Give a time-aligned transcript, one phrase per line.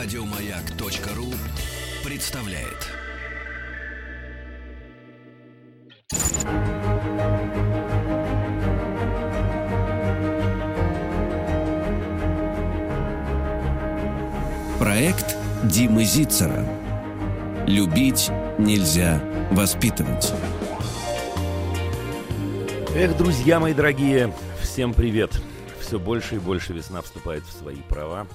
[0.00, 1.26] Радиомаяк.ру
[2.04, 2.86] представляет.
[14.78, 16.64] Проект Димы Зицера.
[17.66, 20.32] Любить нельзя воспитывать.
[22.94, 25.32] Эх, друзья мои дорогие, всем привет!
[25.80, 28.28] Все больше и больше весна вступает в свои права,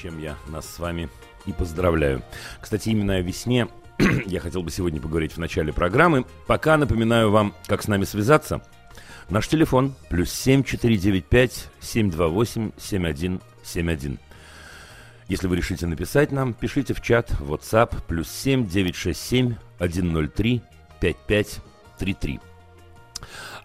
[0.00, 1.08] чем я нас с вами
[1.46, 2.22] и поздравляю.
[2.60, 3.68] Кстати, именно о весне
[4.26, 6.24] я хотел бы сегодня поговорить в начале программы.
[6.46, 8.62] Пока напоминаю вам, как с нами связаться.
[9.28, 14.18] Наш телефон плюс 7495 728 7171.
[15.28, 20.62] Если вы решите написать нам, пишите в чат WhatsApp плюс 7 967 103
[21.00, 22.40] 5533.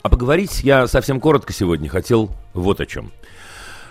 [0.04, 3.12] А поговорить я совсем коротко сегодня хотел вот о чем.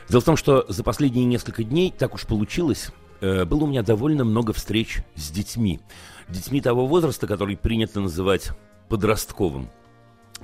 [0.09, 3.83] Дело в том, что за последние несколько дней так уж получилось, э, было у меня
[3.83, 5.81] довольно много встреч с детьми.
[6.29, 8.51] Детьми того возраста, который принято называть
[8.89, 9.69] подростковым.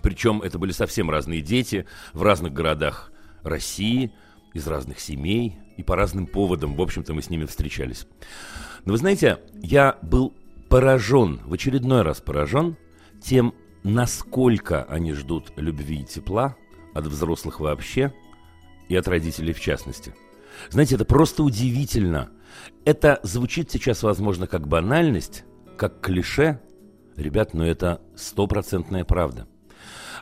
[0.03, 4.13] Причем это были совсем разные дети в разных городах России,
[4.53, 6.75] из разных семей и по разным поводам.
[6.75, 8.07] В общем-то, мы с ними встречались.
[8.85, 10.35] Но вы знаете, я был
[10.69, 12.77] поражен, в очередной раз поражен
[13.23, 16.57] тем, насколько они ждут любви и тепла
[16.95, 18.13] от взрослых вообще
[18.93, 20.15] и от родителей в частности.
[20.69, 22.29] Знаете, это просто удивительно.
[22.85, 25.45] Это звучит сейчас, возможно, как банальность,
[25.79, 26.61] как клише.
[27.17, 29.49] Ребят, но это стопроцентная правда.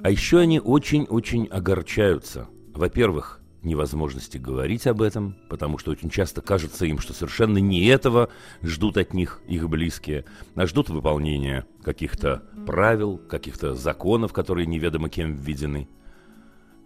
[0.03, 2.47] А еще они очень-очень огорчаются.
[2.73, 8.31] Во-первых, невозможности говорить об этом, потому что очень часто кажется им, что совершенно не этого
[8.63, 10.25] ждут от них их близкие,
[10.55, 15.89] а ждут выполнения каких-то правил, каких-то законов, которые неведомо кем введены.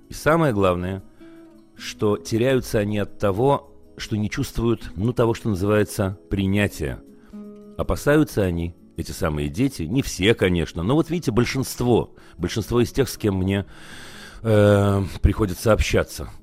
[0.09, 1.03] И самое главное,
[1.77, 7.01] что теряются они от того, что не чувствуют, ну, того, что называется принятие.
[7.77, 13.09] Опасаются они, эти самые дети, не все, конечно, но вот видите, большинство, большинство из тех,
[13.09, 13.67] с кем мне
[14.43, 16.31] э, приходится общаться–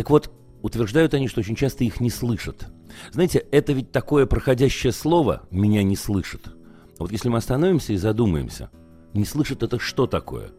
[0.00, 0.30] так вот,
[0.62, 2.68] утверждают они, что очень часто их не слышат.
[3.12, 6.48] Знаете, это ведь такое проходящее слово «меня не слышит».
[6.98, 8.70] Вот если мы остановимся и задумаемся,
[9.12, 10.52] не слышит это что такое?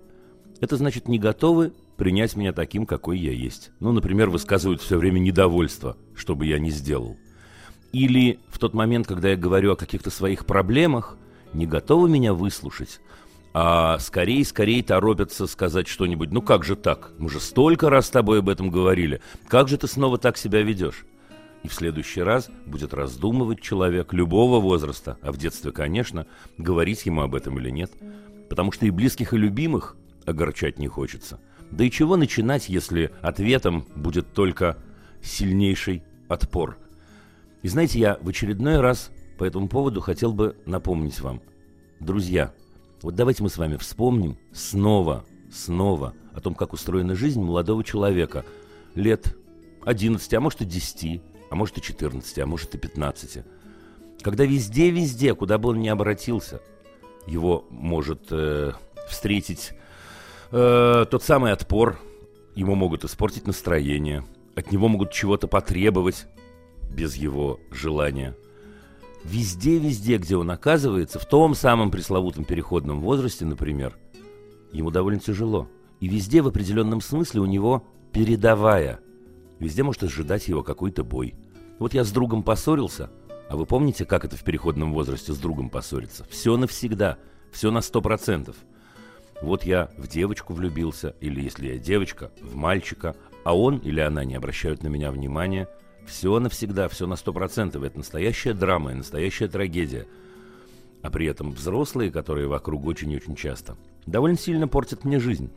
[0.59, 3.69] Это значит не готовы принять меня таким, какой я есть.
[3.79, 7.15] Ну, например, высказывают все время недовольство, что бы я ни сделал.
[7.91, 11.15] Или в тот момент, когда я говорю о каких-то своих проблемах,
[11.53, 13.01] не готовы меня выслушать,
[13.53, 16.31] а скорее, скорее торопятся сказать что-нибудь.
[16.31, 17.11] Ну как же так?
[17.19, 19.21] Мы же столько раз с тобой об этом говорили.
[19.47, 21.05] Как же ты снова так себя ведешь?
[21.61, 26.25] И в следующий раз будет раздумывать человек любого возраста, а в детстве, конечно,
[26.57, 27.91] говорить ему об этом или нет.
[28.49, 29.95] Потому что и близких, и любимых
[30.25, 31.39] огорчать не хочется.
[31.71, 34.77] Да и чего начинать, если ответом будет только
[35.23, 36.77] сильнейший отпор?
[37.61, 41.41] И знаете, я в очередной раз по этому поводу хотел бы напомнить вам.
[41.99, 42.53] Друзья,
[43.01, 48.45] вот давайте мы с вами вспомним снова, снова о том, как устроена жизнь молодого человека
[48.95, 49.35] лет
[49.85, 53.43] 11, а может и 10, а может и 14, а может и 15.
[54.21, 56.61] Когда везде-везде, куда бы он ни обратился,
[57.27, 58.73] его может э,
[59.07, 59.71] встретить
[60.51, 61.99] э, тот самый отпор,
[62.55, 64.23] ему могут испортить настроение,
[64.55, 66.27] от него могут чего-то потребовать
[66.89, 68.35] без его желания–
[69.23, 73.97] Везде-везде, где он оказывается, в том самом пресловутом переходном возрасте, например,
[74.71, 75.67] ему довольно тяжело.
[75.99, 78.99] И везде в определенном смысле у него передовая.
[79.59, 81.35] Везде может ожидать его какой-то бой.
[81.77, 83.11] Вот я с другом поссорился,
[83.47, 86.25] а вы помните, как это в переходном возрасте с другом поссориться?
[86.29, 87.17] Все навсегда,
[87.51, 88.55] все на сто процентов.
[89.41, 94.23] Вот я в девочку влюбился, или если я девочка, в мальчика, а он или она
[94.23, 95.67] не обращают на меня внимания–
[96.05, 97.83] все навсегда, все на сто процентов.
[97.83, 100.07] Это настоящая драма и настоящая трагедия.
[101.01, 105.49] А при этом взрослые, которые вокруг очень и очень часто, довольно сильно портят мне жизнь.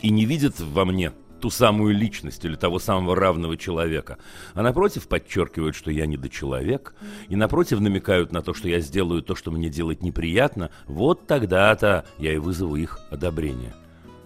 [0.00, 1.12] И не видят во мне
[1.44, 4.16] ту самую личность или того самого равного человека.
[4.54, 6.94] А напротив подчеркивают, что я недочеловек,
[7.28, 12.06] и напротив намекают на то, что я сделаю то, что мне делать неприятно, вот тогда-то
[12.16, 13.74] я и вызову их одобрение.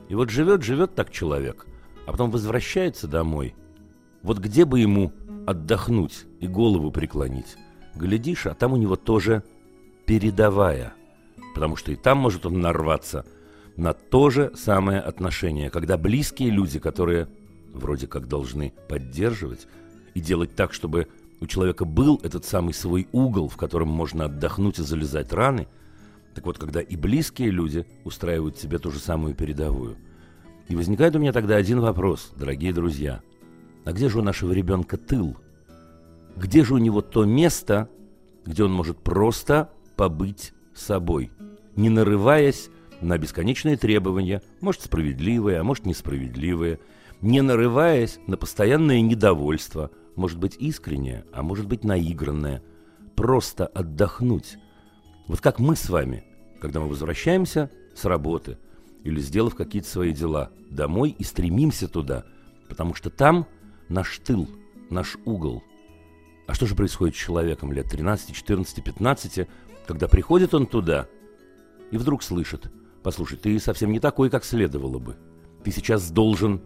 [0.09, 1.67] И вот живет-живет так человек,
[2.07, 3.57] а потом возвращается домой.
[4.23, 5.13] Вот где бы ему
[5.45, 7.57] отдохнуть и голову преклонить.
[7.97, 9.43] Глядишь, а там у него тоже
[10.07, 10.95] передовая.
[11.53, 13.27] Потому что и там может он нарваться
[13.79, 17.29] на то же самое отношение, когда близкие люди, которые
[17.73, 19.67] вроде как должны поддерживать
[20.13, 21.09] и делать так, чтобы
[21.41, 25.67] у человека был этот самый свой угол, в котором можно отдохнуть и залезать раны,
[26.35, 29.97] так вот, когда и близкие люди устраивают себе ту же самую передовую.
[30.69, 33.23] И возникает у меня тогда один вопрос, дорогие друзья–
[33.89, 35.39] а где же у нашего ребенка тыл?
[36.37, 37.89] где же у него то место,
[38.45, 41.31] где он может просто побыть собой,
[41.75, 46.81] не нарываясь на бесконечные требования, может справедливые, а может несправедливые,
[47.21, 52.63] не нарываясь на постоянное недовольство, может быть искреннее, а может быть наигранное,
[53.15, 54.59] просто отдохнуть.
[55.27, 56.25] Вот как мы с вами,
[56.61, 58.59] когда мы возвращаемся с работы
[59.05, 62.25] или сделав какие-то свои дела домой и стремимся туда,
[62.69, 63.47] потому что там
[63.89, 64.49] наш тыл,
[64.91, 65.63] наш угол.
[66.47, 69.49] А что же происходит с человеком лет 13, 14, 15,
[69.87, 71.09] когда приходит он туда
[71.91, 72.71] и вдруг слышит,
[73.09, 75.17] послушай, ты совсем не такой, как следовало бы.
[75.65, 76.61] Ты сейчас должен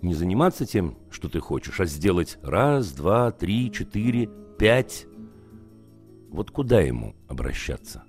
[0.00, 4.30] не заниматься тем, что ты хочешь, а сделать раз, два, три, четыре,
[4.60, 5.08] пять.
[6.30, 8.04] Вот куда ему обращаться?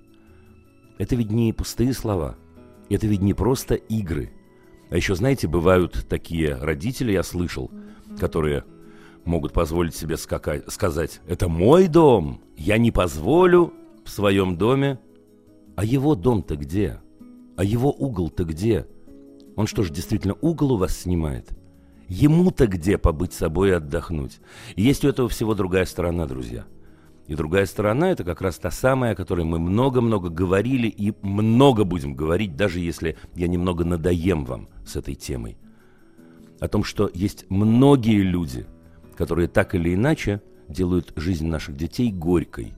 [1.00, 2.36] Это ведь не пустые слова.
[2.90, 4.30] Это ведь не просто игры.
[4.88, 7.72] А еще, знаете, бывают такие родители, я слышал,
[8.20, 8.62] которые
[9.24, 15.00] могут позволить себе скакать, сказать, это мой дом, я не позволю в своем доме.
[15.74, 17.00] А его дом-то где?
[17.60, 18.86] А его угол-то где?
[19.54, 21.50] Он что же, действительно угол у вас снимает?
[22.08, 24.40] Ему-то где побыть собой и отдохнуть?
[24.76, 26.64] И есть у этого всего другая сторона, друзья.
[27.26, 31.84] И другая сторона– это как раз та самая, о которой мы много-много говорили и много
[31.84, 35.58] будем говорить, даже если я немного надоем вам с этой темой.
[36.60, 38.64] О том, что есть многие люди,
[39.18, 42.72] которые так или иначе делают жизнь наших детей горькой.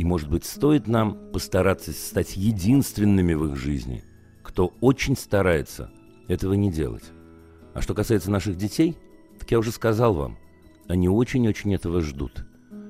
[0.00, 4.02] И, может быть, стоит нам постараться стать единственными в их жизни,
[4.42, 5.90] кто очень старается
[6.26, 7.04] этого не делать.
[7.74, 8.96] А что касается наших детей,
[9.38, 10.38] так я уже сказал вам,
[10.88, 12.46] они очень-очень этого ждут.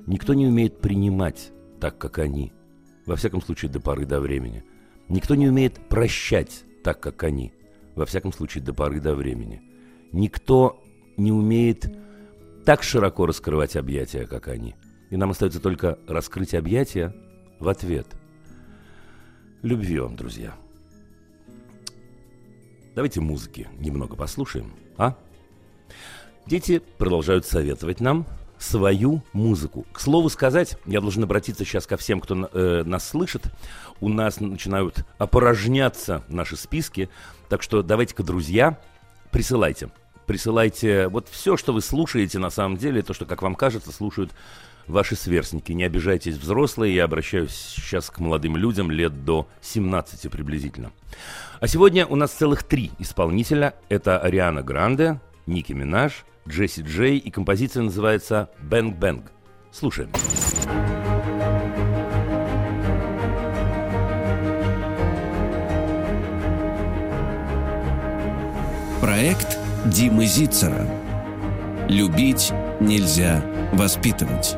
[0.07, 2.53] Никто не умеет принимать так, как они.
[3.05, 4.63] Во всяком случае, до поры до времени.
[5.09, 7.51] Никто не умеет прощать так, как они.
[7.93, 9.61] Во всяком случае, до поры до времени.
[10.13, 10.81] Никто
[11.17, 11.93] не умеет
[12.63, 14.75] так широко раскрывать объятия, как они.
[15.11, 17.13] И нам остается только раскрыть объятия
[17.59, 18.07] в ответ.
[19.61, 20.55] Любви вам, друзья.
[22.95, 25.15] Давайте музыки немного послушаем, а?
[26.47, 28.25] Дети продолжают советовать нам
[28.57, 29.85] свою музыку.
[29.91, 33.43] К слову сказать, я должен обратиться сейчас ко всем, кто э, нас слышит.
[33.99, 37.09] У нас начинают опорожняться наши списки,
[37.49, 38.79] так что давайте-ка, друзья,
[39.29, 39.89] присылайте.
[40.25, 44.31] Присылайте вот все, что вы слушаете на самом деле, то, что, как вам кажется, слушают
[44.91, 45.71] ваши сверстники.
[45.71, 50.91] Не обижайтесь, взрослые, я обращаюсь сейчас к молодым людям лет до 17 приблизительно.
[51.59, 53.73] А сегодня у нас целых три исполнителя.
[53.89, 59.31] Это Ариана Гранде, Ники Минаж, Джесси Джей, и композиция называется «Бэнг Бэнг».
[59.71, 60.11] Слушаем.
[68.99, 70.87] Проект Димы Зицера.
[71.87, 73.43] Любить нельзя
[73.73, 74.55] воспитывать.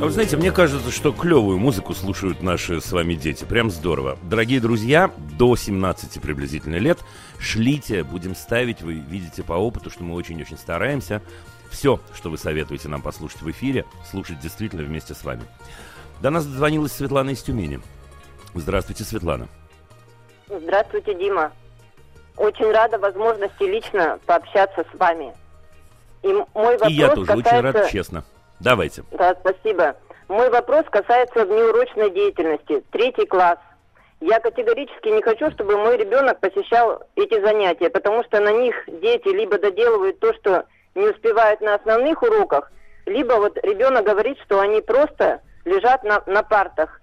[0.00, 3.42] А вы знаете, мне кажется, что клевую музыку слушают наши с вами дети.
[3.42, 4.16] Прям здорово.
[4.22, 7.00] Дорогие друзья, до 17 приблизительно лет
[7.40, 8.80] шлите, будем ставить.
[8.80, 11.20] Вы видите по опыту, что мы очень-очень стараемся.
[11.68, 15.42] Все, что вы советуете нам послушать в эфире, слушать действительно вместе с вами.
[16.22, 17.80] До нас дозвонилась Светлана из Тюмени.
[18.54, 19.48] Здравствуйте, Светлана.
[20.48, 21.50] Здравствуйте, Дима.
[22.36, 25.34] Очень рада возможности лично пообщаться с вами.
[26.22, 27.56] И мой вопрос И я тоже касается...
[27.56, 28.24] очень рад, честно.
[28.60, 29.04] Давайте.
[29.12, 29.96] Да, спасибо.
[30.28, 32.82] Мой вопрос касается внеурочной деятельности.
[32.90, 33.58] Третий класс.
[34.20, 39.28] Я категорически не хочу, чтобы мой ребенок посещал эти занятия, потому что на них дети
[39.28, 42.70] либо доделывают то, что не успевают на основных уроках,
[43.06, 47.00] либо вот ребенок говорит, что они просто лежат на, на партах.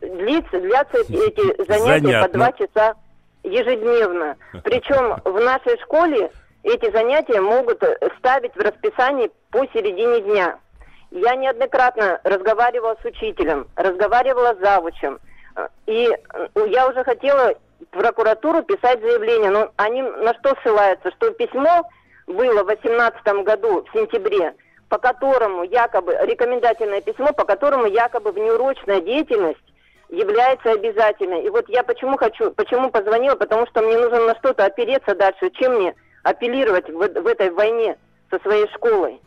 [0.00, 2.28] Длится, длятся эти занятия Занятно.
[2.28, 2.94] по два часа
[3.42, 4.36] ежедневно.
[4.62, 6.30] Причем в нашей школе
[6.62, 7.82] эти занятия могут
[8.18, 10.58] ставить в расписании по середине дня.
[11.12, 15.20] Я неоднократно разговаривала с учителем, разговаривала с завучем.
[15.86, 16.08] И
[16.54, 21.10] я уже хотела в прокуратуру писать заявление, но они на что ссылаются?
[21.10, 21.86] Что письмо
[22.26, 24.54] было в 2018 году, в сентябре,
[24.88, 29.60] по которому якобы, рекомендательное письмо, по которому якобы внеурочная деятельность
[30.08, 31.42] является обязательной.
[31.42, 35.50] И вот я почему хочу, почему позвонила, потому что мне нужно на что-то опереться дальше,
[35.50, 37.98] чем мне апеллировать в, в этой войне
[38.30, 39.20] со своей школой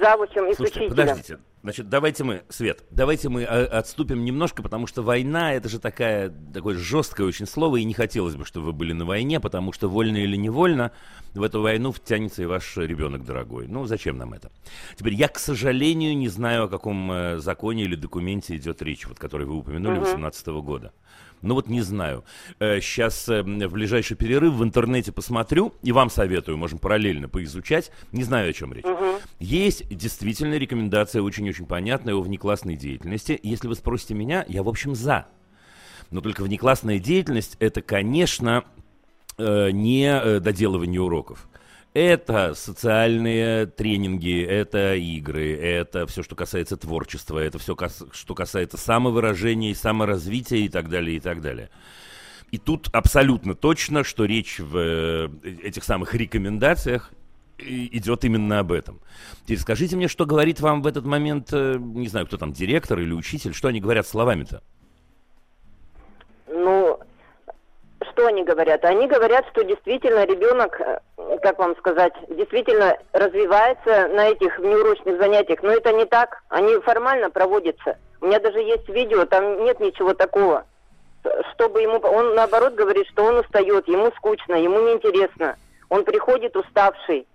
[0.00, 0.90] завучем и Слушайте, учителем.
[0.90, 1.38] подождите.
[1.62, 6.32] Значит, давайте мы, Свет, давайте мы э, отступим немножко, потому что война это же такая,
[6.54, 9.88] такое жесткое очень слово, и не хотелось бы, чтобы вы были на войне, потому что
[9.88, 10.92] вольно или невольно
[11.34, 13.66] в эту войну втянется и ваш ребенок дорогой.
[13.66, 14.52] Ну, зачем нам это?
[14.96, 19.18] Теперь, я, к сожалению, не знаю, о каком э, законе или документе идет речь, вот
[19.18, 20.06] который вы упомянули, угу.
[20.06, 20.92] 18 -го года.
[21.42, 22.24] Ну вот не знаю.
[22.58, 27.90] Сейчас э, в ближайший перерыв в интернете посмотрю и вам советую, можем параллельно поизучать.
[28.12, 28.84] Не знаю, о чем речь.
[28.84, 29.04] Угу.
[29.40, 33.38] Есть действительно рекомендация очень-очень понятная о внеклассной деятельности.
[33.42, 35.26] Если вы спросите меня, я, в общем, за.
[36.10, 38.64] Но только внеклассная деятельность это, конечно,
[39.36, 41.48] э, не э, доделывание уроков.
[42.00, 47.76] Это социальные тренинги, это игры, это все, что касается творчества, это все,
[48.12, 51.70] что касается самовыражения и саморазвития и так далее, и так далее.
[52.52, 55.28] И тут абсолютно точно, что речь в э,
[55.64, 57.10] этих самых рекомендациях
[57.58, 59.00] идет именно об этом.
[59.42, 63.12] Теперь скажите мне, что говорит вам в этот момент, не знаю, кто там, директор или
[63.12, 64.62] учитель, что они говорят словами-то?
[68.18, 68.84] Что они говорят?
[68.84, 70.98] Они говорят, что действительно ребенок, э,
[71.40, 75.62] как вам сказать, действительно развивается на этих неурочных занятиях.
[75.62, 76.42] Но это не так.
[76.48, 77.96] Они формально проводятся.
[78.20, 80.64] У меня даже есть видео, там нет ничего такого.
[81.54, 81.98] Чтобы ему...
[81.98, 85.56] Он наоборот говорит, что он устает, ему скучно, ему неинтересно.
[85.88, 87.26] Он приходит уставший.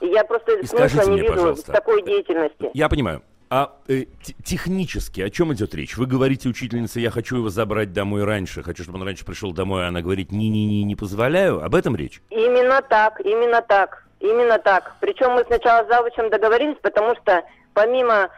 [0.00, 2.70] И я просто И смысла не мне, вижу пожалуйста, такой деятельности.
[2.72, 3.22] Я понимаю.
[3.54, 4.04] А э,
[4.42, 5.98] технически о чем идет речь?
[5.98, 9.84] Вы говорите учительнице, я хочу его забрать домой раньше, хочу, чтобы он раньше пришел домой,
[9.84, 11.62] а она говорит, не-не-не, не позволяю.
[11.62, 12.22] Об этом речь?
[12.30, 14.96] Именно так, именно так, именно так.
[15.00, 17.42] Причем мы сначала с завучем договорились, потому что
[17.74, 18.30] помимо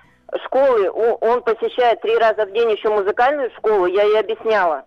[0.47, 4.85] школы он посещает три раза в день еще музыкальную школу, я ей объясняла.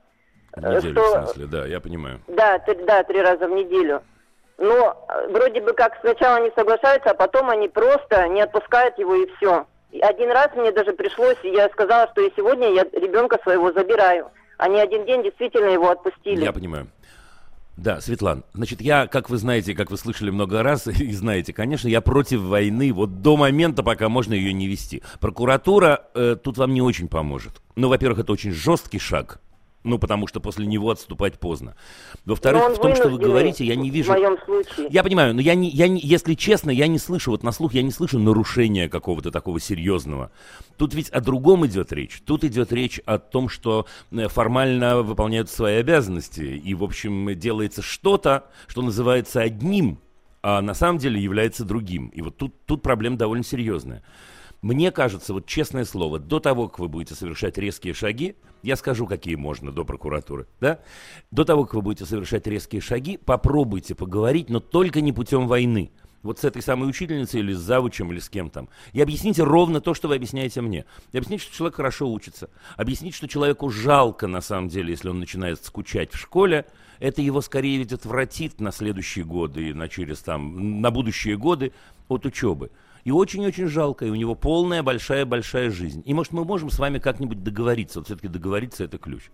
[0.58, 1.04] неделю, что...
[1.04, 2.20] в смысле, да, я понимаю.
[2.28, 4.04] Да, три, да, три раза в неделю.
[4.58, 9.16] Но э, вроде бы как сначала не соглашаются, а потом они просто не отпускают его
[9.16, 9.66] и все.
[10.02, 14.30] Один раз мне даже пришлось, я сказала, что и сегодня я ребенка своего забираю.
[14.58, 16.44] Они один день действительно его отпустили.
[16.44, 16.88] Я понимаю.
[17.78, 21.88] Да, Светлан, значит, я, как вы знаете, как вы слышали много раз и знаете, конечно,
[21.88, 25.04] я против войны вот до момента, пока можно ее не вести.
[25.20, 27.62] Прокуратура э, тут вам не очень поможет.
[27.76, 29.40] Ну, во-первых, это очень жесткий шаг,
[29.88, 31.76] ну, потому что после него отступать поздно.
[32.26, 34.12] Во-вторых, в том, что вы говорите, я не вижу...
[34.12, 34.88] В моем случае.
[34.90, 37.74] Я понимаю, но я не, я не, если честно, я не слышу, вот на слух
[37.74, 40.32] я не слышу нарушения какого-то такого серьезного.
[40.78, 42.22] Тут ведь о другом идет речь.
[42.26, 46.42] Тут идет речь о том, что э, формально выполняют свои обязанности.
[46.42, 50.00] И, в общем, делается что-то, что называется одним,
[50.44, 52.08] а на самом деле является другим.
[52.10, 54.04] И вот тут, тут проблема довольно серьезная.
[54.62, 59.06] Мне кажется, вот честное слово, до того, как вы будете совершать резкие шаги, я скажу,
[59.06, 60.80] какие можно до прокуратуры, да?
[61.30, 65.92] До того, как вы будете совершать резкие шаги, попробуйте поговорить, но только не путем войны.
[66.24, 68.68] Вот с этой самой учительницей или с завучем или с кем там.
[68.92, 70.86] И объясните ровно то, что вы объясняете мне.
[71.12, 72.50] И объясните, что человек хорошо учится.
[72.76, 76.66] Объясните, что человеку жалко, на самом деле, если он начинает скучать в школе.
[77.00, 81.72] Это его скорее ведь отвратит на следующие годы и на через там, на будущие годы
[82.08, 82.72] от учебы.
[83.04, 86.04] И очень-очень жалко, и у него полная большая-большая жизнь.
[86.06, 89.30] И может мы можем с вами как-нибудь договориться, вот все-таки договориться это ключ.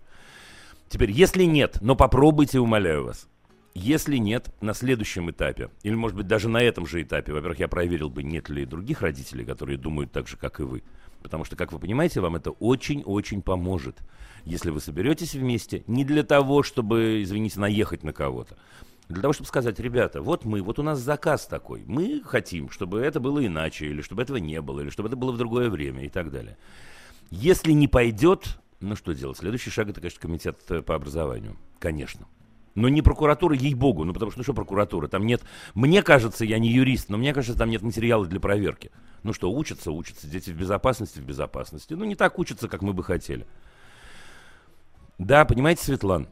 [0.88, 3.28] Теперь, если нет, но попробуйте, умоляю вас.
[3.74, 7.66] Если нет, на следующем этапе, или может быть даже на этом же этапе, во-первых, я
[7.66, 10.84] проверил бы, нет ли других родителей, которые думают так же, как и вы.
[11.24, 13.98] Потому что, как вы понимаете, вам это очень-очень поможет,
[14.44, 18.56] если вы соберетесь вместе не для того, чтобы, извините, наехать на кого-то,
[19.08, 21.84] для того, чтобы сказать, ребята, вот мы, вот у нас заказ такой.
[21.86, 25.32] Мы хотим, чтобы это было иначе, или чтобы этого не было, или чтобы это было
[25.32, 26.56] в другое время и так далее.
[27.30, 29.38] Если не пойдет, ну что делать?
[29.38, 31.56] Следующий шаг это, конечно, комитет э, по образованию.
[31.78, 32.26] Конечно.
[32.74, 35.42] Но не прокуратура, ей-богу, ну потому что, ну что прокуратура, там нет,
[35.74, 38.90] мне кажется, я не юрист, но мне кажется, там нет материала для проверки.
[39.22, 41.94] Ну что, учатся, учатся, дети в безопасности, в безопасности.
[41.94, 43.46] Ну не так учатся, как мы бы хотели.
[45.18, 46.26] Да, понимаете, Светлана?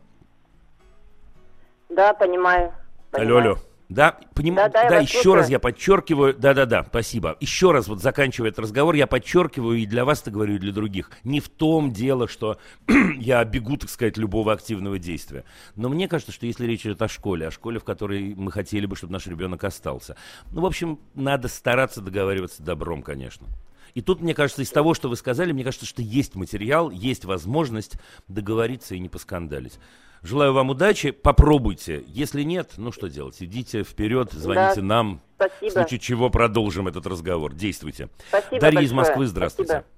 [1.95, 2.73] Да, понимаю.
[3.11, 3.37] понимаю.
[3.37, 3.59] Алло, алло.
[3.93, 4.55] Да, поним...
[4.55, 5.35] да, да, да еще слушаю.
[5.35, 7.37] раз я подчеркиваю, да-да-да, спасибо.
[7.41, 10.73] Еще раз вот заканчивая этот разговор, я подчеркиваю и для вас это говорю, и для
[10.73, 11.11] других.
[11.25, 12.57] Не в том дело, что
[13.19, 15.45] я бегу, так сказать, любого активного действия.
[15.77, 18.87] Но мне кажется, что если речь идет о школе, о школе, в которой мы хотели
[18.87, 20.17] бы, чтобы наш ребенок остался.
[20.53, 23.47] Ну, в общем, надо стараться договариваться добром, конечно.
[23.93, 27.27] И тут, мне кажется, из того, что вы сказали, мне кажется, что есть материал, есть
[27.27, 27.97] возможность
[28.27, 29.79] договориться и не поскандалить.
[30.23, 32.05] Желаю вам удачи, попробуйте.
[32.07, 33.43] Если нет, ну что делать?
[33.43, 34.83] Идите вперед, звоните да.
[34.83, 35.21] нам.
[35.35, 35.69] Спасибо.
[35.69, 37.53] В случае чего продолжим этот разговор.
[37.55, 38.09] Действуйте.
[38.29, 38.87] Спасибо Дарья большое.
[38.87, 39.73] из Москвы, здравствуйте.
[39.73, 39.89] Спасибо.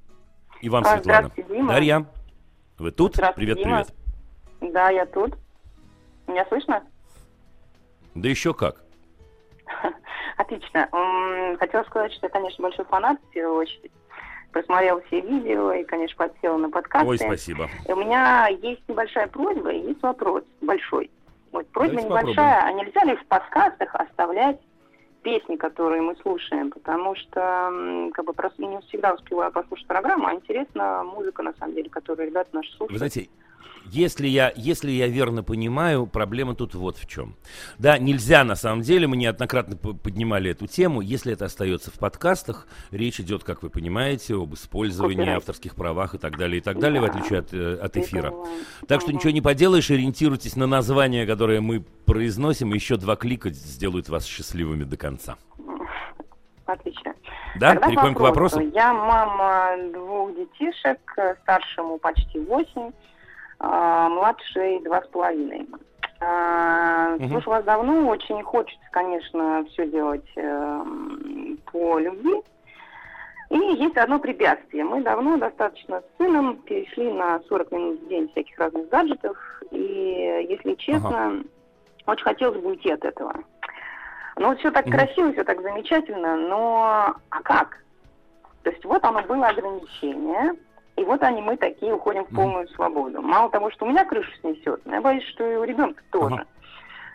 [0.62, 1.31] И вам, а, Светлана.
[1.37, 1.69] Дима.
[1.69, 2.07] Дарья,
[2.78, 3.16] вы тут?
[3.37, 3.85] Привет, Дима.
[4.61, 4.73] привет.
[4.73, 5.35] Да, я тут.
[6.26, 6.83] Меня слышно?
[8.14, 8.83] Да еще как.
[10.38, 10.88] Отлично.
[11.59, 13.93] Хотела сказать, что я, конечно, большой фанат, в первую очередь
[14.54, 17.08] просмотрела все видео и, конечно, подсела на подкасты.
[17.08, 17.68] Ой, спасибо.
[17.88, 21.11] И у меня есть небольшая просьба и есть вопрос большой.
[21.50, 22.80] Вот просьба Давайте небольшая, попробуем.
[22.80, 24.61] а нельзя ли в подкастах оставлять
[25.23, 30.34] песни, которые мы слушаем, потому что как бы просто не всегда успеваю послушать программу, а
[30.34, 32.92] интересна музыка, на самом деле, которую ребята наши слушают.
[32.92, 33.28] Вы знаете,
[33.90, 37.37] Если я, если я верно понимаю, проблема тут вот в чем.
[37.78, 42.66] Да, нельзя на самом деле, мы неоднократно поднимали эту тему, если это остается в подкастах,
[42.90, 47.00] речь идет, как вы понимаете, об использовании авторских правах и так далее, и так далее,
[47.00, 47.06] да.
[47.06, 48.33] в отличие от, э, от эфира.
[48.88, 53.50] Так что ничего не поделаешь, ориентируйтесь на название, которое мы произносим, и еще два клика
[53.50, 55.37] сделают вас счастливыми до конца.
[56.66, 57.14] Отлично.
[57.56, 58.61] Да, Тогда переходим к вопросу.
[58.61, 60.99] Я мама двух детишек,
[61.42, 62.90] старшему почти восемь,
[63.61, 65.66] младшей два с половиной.
[66.20, 67.28] А, угу.
[67.28, 70.84] Слушаю вас давно, очень хочется, конечно, все делать э,
[71.70, 72.42] по любви.
[73.50, 74.84] И есть одно препятствие.
[74.84, 79.37] Мы давно достаточно с сыном перешли на 40 минут в день всяких разных гаджетов.
[79.70, 81.44] И, если честно, ага.
[82.06, 83.34] очень хотелось бы уйти от этого.
[84.37, 87.78] Ну, вот все так mm красиво, все так замечательно, но а как?
[88.62, 90.54] То есть вот оно было ограничение,
[90.97, 93.21] и вот они, мы такие уходим в полную свободу.
[93.21, 96.47] Мало того, что у меня крышу снесет, но я боюсь, что и у ребенка тоже.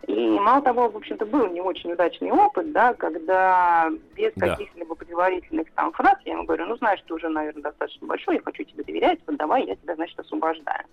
[0.08, 4.50] И мало того, в общем-то, был не очень удачный опыт, да, когда без да.
[4.50, 8.42] каких-либо предварительных там фраз я ему говорю, ну, знаешь, ты уже, наверное, достаточно большой, я
[8.42, 10.84] хочу тебе доверять, вот давай, я тебя, значит, освобождаю.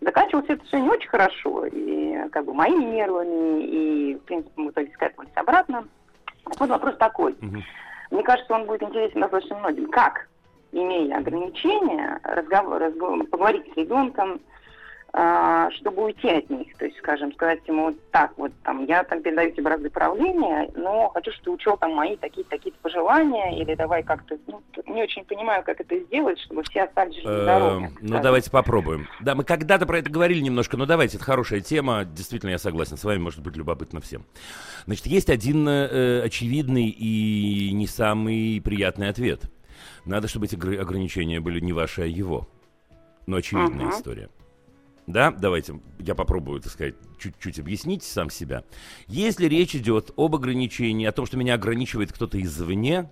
[0.00, 4.68] Заканчивалось это все не очень хорошо, и как бы моими нервами, и, в принципе, мы
[4.68, 5.84] в итоге скатывались обратно.
[6.44, 7.32] Так вот вопрос такой.
[7.32, 7.62] Угу.
[8.10, 9.90] Мне кажется, он будет интересен достаточно многим.
[9.90, 10.28] Как,
[10.72, 14.40] имея ограничения, разговор, разговор, поговорить с ребенком,
[15.10, 16.76] а, чтобы уйти от них.
[16.76, 21.08] То есть, скажем, сказать ему так, вот там, я там передаю тебе разы правления, но
[21.08, 25.24] хочу, чтобы ты учел там мои такие-то такие пожелания, или давай как-то, ну, не очень
[25.24, 27.86] понимаю, как это сделать, чтобы все остались здоровы.
[27.86, 29.08] Эм, ну, давайте попробуем.
[29.20, 32.98] Да, мы когда-то про это говорили немножко, но давайте, это хорошая тема, действительно, я согласен
[32.98, 34.26] с вами, может быть любопытно всем.
[34.84, 39.40] Значит, есть один э, очевидный и не самый приятный ответ.
[40.08, 42.48] Надо, чтобы эти ограничения были не ваши, а его.
[43.26, 43.98] Но очевидная uh-huh.
[43.98, 44.30] история.
[45.06, 48.64] Да, давайте я попробую, так сказать, чуть-чуть объяснить сам себя.
[49.06, 53.10] Если речь идет об ограничении, о том, что меня ограничивает кто-то извне,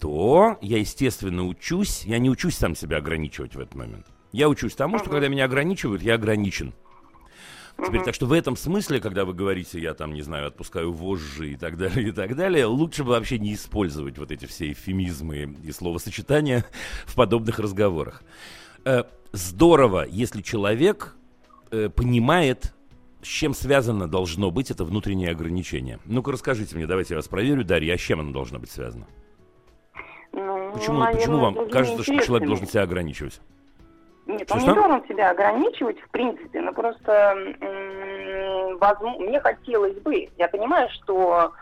[0.00, 4.06] то я, естественно, учусь, я не учусь сам себя ограничивать в этот момент.
[4.32, 6.72] Я учусь тому, что когда меня ограничивают, я ограничен.
[7.84, 11.52] Теперь, так что в этом смысле, когда вы говорите, я там, не знаю, отпускаю вожжи
[11.52, 15.56] и так далее, и так далее, лучше бы вообще не использовать вот эти все эвфемизмы
[15.62, 16.64] и словосочетания
[17.06, 18.22] в подобных разговорах.
[18.84, 21.16] Э, здорово, если человек
[21.70, 22.72] э, понимает,
[23.22, 25.98] с чем связано должно быть это внутреннее ограничение.
[26.04, 29.06] Ну-ка расскажите мне, давайте я вас проверю, Дарья, а с чем оно должно быть связано?
[30.32, 33.40] Ну, почему, наверное, почему вам кажется, что человек должен себя ограничивать?
[34.26, 34.70] Нет, что, он что?
[34.70, 37.36] не должен себя ограничивать, в принципе, но просто
[38.78, 41.52] возможно, мне хотелось бы, я понимаю, что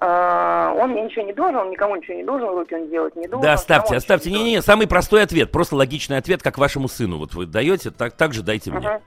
[0.00, 3.26] э, он мне ничего не должен, он никому ничего не должен, руки он делать не
[3.26, 3.42] должен.
[3.42, 4.30] Да, оставьте, оставьте.
[4.30, 7.18] Не-не-не, самый простой ответ, просто логичный ответ, как вашему сыну.
[7.18, 8.86] Вот вы даете, так, так же дайте мне.
[8.86, 9.00] Uh-huh.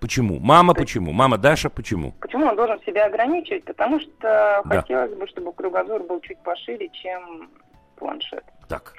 [0.00, 0.38] Почему?
[0.38, 1.12] Мама почему?
[1.12, 2.12] Мама Даша почему?
[2.20, 3.64] Почему он должен себя ограничивать?
[3.64, 4.62] Потому что да.
[4.64, 7.50] хотелось бы, чтобы кругозор был чуть пошире, чем
[7.96, 8.44] планшет.
[8.68, 8.94] Так.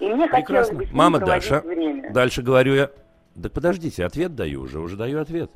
[0.00, 0.64] И мне Прекрасно.
[0.64, 2.12] хотелось бы Мама Даша, время.
[2.12, 2.90] дальше говорю я.
[3.34, 5.50] Да подождите, ответ даю уже, уже даю ответ.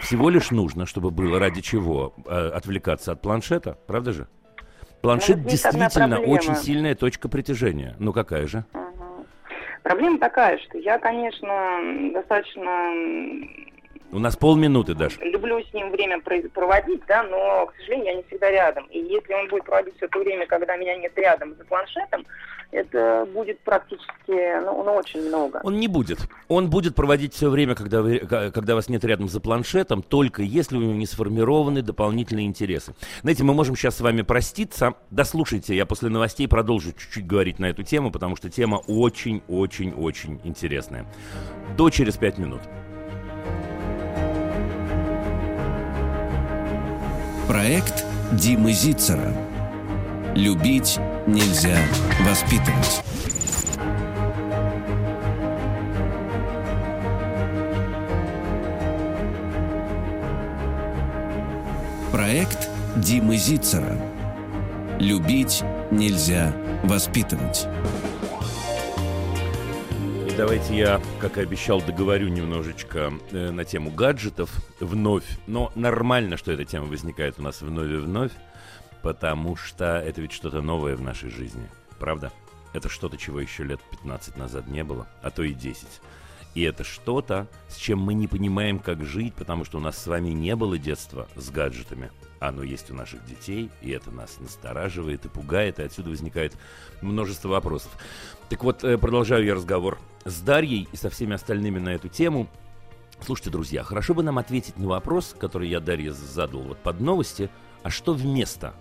[0.00, 4.26] Всего лишь нужно, чтобы было ради чего э, отвлекаться от планшета, правда же?
[5.00, 7.94] Планшет действительно очень сильная точка притяжения.
[7.98, 8.64] Ну какая же?
[8.74, 9.26] Угу.
[9.82, 12.92] Проблема такая, что я, конечно, достаточно
[14.12, 15.22] у нас полминуты, Даша.
[15.24, 18.86] Люблю с ним время проводить, да, но, к сожалению, я не всегда рядом.
[18.86, 22.26] И если он будет проводить все это время, когда меня нет рядом за планшетом,
[22.72, 25.60] это будет практически, ну, ну, очень много.
[25.64, 26.18] Он не будет.
[26.48, 30.76] Он будет проводить все время, когда, вы, когда вас нет рядом за планшетом, только если
[30.76, 32.94] у него не сформированы дополнительные интересы.
[33.22, 34.94] Знаете, мы можем сейчас с вами проститься.
[35.10, 41.06] Дослушайте, я после новостей продолжу чуть-чуть говорить на эту тему, потому что тема очень-очень-очень интересная.
[41.76, 42.60] До через пять минут.
[47.50, 49.34] Проект Димы Зицера.
[50.36, 51.78] Любить нельзя
[52.20, 53.02] воспитывать.
[62.12, 63.96] Проект Димы Зицера.
[65.00, 66.52] Любить нельзя
[66.84, 67.66] воспитывать.
[70.40, 74.50] Давайте я, как и обещал, договорю немножечко э, на тему гаджетов
[74.80, 75.26] вновь.
[75.46, 78.32] Но нормально, что эта тема возникает у нас вновь и вновь.
[79.02, 82.32] Потому что это ведь что-то новое в нашей жизни, правда?
[82.72, 85.86] Это что-то, чего еще лет 15 назад не было, а то и 10.
[86.54, 90.06] И это что-то, с чем мы не понимаем, как жить, потому что у нас с
[90.06, 92.10] вами не было детства с гаджетами.
[92.40, 96.56] Оно есть у наших детей, и это нас настораживает и пугает, и отсюда возникает
[97.02, 97.92] множество вопросов.
[98.50, 102.48] Так вот, э, продолжаю я разговор с Дарьей и со всеми остальными на эту тему.
[103.20, 107.48] Слушайте, друзья, хорошо бы нам ответить на вопрос, который я Дарье задал вот под новости,
[107.84, 108.74] а что вместо?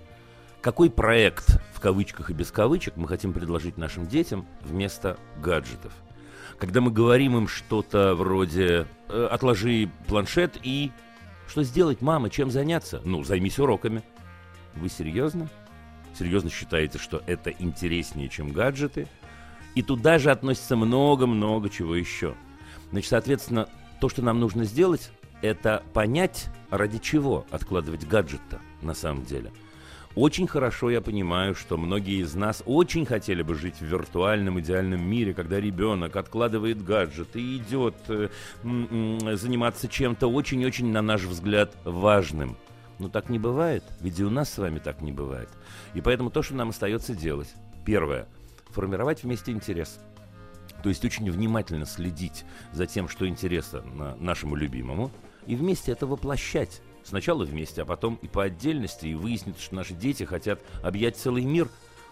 [0.62, 5.94] Какой проект, в кавычках и без кавычек, мы хотим предложить нашим детям вместо гаджетов?
[6.58, 10.92] Когда мы говорим им что-то вроде э, «отложи планшет и...»
[11.48, 13.02] Что сделать, мама, чем заняться?
[13.06, 14.02] Ну, займись уроками.
[14.74, 15.48] Вы серьезно?
[16.18, 19.08] Серьезно считаете, что это интереснее, чем гаджеты?
[19.76, 22.36] И туда же относится много-много чего еще.
[22.92, 29.26] Значит, соответственно, то, что нам нужно сделать, это понять, ради чего откладывать гаджет-то на самом
[29.26, 29.52] деле.
[30.16, 35.08] Очень хорошо я понимаю, что многие из нас очень хотели бы жить в виртуальном идеальном
[35.08, 38.30] мире, когда ребенок откладывает гаджет и идет э,
[38.64, 42.58] э, заниматься чем-то очень-очень, на наш взгляд, важным.
[42.98, 45.50] Но так не бывает, ведь и у нас с вами так не бывает.
[45.94, 47.54] И поэтому то, что нам остается делать,
[47.86, 48.28] первое,
[48.70, 50.00] формировать вместе интерес–
[50.84, 53.84] то есть очень внимательно следить за тем, что интересно
[54.20, 55.12] нашему любимому,
[55.46, 56.82] и вместе это воплощать.
[57.04, 61.44] Сначала вместе, а потом и по отдельности, и выяснить, что наши дети хотят объять целый
[61.44, 61.70] мир.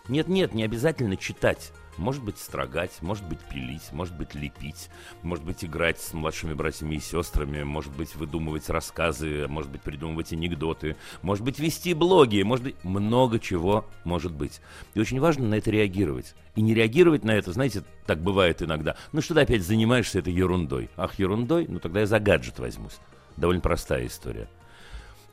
[0.10, 1.74] Нет-нет, не обязательно читать.
[1.98, 4.90] Может быть, строгать, может быть, пилить, может быть, лепить,
[5.24, 10.32] может быть, играть с младшими братьями и сестрами, может быть, выдумывать рассказы, может быть, придумывать
[10.32, 14.62] анекдоты, может быть, вести блоги, может быть, много чего может быть.
[14.94, 16.36] И очень важно на это реагировать.
[16.56, 18.96] И не реагировать на это, знаете, так бывает иногда.
[19.12, 20.90] Ну что ты опять занимаешься этой ерундой?
[20.98, 21.66] Ах, ерундой?
[21.68, 23.00] Ну тогда я за гаджет возьмусь.
[23.38, 24.48] Довольно простая история.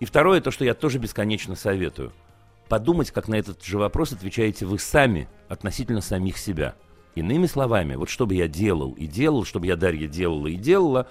[0.00, 2.12] И второе, то, что я тоже бесконечно советую–
[2.68, 6.74] подумать, как на этот же вопрос отвечаете вы сами относительно самих себя.
[7.14, 11.06] Иными словами, вот что бы я делал и делал, чтобы я Дарья делала и делала,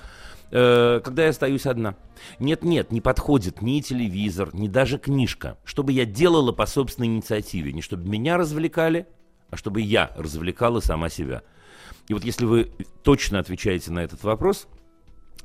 [0.52, 1.96] э, когда я остаюсь одна.
[2.40, 5.58] Нет-нет, не подходит ни телевизор, ни даже книжка.
[5.64, 7.72] Чтобы я делала по собственной инициативе.
[7.72, 9.08] Не чтобы меня развлекали,
[9.50, 11.44] а чтобы я развлекала сама себя.
[12.10, 12.72] И вот если вы
[13.04, 14.68] точно отвечаете на этот вопрос–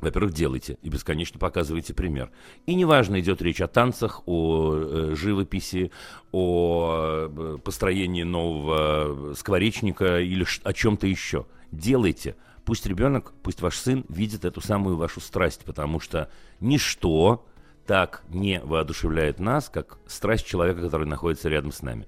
[0.01, 2.31] во-первых, делайте и бесконечно показывайте пример.
[2.67, 5.91] И неважно, идет речь о танцах, о э, живописи,
[6.31, 11.47] о э, построении нового скворечника или о чем-то еще.
[11.73, 12.37] Делайте.
[12.65, 17.47] Пусть ребенок, пусть ваш сын видит эту самую вашу страсть, потому что ничто
[17.87, 22.07] так не воодушевляет нас, как страсть человека, который находится рядом с нами.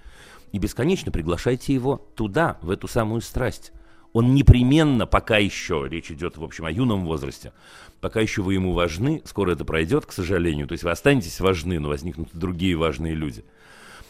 [0.52, 3.72] И бесконечно приглашайте его туда, в эту самую страсть
[4.12, 7.52] он непременно, пока еще, речь идет, в общем, о юном возрасте,
[8.00, 11.78] пока еще вы ему важны, скоро это пройдет, к сожалению, то есть вы останетесь важны,
[11.78, 13.44] но возникнут другие важные люди.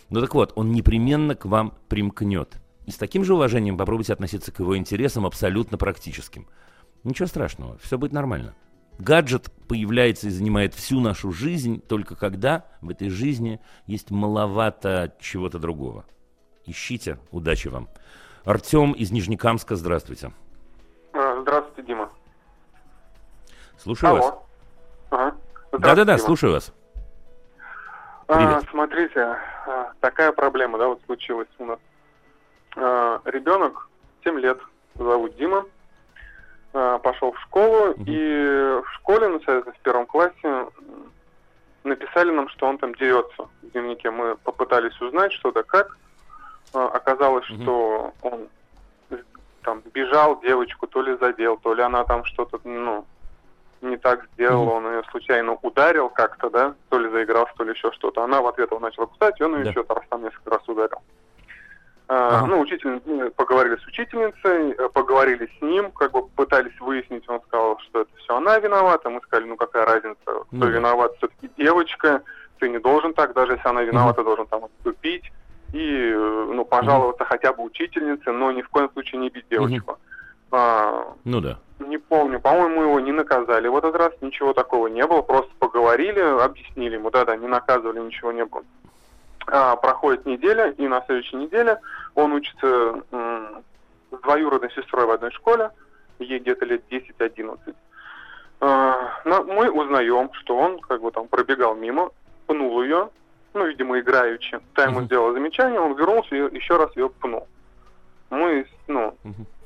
[0.08, 2.60] Ну так вот, он непременно к вам примкнет.
[2.86, 6.48] И с таким же уважением попробуйте относиться к его интересам абсолютно практическим.
[7.04, 8.54] Ничего страшного, все будет нормально.
[8.98, 15.58] Гаджет появляется и занимает всю нашу жизнь только когда в этой жизни есть маловато чего-то
[15.58, 16.04] другого.
[16.66, 17.88] Ищите, удачи вам.
[18.44, 20.32] Артем из Нижнекамска, здравствуйте.
[21.12, 22.10] А, здравствуйте, Дима.
[23.76, 24.20] Слушаю Алло.
[24.20, 24.34] вас.
[25.10, 25.36] Ага.
[25.72, 26.72] Да-да-да, слушаю вас.
[28.28, 28.64] А, Привет.
[28.64, 29.36] А, смотрите,
[30.00, 31.78] такая проблема, да, вот случилась у нас.
[32.76, 33.88] А, ребенок,
[34.24, 34.58] 7 лет,
[34.94, 35.66] зовут Дима,
[36.72, 38.04] а, пошел в школу, угу.
[38.06, 40.66] и в школе, ну, в первом классе,
[41.84, 44.10] написали нам, что он там дерется в дневнике.
[44.10, 45.96] Мы попытались узнать, что да как.
[46.72, 47.62] А, оказалось, угу.
[47.62, 48.48] что он
[49.62, 53.04] там бежал девочку, то ли задел, то ли она там что-то, ну,
[53.82, 57.90] не так сделала, он ее случайно ударил как-то, да, то ли заигрался, то ли еще
[57.92, 58.22] что-то.
[58.22, 59.70] Она в ответ его начала кусать, и он ее да.
[59.70, 60.98] еще раз там несколько раз ударил.
[62.08, 62.44] А.
[62.44, 63.00] Ну, учитель,
[63.36, 68.10] поговорили с учительницей, э, поговорили с ним, как бы пытались выяснить, он сказал, что это
[68.16, 69.08] все она виновата.
[69.10, 72.22] Мы сказали, ну какая разница, кто ну, виноват, все-таки девочка,
[72.58, 74.26] ты не должен так, даже если она виновата, угу.
[74.26, 75.30] должен там отступить
[75.72, 77.28] и э, ну, пожаловаться mm-hmm.
[77.28, 79.92] хотя бы учительнице, но ни в коем случае не бить девочку.
[79.92, 80.10] Mm-hmm.
[80.52, 81.58] А, ну да.
[81.78, 83.68] Не помню, по-моему, его не наказали.
[83.68, 88.32] В этот раз ничего такого не было, просто поговорили, объяснили ему, да-да, не наказывали, ничего
[88.32, 88.64] не было.
[89.46, 91.80] А, проходит неделя, и на следующей неделе
[92.14, 93.62] он учится м-
[94.10, 95.70] с двоюродной сестрой в одной школе,
[96.18, 97.74] ей где-то лет 10-11.
[98.60, 102.10] А, мы узнаем, что он как бы там пробегал мимо,
[102.46, 103.08] пнул ее,
[103.54, 104.60] ну, видимо, играючи.
[104.74, 107.48] Та ему сделала замечание, он вернулся и еще раз ее пнул.
[108.30, 109.16] Мы, ну,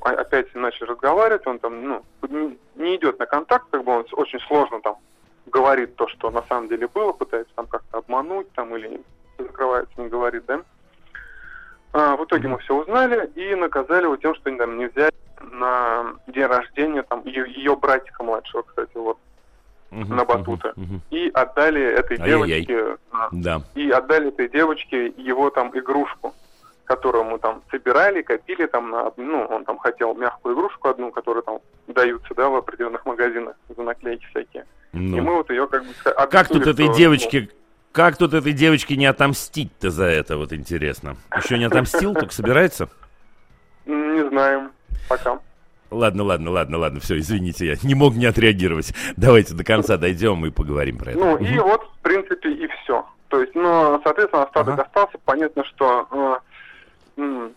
[0.01, 4.81] опять начали разговаривать, он там, ну, не идет на контакт, как бы он очень сложно
[4.81, 4.97] там
[5.47, 9.01] говорит то, что на самом деле было, пытается там как-то обмануть там или
[9.39, 10.63] закрывается, не говорит, да.
[11.93, 16.47] А, в итоге мы все узнали и наказали его тем, что там нельзя на день
[16.47, 19.19] рождения там ее, ее братика младшего, кстати, вот
[20.03, 20.69] uh на батуты.
[20.77, 22.97] uh И отдали этой девочке,
[23.33, 23.63] да.
[23.75, 26.35] и отдали этой девочке его там игрушку.
[26.85, 31.43] которую мы там собирали, копили там на, ну, он там хотел мягкую игрушку одну, которую
[31.43, 34.67] там даются, да, в определенных магазинах за наклейки всякие.
[34.93, 35.17] Ну.
[35.17, 35.93] И мы вот ее как бы...
[36.31, 37.41] Как тут этой что, девочке...
[37.41, 37.59] Ну,
[37.93, 41.17] как тут этой девочке не отомстить-то за это, вот интересно?
[41.37, 42.89] Еще не отомстил, только собирается?
[43.87, 44.73] Не знаем,
[45.09, 45.39] пока.
[45.95, 48.93] Ладно, ладно, ладно, ладно, все, извините, я не мог не отреагировать.
[49.17, 51.21] Давайте до конца дойдем и поговорим про это.
[51.21, 53.07] Ну, и вот, в принципе, и все.
[53.29, 54.83] То есть, ну, соответственно, остаток ага.
[54.83, 55.19] остался.
[55.25, 56.41] Понятно, что
[57.17, 57.51] э,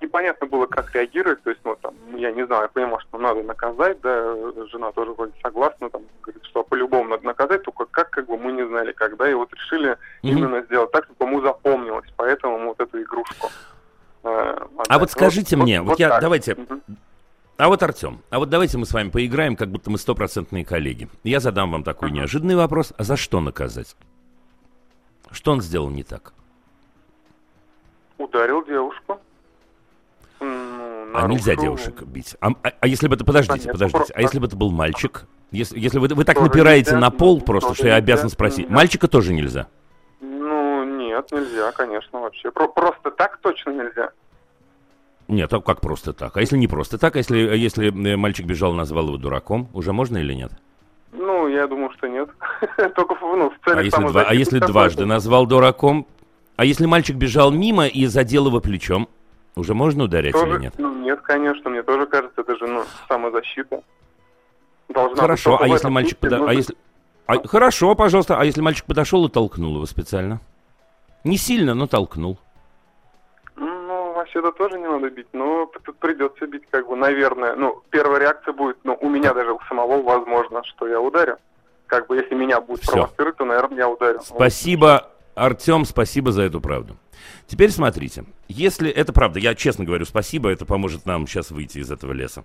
[0.00, 1.42] непонятно было, как реагировать.
[1.42, 4.34] То есть, ну, там, я не знаю, я понимаю, что надо наказать, да,
[4.70, 8.52] жена тоже вроде согласна, там, говорит, что по-любому надо наказать, только как, как бы мы
[8.52, 9.28] не знали, когда.
[9.28, 9.96] И вот решили mm-hmm.
[10.22, 12.08] именно сделать так, чтобы ему запомнилось.
[12.16, 13.48] Поэтому вот эту игрушку.
[14.24, 16.20] Э, а вот скажите вот, мне, вот, вот я, так.
[16.20, 16.80] давайте, mm-hmm.
[17.56, 21.08] А вот, Артем, а вот давайте мы с вами поиграем, как будто мы стопроцентные коллеги.
[21.22, 22.14] Я задам вам такой uh-huh.
[22.14, 22.92] неожиданный вопрос.
[22.98, 23.94] А за что наказать?
[25.30, 26.34] Что он сделал не так?
[28.18, 29.20] Ударил девушку.
[30.40, 32.36] Ну, а нельзя девушек бить.
[32.40, 33.24] А, а, а если бы это...
[33.24, 33.98] Подождите, Конечно, подождите.
[33.98, 34.14] Просто...
[34.14, 35.26] А если бы это был мальчик?
[35.52, 38.64] Если, если вы, вы так тоже напираете нельзя, на пол просто, что я обязан спросить.
[38.64, 38.74] Нельзя.
[38.74, 39.68] Мальчика тоже нельзя?
[40.20, 42.50] Ну, нет, нельзя, конечно, вообще.
[42.50, 44.10] Про- просто так точно нельзя.
[45.28, 46.36] Нет, а как просто так?
[46.36, 47.16] А если не просто так?
[47.16, 50.52] А если, если э, мальчик бежал, назвал его дураком, уже можно или нет?
[51.12, 52.28] Ну, я думаю, что нет.
[52.94, 56.06] Только ну, в целях а если, два, а если дважды назвал дураком?
[56.56, 59.08] А если мальчик бежал мимо и задел его плечом,
[59.56, 60.74] уже можно ударять тоже, или нет?
[60.78, 63.82] Ну, нет, конечно, мне тоже кажется, это же ну, самозащита.
[64.88, 66.44] Должна Хорошо, а если мальчик пода...
[66.46, 66.76] а если...
[67.26, 70.40] А, хорошо, пожалуйста, а если мальчик подошел и толкнул его специально?
[71.24, 72.38] Не сильно, но толкнул
[74.34, 77.54] вообще-то тоже не надо бить, но тут придется бить, как бы, наверное.
[77.56, 81.36] Ну, первая реакция будет, ну, у меня даже у самого возможно, что я ударю.
[81.86, 84.20] Как бы, если меня будет провоцировать, то, наверное, я ударю.
[84.22, 86.96] Спасибо, Артем, спасибо за эту правду.
[87.46, 91.90] Теперь смотрите, если это правда, я честно говорю спасибо, это поможет нам сейчас выйти из
[91.90, 92.44] этого леса.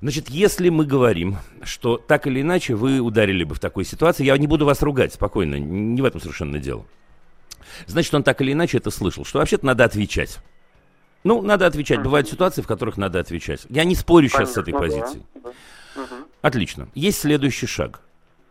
[0.00, 4.36] Значит, если мы говорим, что так или иначе вы ударили бы в такой ситуации, я
[4.36, 6.84] не буду вас ругать, спокойно, не в этом совершенно дело.
[7.86, 10.38] Значит, он так или иначе это слышал, что вообще-то надо отвечать.
[11.26, 12.04] Ну, надо отвечать.
[12.04, 13.66] Бывают ситуации, в которых надо отвечать.
[13.68, 15.24] Я не спорю сейчас с этой позицией.
[16.40, 16.88] Отлично.
[16.94, 18.00] Есть следующий шаг.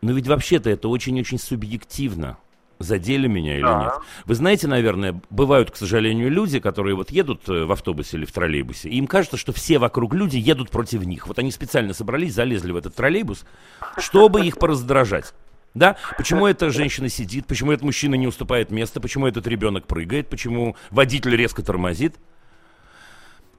[0.02, 2.38] Но ведь вообще-то это очень-очень субъективно.
[2.80, 3.94] Задели меня или нет.
[4.26, 8.34] Вы знаете, наверное, бывают, к сожалению, люди, которые вот едут э, в автобусе или в
[8.34, 11.28] троллейбусе, и им кажется, что все вокруг люди едут против них.
[11.28, 13.46] Вот они специально собрались, залезли в этот троллейбус,
[13.98, 15.34] чтобы их пораздражать.
[15.74, 15.96] Да?
[16.18, 20.76] Почему эта женщина сидит, почему этот мужчина не уступает место, почему этот ребенок прыгает, почему
[20.92, 22.16] водитель резко тормозит.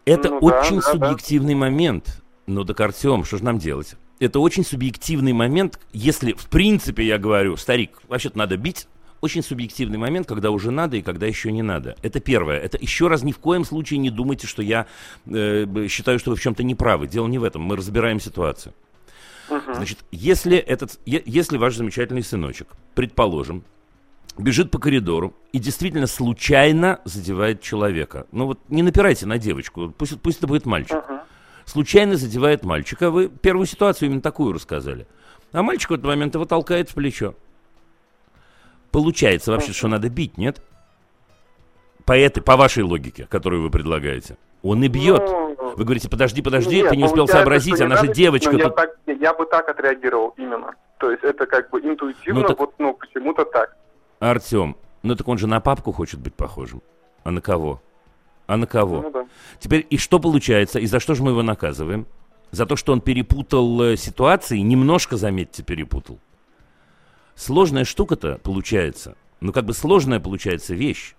[0.07, 1.61] Это ну, очень да, субъективный да.
[1.61, 2.23] момент.
[2.47, 3.97] Ну так, Артем, что же нам делать?
[4.21, 8.87] Это очень субъективный момент, если, в принципе, я говорю, старик, вообще-то надо бить,
[9.21, 11.97] очень субъективный момент, когда уже надо и когда еще не надо.
[12.03, 12.59] Это первое.
[12.59, 14.87] Это еще раз ни в коем случае не думайте, что я
[15.27, 17.09] э, считаю, что вы в чем-то не правы.
[17.09, 17.63] Дело не в этом.
[17.63, 18.73] Мы разбираем ситуацию.
[19.49, 19.75] Uh-huh.
[19.75, 23.65] Значит, если, этот, если ваш замечательный сыночек, предположим,
[24.39, 28.27] бежит по коридору и действительно случайно задевает человека.
[28.33, 30.97] Ну вот не напирайте на девочку, пусть, пусть это будет мальчик.
[30.97, 31.21] Uh-huh.
[31.65, 33.11] Случайно задевает мальчика.
[33.11, 35.07] Вы первую ситуацию именно такую рассказали.
[35.53, 37.35] А мальчик в этот момент его толкает в плечо.
[38.91, 39.77] Получается вообще, uh-huh.
[39.77, 40.63] что надо бить, нет?
[42.05, 44.37] По этой, по вашей логике, которую вы предлагаете.
[44.63, 45.23] Он и бьет.
[45.23, 48.57] Ну, вы говорите, подожди, подожди, нет, ты не успел сообразить, она же девочка.
[48.57, 50.75] Я, так, я бы так отреагировал именно.
[50.99, 52.59] То есть это как бы интуитивно, ну, так...
[52.59, 53.77] вот, ну, почему-то так.
[54.19, 56.83] Артем, ну так он же на папку хочет быть похожим.
[57.25, 57.83] А на кого?
[58.47, 59.03] А на кого?
[59.03, 59.27] Ну, да.
[59.59, 60.79] Теперь и что получается?
[60.79, 62.07] И за что же мы его наказываем?
[62.53, 66.21] За то, что он перепутал э, ситуации, немножко, заметьте, перепутал.
[67.35, 69.17] Сложная штука-то получается.
[69.41, 71.15] Ну, как бы сложная получается вещь.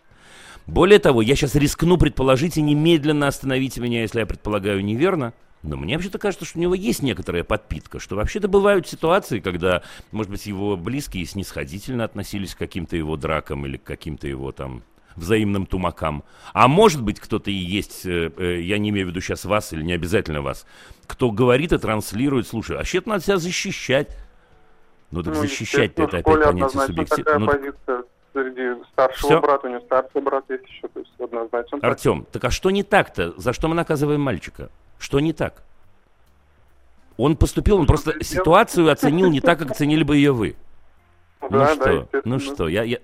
[0.65, 5.33] Более того, я сейчас рискну предположить и немедленно остановите меня, если я предполагаю неверно–
[5.63, 9.82] но мне вообще-то кажется, что у него есть некоторая подпитка, что вообще-то бывают ситуации, когда,
[10.12, 14.84] может быть, его близкие снисходительно относились к каким-то его дракам или к каким-то его там
[15.15, 16.24] взаимным тумакам.
[16.54, 19.74] А может быть, кто-то и есть, э, э, я не имею в виду сейчас вас
[19.74, 20.65] или не обязательно вас,
[21.08, 24.15] кто говорит и транслирует, слушай, а вообще-то надо себя защищать.
[25.10, 27.39] Ну так ну, защищать это опять понятие субъективно.
[27.39, 28.04] Ну, позиция
[28.38, 29.41] среди старшего Все?
[29.41, 31.80] брата, у него старший брат есть еще, то есть однозначно.
[31.82, 32.43] Артем, так.
[32.43, 33.34] а что не так-то?
[33.38, 34.69] За что мы наказываем мальчика?
[35.00, 35.63] Что не так?
[37.17, 40.56] Он поступил, он просто ситуацию оценил не так, как оценили бы ее вы.
[41.41, 42.84] Ну да, что, ну что, я...
[42.84, 43.00] я...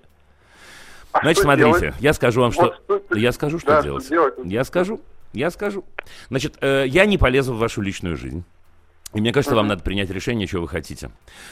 [1.12, 1.94] А Значит, смотрите, делать?
[2.00, 2.76] я скажу вам, что...
[2.88, 4.04] Вот, что я скажу, что да, делать.
[4.04, 4.34] Что делать.
[4.44, 5.00] Я скажу,
[5.32, 5.84] я скажу.
[6.28, 8.44] Значит, э, я не полезу в вашу личную жизнь.
[9.12, 11.10] И мне кажется, вам надо принять решение, что вы хотите.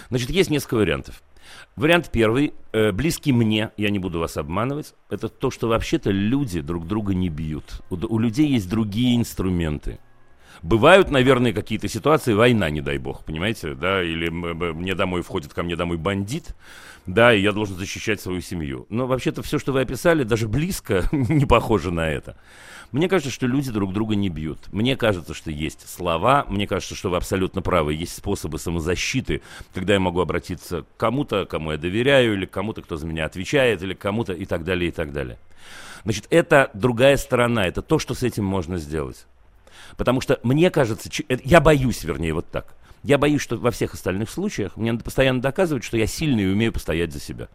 [0.09, 1.23] Значит, есть несколько вариантов.
[1.75, 6.61] Вариант первый, э, близкий мне, я не буду вас обманывать, это то, что вообще-то люди
[6.61, 7.81] друг друга не бьют.
[7.89, 9.99] У, у людей есть другие инструменты.
[10.63, 15.63] Бывают, наверное, какие-то ситуации, война, не дай бог, понимаете, да, или мне домой входит ко
[15.63, 16.55] мне домой бандит,
[17.07, 18.87] да, и я должен защищать свою семью.
[18.89, 22.37] Но вообще-то все, что вы описали, даже близко не похоже на это.
[22.92, 24.59] Мне кажется, что люди друг друга не бьют.
[24.70, 26.44] Мне кажется, что есть слова.
[26.48, 27.94] Мне кажется, что вы абсолютно правы.
[27.94, 29.40] Есть способы самозащиты,
[29.72, 33.24] когда я могу обратиться к кому-то, кому я доверяю, или к кому-то, кто за меня
[33.24, 35.38] отвечает, или к кому-то и так далее, и так далее.
[36.05, 39.26] Значит, это другая сторона, это то, что с этим можно сделать.
[39.96, 42.74] Потому что мне кажется, э, я боюсь, вернее, вот так.
[43.02, 46.52] Я боюсь, что во всех остальных случаях мне надо постоянно доказывать, что я сильный и
[46.52, 47.48] умею постоять за себя.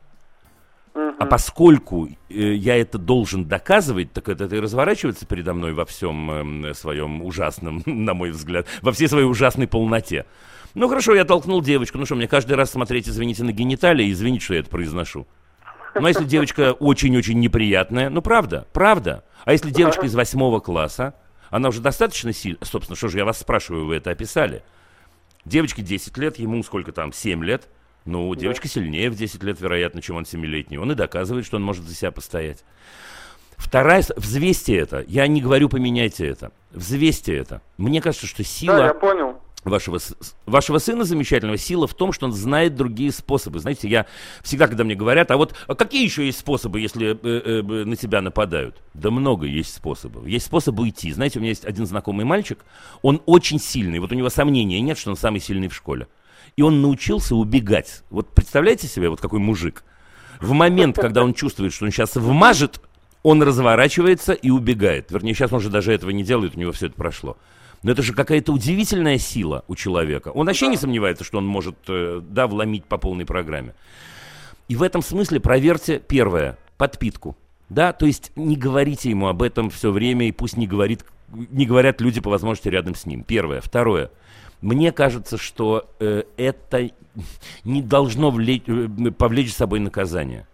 [1.19, 5.85] А поскольку э, я это должен доказывать, так это, это и разворачивается передо мной во
[5.85, 10.25] всем э, своем ужасном, на мой взгляд, во всей своей ужасной полноте.
[10.73, 11.97] Ну хорошо, я толкнул девочку.
[11.97, 15.27] Ну что, мне каждый раз смотреть, извините, на гениталии, извините, что я это произношу.
[15.93, 19.23] Но если девочка очень-очень неприятная, ну правда, правда.
[19.45, 21.15] А если девочка из восьмого класса,
[21.49, 24.63] она уже достаточно сильная, собственно, что же я вас спрашиваю, вы это описали.
[25.45, 27.69] Девочке 10 лет, ему сколько там, 7 лет.
[28.07, 28.69] Ну, девочка да.
[28.69, 30.77] сильнее в 10 лет, вероятно, чем он 7-летний.
[30.77, 32.63] Он и доказывает, что он может за себя постоять.
[33.57, 35.03] Вторая, взвесьте это.
[35.07, 36.51] Я не говорю, поменяйте это.
[36.71, 37.61] Взвесьте это.
[37.77, 38.77] Мне кажется, что сила...
[38.77, 39.99] Да, я понял вашего,
[40.45, 43.59] вашего сына замечательного сила в том, что он знает другие способы.
[43.59, 44.05] Знаете, я
[44.41, 47.95] всегда, когда мне говорят, а вот а какие еще есть способы, если э, э, на
[47.95, 48.81] тебя нападают?
[48.93, 50.25] Да много есть способов.
[50.25, 51.11] Есть способ уйти.
[51.11, 52.59] Знаете, у меня есть один знакомый мальчик,
[53.01, 56.07] он очень сильный, вот у него сомнения нет, что он самый сильный в школе.
[56.57, 58.03] И он научился убегать.
[58.09, 59.83] Вот представляете себе, вот какой мужик.
[60.41, 62.81] В момент, когда он чувствует, что он сейчас вмажет,
[63.21, 65.11] он разворачивается и убегает.
[65.11, 67.37] Вернее, сейчас он же даже этого не делает, у него все это прошло.
[67.83, 70.29] Но это же какая-то удивительная сила у человека.
[70.29, 73.75] Он вообще не сомневается, что он может, э, да, вломить по полной программе.
[74.67, 77.37] И в этом смысле проверьте, первое, подпитку.
[77.69, 81.67] Да, то есть не говорите ему об этом все время, и пусть не, говорит, не
[81.67, 83.23] говорят люди по возможности рядом с ним.
[83.23, 83.61] Первое.
[83.61, 84.09] Второе.
[84.61, 86.89] Мне кажется, что э, это
[87.63, 90.47] не должно влечь, э, повлечь с собой наказание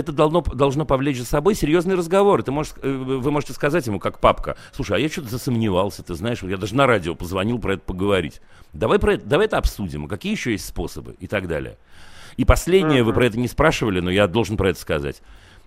[0.00, 2.42] это должно, должно повлечь за собой серьезный разговор.
[2.42, 6.14] Ты можешь, э, вы можете сказать ему, как папка, слушай, а я что-то засомневался, ты
[6.14, 8.40] знаешь, я даже на радио позвонил про это поговорить.
[8.72, 11.76] Давай, про это, давай это обсудим, какие еще есть способы и так далее.
[12.36, 15.20] И последнее, вы про это не спрашивали, но я должен про это сказать.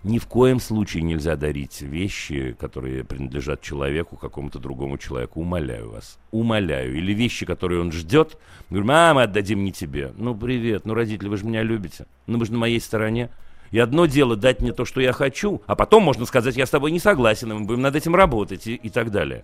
[0.04, 5.40] Ни в коем случае нельзя дарить вещи, которые принадлежат человеку, какому-то другому человеку.
[5.40, 6.18] Умоляю вас.
[6.30, 6.94] Умоляю.
[6.94, 8.38] Или вещи, которые он ждет.
[8.68, 10.12] Говорю, мама, отдадим не тебе.
[10.18, 10.84] Ну, привет.
[10.84, 12.04] Ну, родители, вы же меня любите.
[12.26, 13.30] Ну, вы же на моей стороне.
[13.70, 16.70] И одно дело дать мне то, что я хочу, а потом можно сказать, я с
[16.70, 19.42] тобой не согласен, и мы будем над этим работать и, и так далее.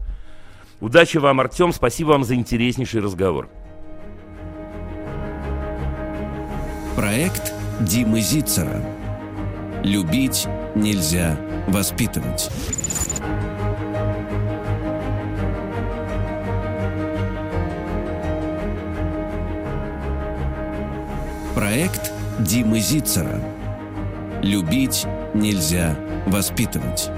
[0.81, 3.49] Удачи вам, Артем, спасибо вам за интереснейший разговор.
[6.95, 9.00] Проект Димы Зицера.
[9.83, 12.51] Любить нельзя воспитывать.
[21.55, 23.41] Проект Димы Зицера.
[24.43, 27.11] Любить нельзя воспитывать.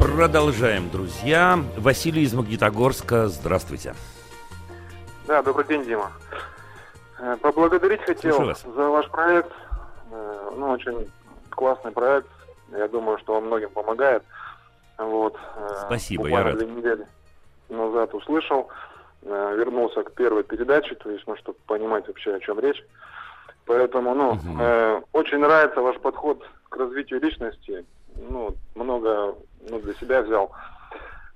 [0.00, 1.62] Продолжаем, друзья.
[1.76, 3.94] Василий из Магнитогорска, здравствуйте.
[5.28, 6.10] Да, добрый день, Дима.
[7.18, 9.52] Э, поблагодарить хотел за ваш проект.
[10.10, 11.10] Э, ну, очень
[11.50, 12.28] классный проект.
[12.72, 14.22] Я думаю, что он многим помогает.
[14.98, 15.36] Вот.
[15.56, 16.56] Э, Спасибо, я рад.
[16.56, 17.06] две недели
[17.68, 18.68] назад услышал,
[19.22, 22.84] вернулся к первой передаче, то есть, ну, чтобы понимать вообще, о чем речь.
[23.66, 24.60] Поэтому, ну, угу.
[24.60, 27.84] э, очень нравится ваш подход к развитию личности.
[28.16, 29.34] Ну, много
[29.68, 30.52] ну, для себя взял.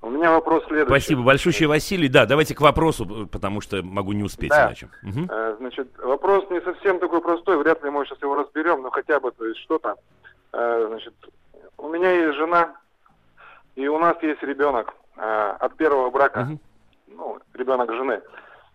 [0.01, 0.89] У меня вопрос следующий.
[0.89, 2.09] Спасибо большое, Василий.
[2.09, 4.67] Да, давайте к вопросу, потому что могу не успеть да.
[4.67, 4.89] иначе.
[5.03, 5.57] Угу.
[5.59, 9.33] Значит, вопрос не совсем такой простой, вряд ли мы сейчас его разберем, но хотя бы,
[9.33, 9.97] то есть что-то.
[10.53, 11.15] Э, значит,
[11.77, 12.75] у меня есть жена,
[13.75, 16.61] и у нас есть ребенок э, от первого брака, угу.
[17.09, 18.23] ну, ребенок жены.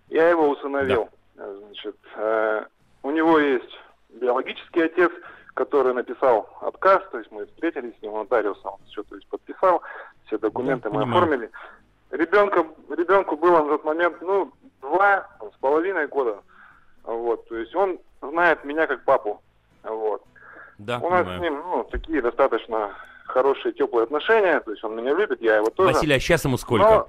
[0.10, 1.10] Я его усыновил.
[1.36, 1.46] Да.
[1.54, 1.96] Значит,
[3.02, 3.72] у него есть
[4.10, 5.12] биологический отец,
[5.54, 9.82] который написал отказ, то есть мы встретились с ним, нотариусом, все то есть подписал,
[10.34, 11.24] все документы да, мы понимаю.
[11.24, 11.52] оформили.
[12.12, 16.42] Ребенка, ребенку было на тот момент, ну, два с половиной года,
[17.04, 19.42] вот, то есть он знает меня как папу,
[19.84, 20.24] вот.
[20.78, 22.92] Да, У нас с ним, ну, такие достаточно
[23.26, 25.94] хорошие, теплые отношения, то есть он меня любит, я его тоже.
[25.94, 27.08] Василий, а сейчас ему сколько?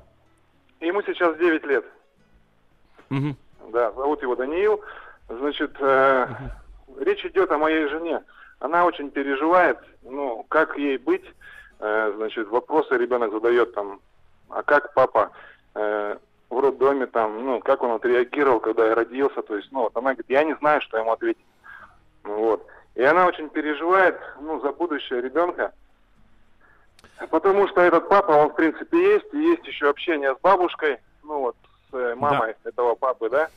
[0.81, 1.85] Но ему сейчас 9 лет.
[3.11, 3.37] Угу.
[3.72, 4.81] Да, зовут его Даниил.
[5.29, 6.27] Значит, э,
[7.01, 8.22] речь идет о моей жене.
[8.61, 11.25] Она очень переживает, ну, как ей быть.
[11.81, 14.01] Э, значит, вопросы ребенок задает там,
[14.49, 15.31] а как папа?
[15.75, 16.16] Э,
[16.51, 20.12] в роддоме, там, ну, как он отреагировал, когда я родился, то есть, ну, вот она
[20.12, 21.45] говорит, я не знаю, что ему ответить.
[22.22, 22.64] Вот.
[22.95, 25.72] И она очень переживает, ну, за будущее ребенка,
[27.31, 31.41] потому что этот папа, он, в принципе, есть, и есть еще общение с бабушкой, ну,
[31.41, 31.57] вот,
[31.91, 32.70] с э, мамой да.
[32.70, 33.49] этого папы, да,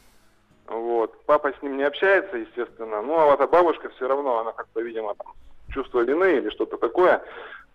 [0.67, 1.13] вот.
[1.25, 4.81] Папа с ним не общается, естественно, ну, а вот эта бабушка все равно, она как-то,
[4.81, 5.33] видимо, там,
[5.69, 7.21] чувство вины или что-то такое,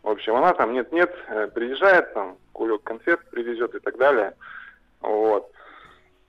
[0.03, 4.35] в общем, она там нет-нет, э, приезжает, там, кулек конфет привезет и так далее.
[5.01, 5.51] Вот.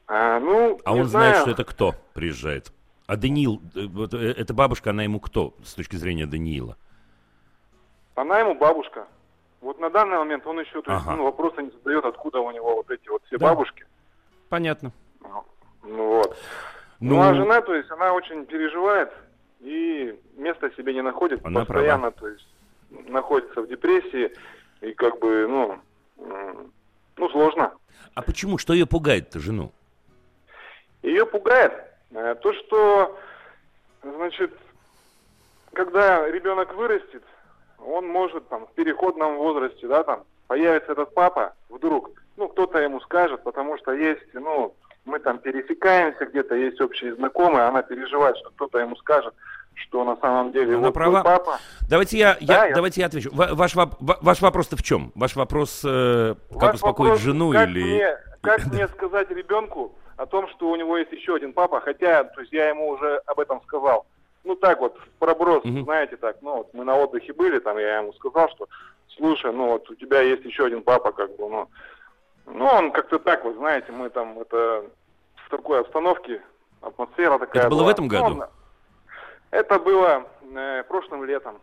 [0.08, 1.36] А, ну, а он знаю.
[1.36, 2.72] знает, что это кто приезжает?
[3.08, 6.78] А Даниил, э, вот э, эта бабушка, она ему кто с точки зрения Даниила?
[8.16, 9.08] Она ему бабушка.
[9.62, 11.16] Вот на данный момент он еще то есть, ага.
[11.16, 13.48] ну, вопроса не задает, откуда у него вот эти вот все да.
[13.48, 13.86] бабушки.
[14.50, 14.92] Понятно.
[15.22, 15.44] Ну,
[15.84, 16.38] ну вот.
[17.00, 19.12] Ну, ну а жена, то есть, она очень переживает
[19.62, 21.44] и места себе не находит.
[21.46, 22.20] Она постоянно, права.
[22.20, 22.48] то есть,
[23.08, 24.32] находится в депрессии,
[24.82, 25.80] и как бы, ну,
[27.18, 27.74] ну, сложно.
[28.16, 28.58] А почему?
[28.58, 29.72] Что ее пугает-то, жену?
[31.02, 31.74] Ее пугает
[32.12, 33.20] э, то, что,
[34.02, 34.52] значит,
[35.74, 37.24] когда ребенок вырастет,
[37.80, 43.02] он может там в переходном возрасте, да, там, появится этот папа вдруг, ну, кто-то ему
[43.02, 44.76] скажет, потому что есть, ну,
[45.06, 49.34] мы там пересекаемся где-то, есть общие знакомые, она переживает, что кто-то ему скажет,
[49.76, 51.24] что на самом деле Она вот права.
[51.24, 51.60] папа.
[51.90, 53.30] Давайте я, да, я, давайте я отвечу.
[53.34, 55.12] Ваш, ваш вопрос-то в чем?
[55.16, 57.84] Ваш вопрос, э, как ваш успокоить вопрос, жену как или...
[57.84, 62.24] Мне, как мне сказать ребенку о том, что у него есть еще один папа, хотя,
[62.24, 64.06] то есть я ему уже об этом сказал.
[64.44, 65.84] Ну так вот, проброс, угу.
[65.84, 68.68] знаете, так, ну вот мы на отдыхе были, там я ему сказал, что
[69.16, 71.68] слушай, ну вот у тебя есть еще один папа, как бы, ну,
[72.46, 74.84] ну он как-то так вот, знаете, мы там это
[75.46, 76.42] в такой обстановке,
[76.82, 77.64] атмосфера такая.
[77.64, 77.88] Это было была.
[77.88, 78.36] в этом году?
[78.36, 78.44] Ну,
[79.54, 81.60] это было э, прошлым летом.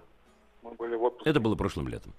[0.62, 1.28] Мы были в отпуске.
[1.28, 2.12] Это было прошлым летом.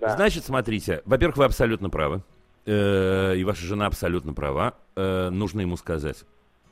[0.00, 0.16] Да.
[0.16, 2.22] Значит, смотрите, во-первых, вы абсолютно правы.
[2.66, 4.74] Э, и ваша жена абсолютно права.
[4.94, 6.24] Э, нужно ему сказать.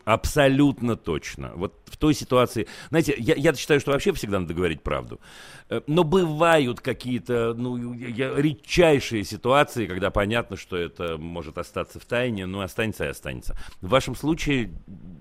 [0.05, 1.53] Абсолютно точно.
[1.55, 2.67] Вот в той ситуации...
[2.89, 5.21] Знаете, я, я считаю, что вообще всегда надо говорить правду.
[5.69, 12.47] Э, но бывают какие-то ну, редчайшие ситуации, когда понятно, что это может остаться в тайне,
[12.47, 13.57] но останется и останется.
[13.81, 14.73] В вашем случае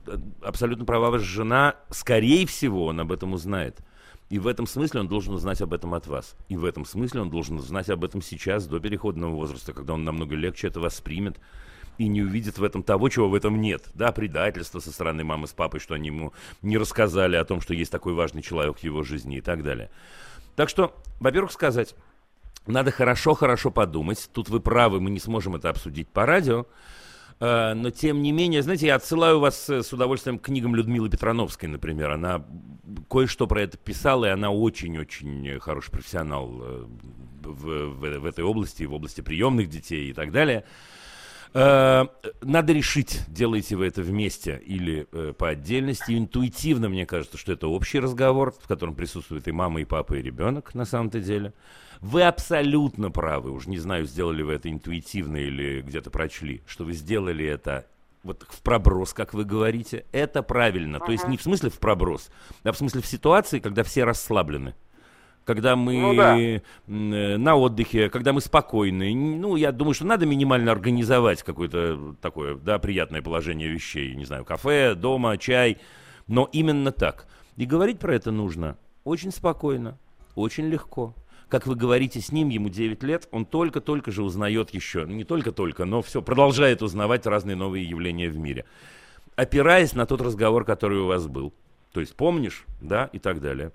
[0.08, 1.76] э, абсолютно права ваша жена.
[1.90, 3.80] Скорее всего, он об этом узнает.
[4.30, 6.36] И в этом смысле он должен узнать об этом от вас.
[6.48, 10.04] И в этом смысле он должен узнать об этом сейчас, до переходного возраста, когда он
[10.04, 11.40] намного легче это воспримет
[12.00, 13.84] и не увидит в этом того, чего в этом нет.
[13.94, 17.74] Да, предательство со стороны мамы с папой, что они ему не рассказали о том, что
[17.74, 19.92] есть такой важный человек в его жизни и так далее.
[20.56, 21.96] Так что, во-первых, сказать,
[22.66, 24.30] надо хорошо-хорошо подумать.
[24.34, 26.66] Тут вы правы, мы не сможем это обсудить по радио.
[27.42, 31.10] Uh, но тем не менее, знаете, я отсылаю вас э, с удовольствием к книгам Людмилы
[31.10, 32.12] Петрановской, например.
[32.12, 32.46] Она
[33.10, 36.86] кое-что про это писала, и она очень-очень хороший профессионал э,
[37.44, 40.66] в, в, в этой области, в области приемных детей и так далее.
[41.54, 42.06] Э,
[42.42, 46.18] надо решить, делаете вы это вместе или э, по отдельности.
[46.18, 50.22] Интуитивно мне кажется, что это общий разговор, в котором присутствует и мама, и папа, и
[50.22, 51.54] ребенок на самом-то деле.
[52.02, 56.94] Вы абсолютно правы, уж не знаю, сделали вы это интуитивно или где-то прочли, что вы
[56.94, 57.88] сделали это
[58.24, 60.06] вот в проброс, как вы говорите.
[60.12, 60.98] Это правильно.
[60.98, 61.06] Uh-huh.
[61.06, 62.30] То есть не в смысле в проброс,
[62.64, 64.76] а в смысле в ситуации, когда все расслаблены
[65.46, 66.38] когда мы ну, да.
[66.40, 69.14] Э, на отдыхе, когда мы спокойны.
[69.14, 74.16] Ну, я думаю, что надо минимально организовать какое-то такое, да, приятное положение вещей.
[74.16, 75.78] Не знаю, кафе, дома, чай.
[76.28, 77.28] Но именно так.
[77.58, 79.98] И говорить про это нужно очень спокойно,
[80.36, 81.16] очень легко.
[81.48, 85.24] Как вы говорите с ним, ему 9 лет, он только-только же узнает еще, ну, не
[85.24, 88.66] только-только, но все, продолжает узнавать разные новые явления в мире.
[89.36, 91.54] Опираясь на тот разговор, который у вас был.
[91.92, 93.72] То есть помнишь, да, и так далее.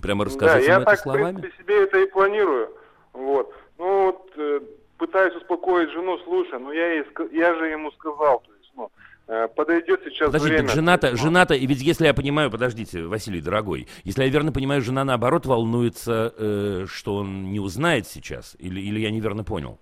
[0.00, 1.38] Прямо рассказать да, я так, словами?
[1.38, 2.70] в принципе, себе это и планирую.
[3.12, 3.52] Вот.
[3.78, 4.60] Ну, вот, э,
[4.98, 8.90] пытаюсь успокоить жену, слушай, ну я, ей, я же ему сказал, то есть, ну,
[9.28, 10.68] э, подойдет сейчас Подожди, время.
[10.68, 11.16] Жена-то, ну.
[11.16, 15.46] жена-то, и ведь если я понимаю, подождите, Василий, дорогой, если я верно понимаю, жена наоборот
[15.46, 19.78] волнуется, э, что он не узнает сейчас, или, или я неверно понял?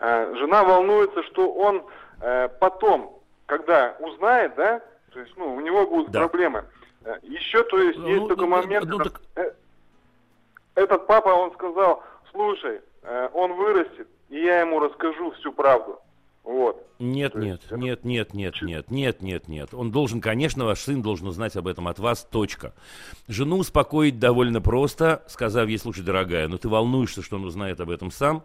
[0.00, 1.84] Э, жена волнуется, что он
[2.20, 4.80] э, потом, когда узнает, да,
[5.12, 6.20] то есть, ну, у него будут да.
[6.20, 6.64] проблемы.
[7.08, 9.22] Э, Еще, то есть, ну, есть ну, такой ну, момент, ну, этот, так...
[9.36, 9.52] Э,
[10.74, 15.98] этот папа, он сказал, слушай, э, он вырастет, и я ему расскажу всю правду.
[16.44, 16.86] Вот.
[16.98, 19.74] Нет, нет, есть, нет, нет, нет, нет, нет, нет, нет.
[19.74, 22.74] Он должен, конечно, ваш сын должен узнать об этом от вас, точка.
[23.26, 27.90] Жену успокоить довольно просто, сказав ей, слушай, дорогая, ну ты волнуешься, что он узнает об
[27.90, 28.44] этом сам,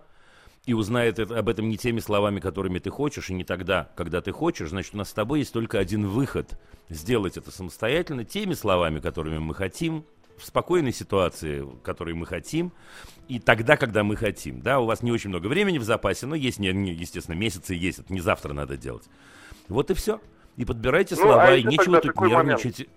[0.66, 4.22] и узнает это, об этом не теми словами, которыми ты хочешь, и не тогда, когда
[4.22, 6.60] ты хочешь, значит, у нас с тобой есть только один выход–
[6.90, 10.06] сделать это самостоятельно, теми словами, которыми мы хотим,
[10.38, 12.72] в спокойной ситуации, которой мы хотим,
[13.28, 14.62] и тогда, когда мы хотим.
[14.62, 17.76] Да, у вас не очень много времени в запасе, но есть, не, не, естественно, месяцы
[17.76, 19.08] есть, это не завтра надо делать.
[19.68, 20.20] Вот и все.
[20.58, 22.80] И подбирайте ну, слова, а и нечего тут нервничать.
[22.80, 22.90] Момент.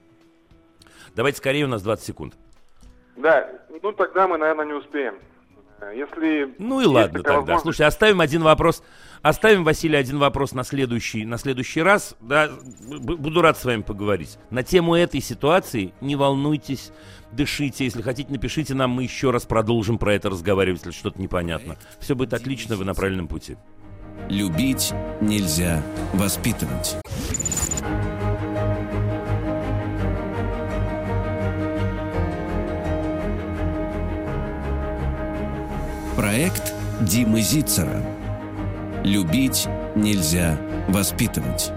[1.15, 2.35] Давайте скорее, у нас 20 секунд.
[3.17, 3.51] Да,
[3.83, 5.17] ну тогда мы, наверное, не успеем.
[5.95, 7.41] Если ну и ладно тогда.
[7.41, 7.63] Возможность...
[7.63, 8.83] Слушай, оставим один вопрос.
[9.23, 12.17] Оставим, Василий, один вопрос на следующий, на следующий раз.
[12.21, 12.51] Да,
[12.89, 14.39] буду рад с вами поговорить.
[14.51, 16.93] На тему этой ситуации не волнуйтесь,
[17.33, 17.85] дышите.
[17.85, 21.77] Если хотите, напишите нам, мы еще раз продолжим про это разговаривать, если что-то непонятно.
[21.99, 23.57] Все будет отлично, вы на правильном пути.
[24.29, 25.83] Любить нельзя
[26.15, 26.97] воспитывать.
[36.17, 38.03] Проект Димы Зицера.
[39.05, 40.59] Любить нельзя
[40.89, 41.71] воспитывать.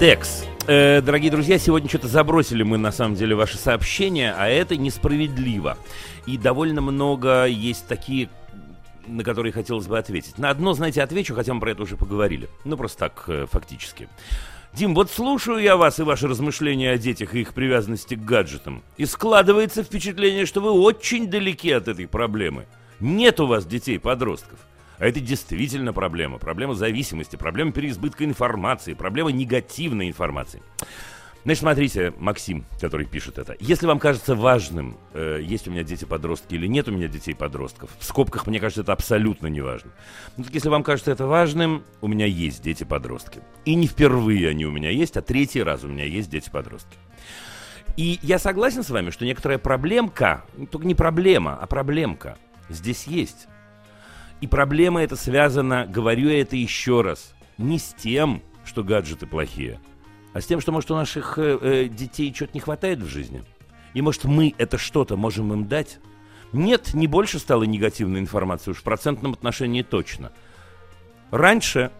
[0.00, 0.46] Текс.
[0.66, 5.76] Э, дорогие друзья, сегодня что-то забросили мы на самом деле ваши сообщения, а это несправедливо.
[6.24, 8.30] И довольно много есть такие
[9.06, 10.38] на которые хотелось бы ответить.
[10.38, 12.48] На одно, знаете, отвечу, хотя мы про это уже поговорили.
[12.64, 14.08] Ну, просто так, э, фактически.
[14.74, 18.82] Дим, вот слушаю я вас и ваши размышления о детях и их привязанности к гаджетам.
[18.96, 22.66] И складывается впечатление, что вы очень далеки от этой проблемы.
[22.98, 24.58] Нет у вас детей-подростков.
[24.98, 26.38] А это действительно проблема.
[26.38, 30.62] Проблема зависимости, проблема переизбытка информации, проблема негативной информации.
[31.44, 33.56] Значит, смотрите, Максим, который пишет это.
[33.58, 38.04] Если вам кажется важным, э, есть у меня дети-подростки или нет у меня детей-подростков, в
[38.04, 39.90] скобках, мне кажется, это абсолютно не важно.
[40.36, 43.40] Но так если вам кажется это важным, у меня есть дети-подростки.
[43.64, 46.96] И не впервые они у меня есть, а третий раз у меня есть дети-подростки.
[47.96, 52.38] И я согласен с вами, что некоторая проблемка, ну, только не проблема, а проблемка
[52.68, 53.48] здесь есть.
[54.40, 59.80] И проблема эта связана, говорю я это еще раз, не с тем, что гаджеты плохие–
[60.32, 63.42] а с тем, что, может, у наших э, э, детей что-то не хватает в жизни.
[63.94, 65.98] И, может, мы это что-то можем им дать?
[66.52, 70.32] Нет, не больше стало негативной информации, уж в процентном отношении точно.
[71.30, 71.90] Раньше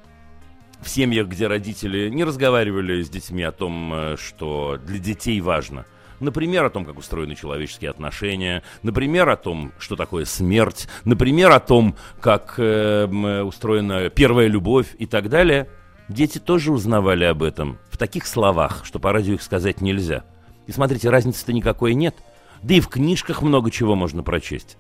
[0.81, 5.85] в семьях, где родители не разговаривали с детьми о том, э, что для детей важно.
[6.19, 11.61] Например, о том, как устроены человеческие отношения, например, о том, что такое смерть, например, о
[11.61, 15.69] том, как э, устроена первая любовь и так далее–
[16.09, 20.25] Дети тоже узнавали об этом в таких словах, что по радио их сказать нельзя.
[20.67, 22.17] И смотрите, разницы-то никакой нет.
[22.63, 24.77] Да и в книжках много чего можно прочесть.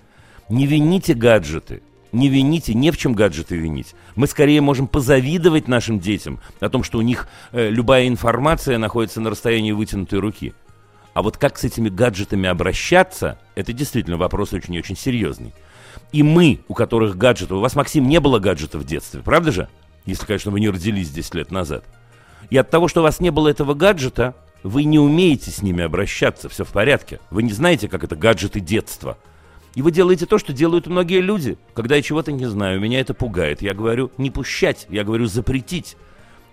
[0.48, 1.82] Не вините гаджеты.
[2.12, 3.94] Не вините, не в чем гаджеты винить.
[4.16, 9.22] Мы скорее можем позавидовать нашим детям о том, что у них э, любая информация находится
[9.22, 10.52] на расстоянии вытянутой руки.
[11.14, 15.54] А вот как с этими гаджетами обращаться, это действительно вопрос очень-очень серьезный.
[16.12, 17.54] И мы, у которых гаджеты...
[17.54, 19.68] У вас, Максим, не было гаджетов в детстве, правда же?
[20.06, 21.84] Если, конечно, вы не родились 10 лет назад.
[22.50, 25.82] И от того, что у вас не было этого гаджета, вы не умеете с ними
[25.82, 27.20] обращаться, все в порядке.
[27.30, 29.18] Вы не знаете, как это гаджеты детства.
[29.74, 31.56] И вы делаете то, что делают многие люди.
[31.74, 33.62] Когда я чего-то не знаю, меня это пугает.
[33.62, 35.96] Я говорю не пущать, я говорю запретить.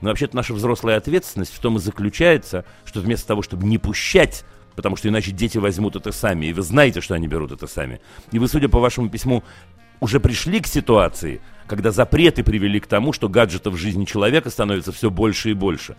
[0.01, 4.45] Но вообще-то наша взрослая ответственность в том и заключается, что вместо того, чтобы не пущать,
[4.75, 7.99] потому что иначе дети возьмут это сами, и вы знаете, что они берут это сами.
[8.31, 9.43] И вы, судя по вашему письму,
[9.99, 14.91] уже пришли к ситуации, когда запреты привели к тому, что гаджетов в жизни человека становится
[14.91, 15.95] все больше и больше.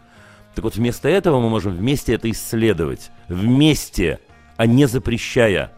[0.55, 3.11] Так вот, вместо этого мы можем вместе это исследовать.
[3.29, 4.19] Вместе,
[4.57, 5.73] а не запрещая.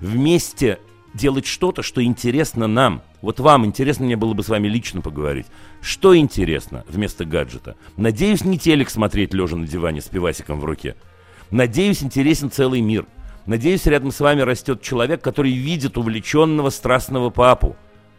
[0.00, 0.78] Вместе
[1.14, 3.02] делать что-то, что интересно нам.
[3.22, 5.46] Вот вам интересно мне было бы с вами лично поговорить.
[5.80, 7.76] Что интересно вместо гаджета?
[7.96, 10.94] Надеюсь, не телек смотреть лежа на диване с пивасиком в руке.
[11.50, 13.06] Надеюсь, интересен целый мир–
[13.48, 17.76] Надеюсь, рядом с вами растет человек, который видит увлеченного страстного папу.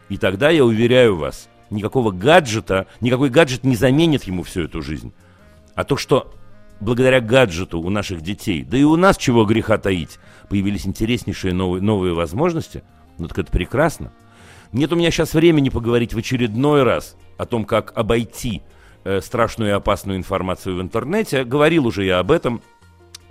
[0.10, 5.14] И тогда, я уверяю вас, никакого гаджета, никакой гаджет не заменит ему всю эту жизнь.
[5.76, 6.34] А то, что
[6.80, 11.82] благодаря гаджету у наших детей, да и у нас чего греха таить, появились интереснейшие новые,
[11.82, 12.84] новые возможности,
[13.18, 14.12] ну так это прекрасно.
[14.72, 18.62] Нет у меня сейчас времени поговорить в очередной раз о том, как обойти
[19.04, 21.44] э, страшную и опасную информацию в интернете.
[21.44, 22.62] Говорил уже я об этом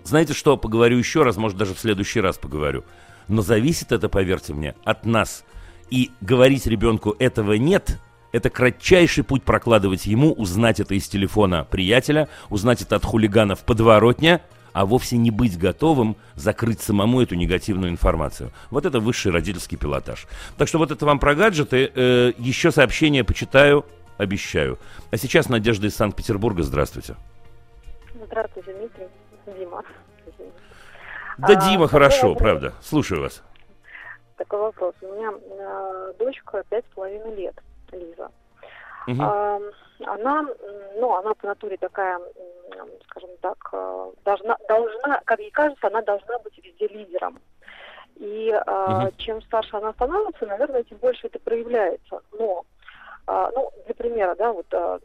[0.09, 2.85] знаете что, поговорю еще раз, может даже в следующий раз поговорю.
[3.29, 5.45] Но зависит это, поверьте мне, от нас.
[5.91, 7.99] И говорить ребенку этого нет,
[8.33, 14.43] это кратчайший путь прокладывать ему, узнать это из телефона приятеля, узнать это от хулиганов подворотня,
[14.73, 18.53] а вовсе не быть готовым закрыть самому эту негативную информацию.
[18.71, 20.27] Вот это высший родительский пилотаж.
[20.57, 21.91] Так что вот это вам про гаджеты.
[21.95, 23.87] Э, еще сообщение почитаю,
[24.19, 24.79] обещаю.
[25.11, 26.63] А сейчас Надежда из Санкт-Петербурга.
[26.63, 27.17] Здравствуйте.
[28.27, 29.07] Здравствуйте, Дмитрий.
[29.59, 29.83] Дима.
[31.39, 32.75] Да, а, Дима, хорошо, правда.
[32.83, 33.43] Слушаю вас.
[34.39, 34.95] Такой вопрос.
[35.03, 37.55] У меня э, дочка пять с половиной лет,
[37.91, 38.31] Лиза.
[39.09, 39.21] Угу.
[39.21, 39.61] А,
[40.07, 40.47] она,
[40.97, 42.21] ну, она по натуре такая,
[43.09, 47.41] скажем так, э, должна, должна, как ей кажется, она должна быть везде лидером.
[48.15, 49.13] И угу.
[49.19, 52.21] чем старше она становится, наверное, тем больше это проявляется.
[52.33, 52.65] Но
[53.55, 54.99] ну, для примера, да, вот а,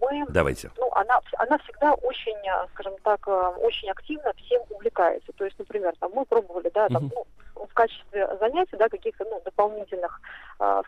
[0.00, 0.24] мы...
[0.28, 0.70] Давайте.
[0.76, 5.32] Ну, она, она всегда очень, а, скажем так, очень активно всем увлекается.
[5.32, 7.26] То есть, например, там мы пробовали, да, там, ну,
[7.66, 10.20] в качестве занятий, да, каких-то, ну, дополнительных,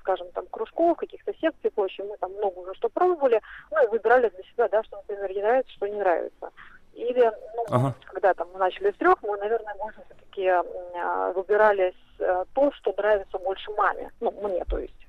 [0.01, 3.40] скажем, там, кружков, каких-то секций и прочее, мы там много уже что пробовали,
[3.70, 6.53] ну, и выбирали для себя, да, что, например, ей нравится, что не нравится.
[6.94, 7.94] Или, ну, ага.
[8.07, 10.51] когда там мы начали с трех, мы, наверное, больше все-таки
[11.34, 15.05] выбирали э, то, что нравится больше маме, ну, мне, то есть.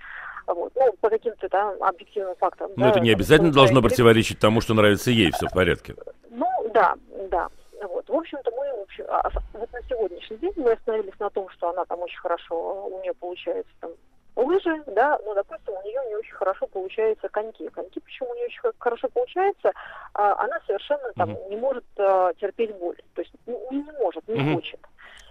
[0.48, 0.72] Вот.
[0.76, 2.72] Ну, по каким-то да, объективным фактам.
[2.76, 5.96] Но да, это не обязательно должно противоречить тому, что нравится ей, все в порядке.
[6.30, 6.96] Ну, да,
[7.30, 7.50] да.
[7.82, 8.10] Вот.
[8.10, 11.86] В общем-то, мы общем, а, вот на сегодняшний день мы остановились на том, что она
[11.86, 13.92] там очень хорошо, у нее получается там
[14.36, 17.68] лыжи, да, но, допустим, у нее не очень хорошо получается коньки.
[17.70, 19.72] Коньки, почему у нее очень хорошо получается,
[20.14, 22.98] а, она совершенно там mm не может а, терпеть боль.
[23.16, 24.80] То есть не, не может, не mm хочет.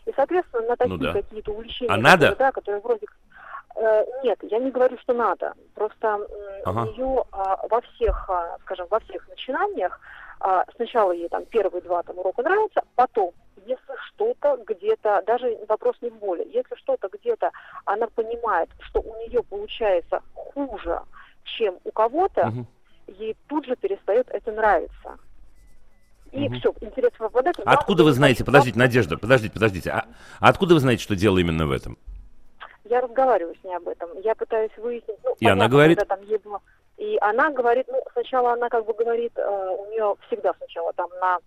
[0.07, 1.13] И, соответственно, на такие ну, да.
[1.13, 2.37] какие-то увлечения, а надо?
[2.37, 3.07] да, которые вроде
[4.23, 5.53] нет, я не говорю, что надо.
[5.75, 6.27] Просто
[6.65, 6.81] ага.
[6.81, 10.01] у нее а, во всех, а, скажем, во всех начинаниях
[10.41, 13.33] а, сначала ей там первые два там урока нравятся, потом,
[13.67, 17.51] если что-то где-то, даже вопрос не в боли, если что-то где-то
[17.85, 21.01] она понимает, что у нее получается хуже,
[21.45, 22.67] чем у кого-то, угу.
[23.09, 25.19] ей тут же перестает это нравиться.
[26.33, 26.55] И угу.
[26.57, 27.59] все, интерес пропадает.
[27.65, 30.07] Откуда вы знаете, подождите, Надежда, подождите, подождите, а
[30.41, 31.99] откуда вы знаете, что дело именно в этом?
[32.89, 34.09] Я разговариваю с ней об этом.
[34.21, 35.19] Я пытаюсь выяснить.
[35.25, 36.09] Ну, и понятно, она говорит?
[36.09, 36.61] Там было...
[36.97, 41.11] И она говорит, ну, сначала она как бы говорит, э, у нее всегда сначала там
[41.21, 41.39] на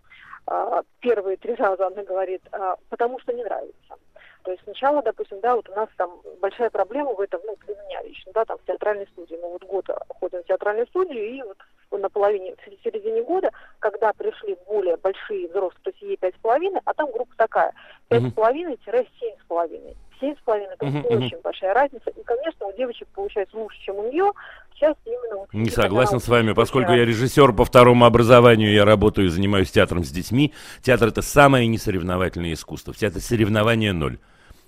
[0.48, 3.96] э, первые три раза она говорит, э, потому что не нравится.
[4.44, 7.76] То есть сначала, допустим, да, вот у нас там большая проблема в этом, ну, для
[7.76, 9.40] меня лично, да, там в театральной студии.
[9.42, 11.58] Мы вот год ходим в театральную студию, и вот
[12.00, 16.40] на половине, в середине года, когда пришли более большие взрослые, то есть ей пять с
[16.40, 17.74] половиной, а там группа такая,
[18.08, 19.98] пять с половиной-семь с половиной.
[20.20, 21.42] Семь с половиной, это uh-huh, очень uh-huh.
[21.42, 22.10] большая разница.
[22.10, 24.32] И, конечно, у девочек получается лучше, чем у нее.
[24.74, 25.38] Сейчас именно...
[25.38, 29.72] Вот, Не согласен с вами, поскольку я режиссер по второму образованию, я работаю и занимаюсь
[29.72, 30.54] театром с детьми.
[30.82, 32.94] Театр это самое несоревновательное искусство.
[32.94, 34.18] В театре соревнования ноль.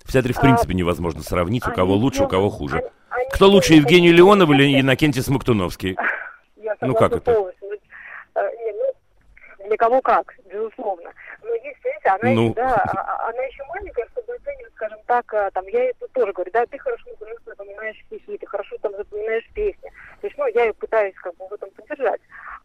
[0.04, 2.90] В театре, в а, принципе, невозможно сравнить, у кого лучше, у кого хуже.
[3.32, 5.96] Кто лучше, Евгений Леонов или Иннокентий Смоктуновский?
[6.80, 7.30] Ну как это?
[7.30, 7.36] Э,
[8.34, 11.10] ну, для кого как, безусловно.
[11.42, 12.44] Но здесь, видите, она, ну.
[12.46, 14.51] еще, да, а, а, она еще маленькая, чтобы оценивать,
[14.82, 18.46] скажем так, э, там, я ей тоже говорю, да, ты хорошо, хорошо запоминаешь стихи, ты
[18.46, 19.92] хорошо там запоминаешь песни.
[20.20, 22.20] То есть, ну, я ее пытаюсь как бы в этом поддержать.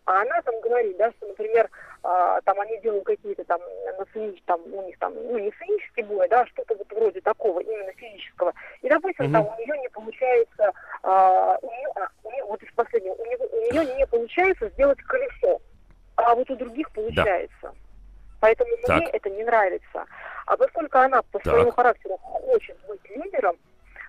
[0.05, 1.70] А она там говорит, да, что, например,
[2.01, 3.59] а, там они делают какие-то там
[3.99, 7.59] на сценич, там у них там, ну, не сценический бой, да, что-то вот вроде такого,
[7.59, 8.53] именно физического.
[8.82, 9.34] И, допустим, mm-hmm.
[9.34, 10.72] там у нее не получается,
[11.03, 14.70] а, у нее, а, у нее, вот из последнего, у, нее, у нее не получается
[14.70, 15.61] сделать колесо,
[16.15, 17.51] а вот у других получается.
[17.61, 17.72] Да.
[18.39, 18.97] Поэтому так.
[18.97, 20.05] мне это не нравится.
[20.45, 21.53] А поскольку она по так.
[21.53, 23.55] своему характеру хочет быть лидером,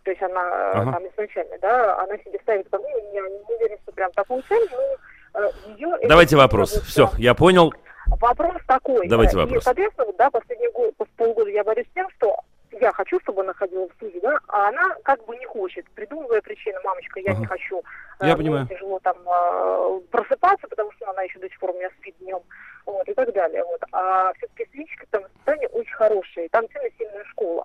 [0.04, 0.92] то есть она ага.
[0.92, 4.96] там изначально, да, она себе ставит, ну, я не уверена, что прям такую цель, но
[5.34, 5.96] Э, ее...
[6.08, 6.72] Давайте вопрос.
[6.82, 7.72] Все, я понял.
[8.06, 9.06] Вопрос такой.
[9.08, 9.62] Давайте да, вопрос.
[9.62, 12.36] И, соответственно, да, последние год, полгода я борюсь с тем, что
[12.80, 16.40] я хочу, чтобы она ходила в студию, да, а она как бы не хочет, придумывая
[16.40, 17.40] причину, мамочка, я ага.
[17.40, 17.82] не хочу.
[18.20, 18.66] Я э, понимаю.
[18.66, 22.40] тяжело там э, просыпаться, потому что она еще до сих пор у меня спит днем,
[22.88, 23.82] вот, и так далее, вот.
[23.92, 27.64] А все-таки физическое там воспитание очень хорошее, там сильно сильная школа.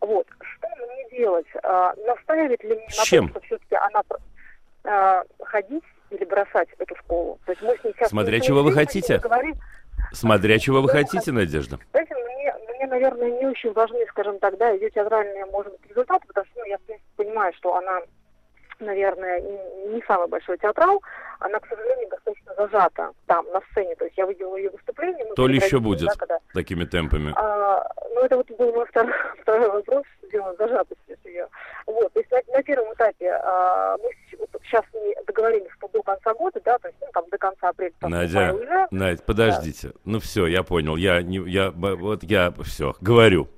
[0.00, 1.46] Вот, что мне делать?
[1.62, 4.02] А, наставить ли мне на том, что все-таки она
[4.84, 7.38] а, ходить или бросать эту школу.
[7.46, 9.18] То есть мы с ней сейчас Смотря чего вы хотите.
[9.18, 9.54] Говорим.
[10.12, 11.78] Смотря чего вы хотите, Надежда.
[11.92, 16.26] Знаете, мне, мне, наверное, не очень важны, скажем так, да, ее театральные, может быть, результаты,
[16.26, 18.00] потому что ну, я, в принципе, понимаю, что она
[18.82, 21.02] наверное, не самый большой театрал,
[21.40, 23.94] она, к сожалению, достаточно зажата там, на сцене.
[23.96, 25.24] То есть я видела ее выступление.
[25.34, 26.38] То ли еще будет да, когда...
[26.54, 27.32] такими темпами.
[27.36, 29.12] А, ну, это вот был мой второй,
[29.42, 31.48] второй вопрос, дело зажатости ее.
[31.86, 34.10] Вот, то есть на, на первом этапе а, мы
[34.64, 37.92] сейчас не договорились, что до конца года, да, то есть ну, там до конца апреля.
[38.00, 39.88] Там, Надя, уже, Надя, подождите.
[39.88, 39.94] Да.
[40.04, 40.96] Ну все, я понял.
[40.96, 43.48] Я не, я, вот я все говорю.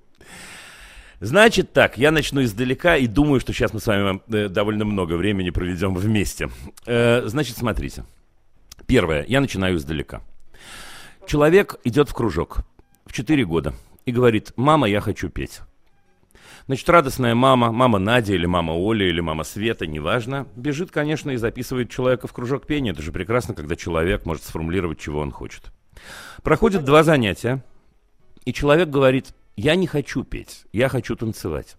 [1.21, 5.15] Значит так, я начну издалека и думаю, что сейчас мы с вами э, довольно много
[5.15, 6.51] времени проведем вместе.
[6.87, 8.05] Э, значит, смотрите.
[8.87, 10.23] Первое, я начинаю издалека.
[11.27, 12.59] Человек идет в кружок
[13.07, 15.61] в 4 года и говорит, мама, я хочу петь.
[16.67, 21.37] Значит, радостная мама, мама Надя или мама Оля или мама Света, неважно, бежит, конечно, и
[21.37, 22.93] записывает человека в кружок пения.
[22.93, 25.65] Это же прекрасно, когда человек может сформулировать, чего он хочет.
[26.43, 27.63] Проходит два занятия,
[28.47, 31.77] и человек говорит, я не хочу петь, я хочу танцевать.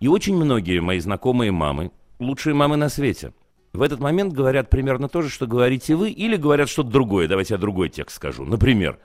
[0.00, 3.32] И очень многие мои знакомые мамы, лучшие мамы на свете,
[3.74, 7.26] в этот момент говорят примерно то же, что говорите вы, или говорят что-то другое.
[7.26, 8.44] Давайте я другой текст скажу.
[8.44, 9.00] Например,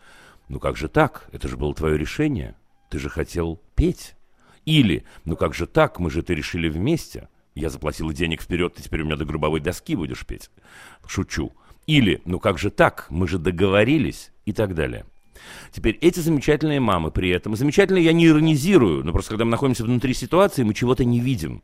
[0.48, 1.28] ну как же так?
[1.32, 2.56] Это же было твое решение.
[2.90, 4.16] Ты же хотел петь.
[4.66, 6.00] Или, ну как же так?
[6.00, 7.30] Мы же это решили вместе.
[7.56, 10.52] Я заплатила денег вперед, ты теперь у меня до грубовой доски будешь петь.
[11.08, 11.52] Шучу.
[11.88, 13.08] Или, ну как же так?
[13.10, 14.32] Мы же договорились.
[14.46, 15.06] И так далее.
[15.72, 19.84] Теперь эти замечательные мамы при этом, замечательно я не иронизирую, но просто когда мы находимся
[19.84, 21.64] внутри ситуации, мы чего-то не видим.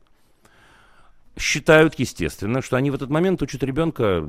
[1.38, 4.22] Считают, естественно, что они в этот момент учат ребенка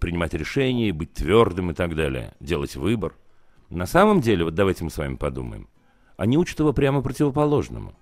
[0.00, 3.14] принимать решения, быть твердым и так далее, делать выбор.
[3.70, 5.68] На самом деле, вот давайте мы с вами подумаем,
[6.16, 7.94] они учат его прямо противоположному.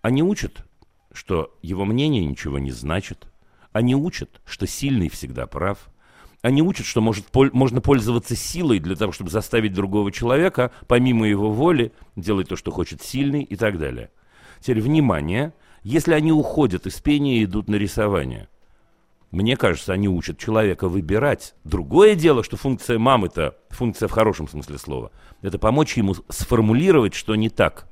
[0.00, 0.64] Они учат,
[1.12, 3.26] что его мнение ничего не значит.
[3.72, 5.89] Они учат, что сильный всегда прав.
[6.42, 11.28] Они учат, что может, пол, можно пользоваться силой для того, чтобы заставить другого человека, помимо
[11.28, 14.10] его воли, делать то, что хочет сильный и так далее.
[14.60, 18.48] Теперь, внимание, если они уходят из пения и идут на рисование,
[19.30, 21.54] мне кажется, они учат человека выбирать.
[21.64, 25.12] Другое дело, что функция мамы-то, функция в хорошем смысле слова,
[25.42, 27.86] это помочь ему сформулировать, что не так.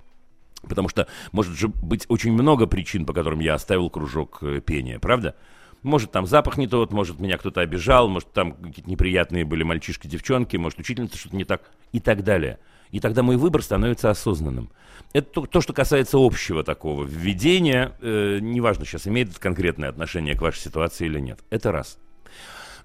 [0.63, 4.99] Потому что может же быть очень много причин, по которым я оставил кружок э, пения,
[4.99, 5.37] правда?
[5.83, 10.07] Может, там запах не тот, может, меня кто-то обижал, может, там какие-то неприятные были мальчишки,
[10.07, 11.63] девчонки, может, учительница что-то не так
[11.93, 12.59] и так далее.
[12.91, 14.71] И тогда мой выбор становится осознанным.
[15.13, 20.35] Это то, то что касается общего такого введения, э, неважно сейчас, имеет это конкретное отношение
[20.35, 21.41] к вашей ситуации или нет.
[21.51, 21.99] Это раз.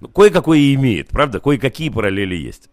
[0.00, 1.40] Ну, кое-какое имеет, правда?
[1.40, 2.68] Кое-какие параллели есть.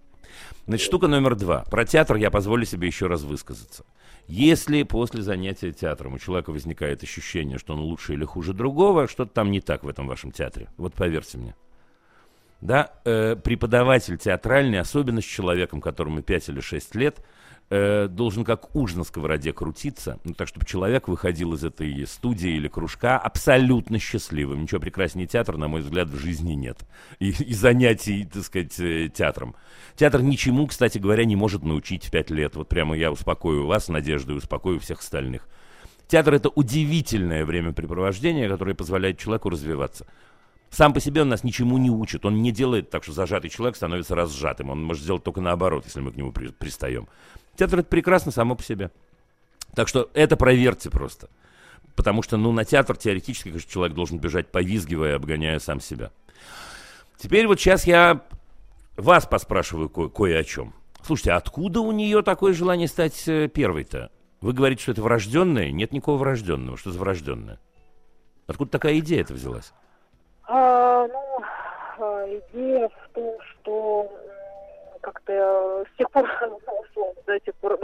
[0.67, 1.63] Значит, штука номер два.
[1.71, 3.85] Про театр я позволю себе еще раз высказаться.
[4.33, 9.33] Если после занятия театром у человека возникает ощущение, что он лучше или хуже другого, что-то
[9.33, 10.69] там не так в этом вашем театре.
[10.77, 11.53] Вот поверьте мне.
[12.61, 17.19] Да, э, преподаватель театральный, особенно с человеком, которому 5 или 6 лет,
[17.71, 22.51] э, должен как уж на сковороде крутиться, ну, так чтобы человек выходил из этой студии
[22.51, 24.61] или кружка абсолютно счастливым.
[24.61, 26.79] Ничего прекраснее театра, на мой взгляд, в жизни нет.
[27.19, 29.55] И, и занятий, так сказать, э, театром.
[29.95, 32.55] Театр ничему, кстати говоря, не может научить в 5 лет.
[32.55, 35.47] Вот прямо я успокою вас, надеждой успокою всех остальных.
[36.07, 40.05] Театр— это удивительное времяпрепровождение, которое позволяет человеку развиваться.
[40.69, 42.25] Сам по себе он нас ничему не учит.
[42.25, 44.69] Он не делает так, что зажатый человек становится разжатым.
[44.69, 47.07] Он может сделать только наоборот, если мы к нему при, пристаем.
[47.61, 48.89] Театр это прекрасно само по себе.
[49.75, 51.29] Так что это проверьте просто.
[51.95, 56.09] Потому что, ну, на театр теоретически, конечно, человек должен бежать, повизгивая, обгоняя сам себя.
[57.17, 58.21] Теперь вот сейчас я
[58.97, 60.73] вас поспрашиваю ко- кое о чем.
[61.03, 64.09] Слушайте, откуда у нее такое желание стать э, первой-то?
[64.41, 65.69] Вы говорите, что это врожденное?
[65.69, 66.77] Нет никакого врожденного.
[66.79, 67.59] Что за врожденное?
[68.47, 69.71] Откуда такая идея это взялась?
[70.47, 71.43] А, ну,
[71.99, 74.11] а, идея в том, что
[75.01, 76.27] как-то с тех пор,
[76.95, 77.77] ну, до тех пор,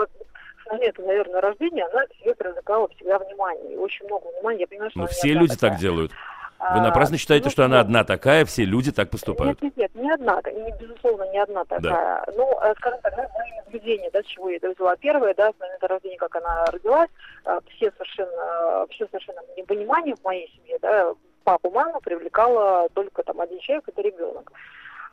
[0.64, 3.74] с момента, наверное, рождения, она к себе привлекала всегда внимание.
[3.74, 4.62] И очень много внимания.
[4.62, 5.72] Я понимаю, что Ну, все люди такая.
[5.72, 6.12] так делают.
[6.60, 9.62] Вы напрасно считаете, ну, что она одна такая, все люди так поступают?
[9.62, 12.24] Нет, нет, нет, не одна, не, безусловно, не одна такая.
[12.26, 12.26] Да.
[12.36, 14.96] Ну, э, скажем так, да, мои наблюдения, да, с чего я это взяла.
[14.96, 17.10] Первое, да, с момента рождения, как она родилась,
[17.46, 21.14] э, все совершенно, все совершенно непонимание в моей семье, да,
[21.44, 24.52] папу, маму привлекала только там один человек, это ребенок.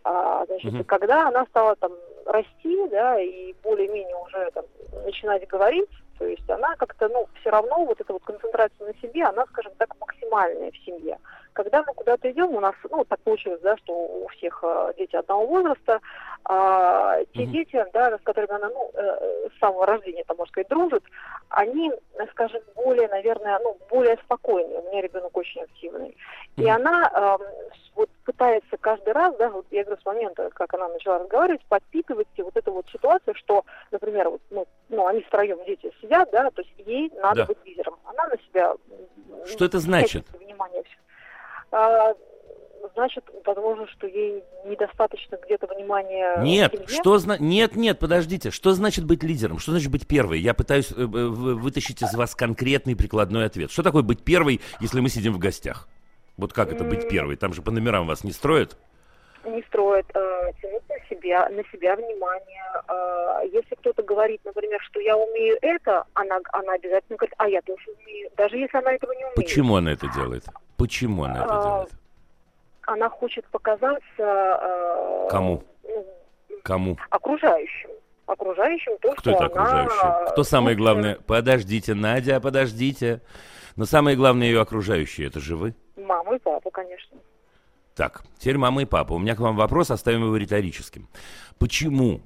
[0.04, 0.84] А, значит, угу.
[0.84, 1.92] когда она стала там
[2.26, 4.64] расти, да, и более-менее уже там
[5.04, 5.88] начинать говорить,
[6.18, 9.72] то есть она как-то, ну, все равно вот эта вот концентрация на себе, она, скажем
[9.78, 11.18] так, максимальная в семье.
[11.54, 15.14] Когда мы куда-то идем, у нас, ну, так получилось, да, что у всех э, дети
[15.14, 16.00] одного возраста,
[16.44, 17.46] а, те mm-hmm.
[17.46, 21.04] дети, да, с которыми она, ну, э, с самого рождения, там, можно сказать, дружит,
[21.50, 21.92] они,
[22.32, 24.80] скажем, более, наверное, ну, более спокойные.
[24.80, 26.08] У меня ребенок очень активный.
[26.56, 26.64] Mm-hmm.
[26.64, 27.44] И она э,
[27.94, 32.26] вот пытается каждый раз, да, вот я говорю, с момента, как она начала разговаривать, подпитывать
[32.36, 36.62] вот эту вот ситуацию, что, например, вот, ну, ну, они втроем дети сидят, да, то
[36.62, 37.46] есть ей надо да.
[37.46, 37.96] быть лидером.
[38.04, 38.74] Она на себя...
[39.46, 40.26] Что это значит?
[40.32, 41.03] Внимание все.
[41.74, 42.14] А,
[42.94, 46.36] значит, возможно, что ей недостаточно где-то внимания.
[46.38, 47.36] Нет, что зна...
[47.38, 49.58] нет, нет, подождите, что значит быть лидером?
[49.58, 50.38] Что значит быть первой?
[50.38, 53.72] Я пытаюсь э, вытащить из вас конкретный прикладной ответ.
[53.72, 55.88] Что такое быть первой, если мы сидим в гостях?
[56.36, 57.34] Вот как это быть первой?
[57.34, 58.76] Там же по номерам вас не строят?
[59.44, 60.06] Не строят.
[60.14, 62.64] Э, тянуть на себя, на себя внимание.
[62.88, 67.60] Э, если кто-то говорит, например, что я умею это, она, она обязательно говорит, а я
[67.62, 68.30] тоже умею.
[68.36, 69.34] Даже если она этого не умеет.
[69.34, 70.44] Почему она это делает?
[70.76, 71.90] Почему она это делает?
[72.86, 74.02] Она хочет показаться...
[74.18, 75.62] Э, Кому?
[76.62, 76.98] Кому?
[77.10, 77.90] Окружающим
[78.26, 80.00] окружающим то, Кто что это окружающий?
[80.00, 80.30] Она...
[80.30, 81.18] Кто самое главное?
[81.26, 83.20] Подождите, Надя, подождите.
[83.76, 85.74] Но самое главное ее окружающие, это же вы?
[85.96, 87.18] Мама и папа, конечно.
[87.94, 89.12] Так, теперь мама и папа.
[89.12, 91.08] У меня к вам вопрос, оставим его риторическим.
[91.58, 92.22] Почему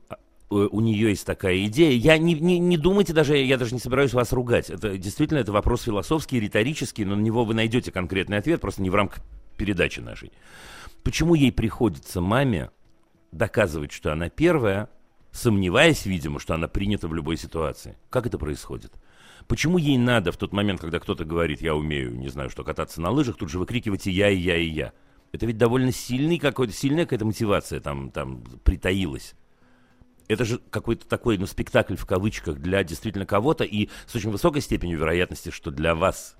[0.50, 1.92] у нее есть такая идея.
[1.92, 4.70] Я не, не, не думайте даже, я даже не собираюсь вас ругать.
[4.70, 8.90] Это действительно это вопрос философский, риторический, но на него вы найдете конкретный ответ, просто не
[8.90, 9.22] в рамках
[9.56, 10.32] передачи нашей.
[11.02, 12.70] Почему ей приходится маме
[13.30, 14.88] доказывать, что она первая,
[15.32, 17.96] сомневаясь, видимо, что она принята в любой ситуации?
[18.08, 18.92] Как это происходит?
[19.46, 23.00] Почему ей надо в тот момент, когда кто-то говорит, я умею, не знаю что, кататься
[23.00, 24.92] на лыжах, тут же выкрикивать и я, и я, и я?
[25.32, 29.34] Это ведь довольно сильный какой-то, сильная какая-то мотивация там, там притаилась.
[30.28, 34.60] Это же какой-то такой, ну, спектакль в кавычках для действительно кого-то и с очень высокой
[34.60, 36.36] степенью вероятности, что для вас.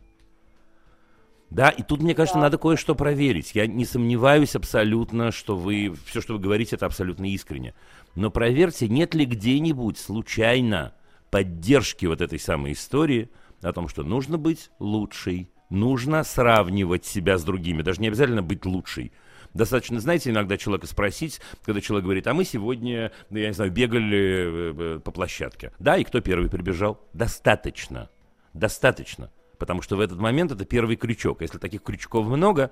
[1.51, 2.43] Да, и тут, мне кажется, да.
[2.43, 3.55] надо кое-что проверить.
[3.55, 7.75] Я не сомневаюсь абсолютно, что вы, все, что вы говорите, это абсолютно искренне.
[8.15, 10.93] Но проверьте, нет ли где-нибудь случайно
[11.31, 13.31] поддержки вот этой самой истории
[13.63, 18.67] о том, что нужно быть лучшей, нужно сравнивать себя с другими, даже не обязательно быть
[18.67, 19.13] лучшей.
[19.55, 23.71] Достаточно, знаете, иногда человека спросить, когда человек говорит, а мы сегодня, ну, я не знаю,
[23.71, 25.73] бегали э, э, по площадке.
[25.79, 27.01] Да, и кто первый прибежал?
[27.13, 28.11] Достаточно.
[28.53, 29.31] Достаточно.
[29.59, 31.41] Потому что в этот момент это первый крючок.
[31.43, 32.71] Если таких крючков много,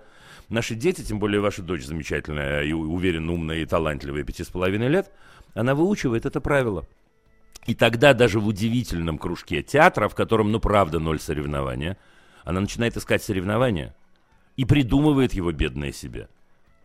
[0.48, 4.88] наши дети, тем более ваша дочь замечательная и уверенно умная и талантливая, пяти с половиной
[4.88, 5.10] лет,
[5.54, 6.86] она выучивает это правило.
[7.66, 11.96] И тогда даже в удивительном кружке театра, в котором, ну, правда, ноль соревнования,
[12.44, 13.96] она начинает искать соревнования
[14.54, 16.28] и придумывает его бедное себе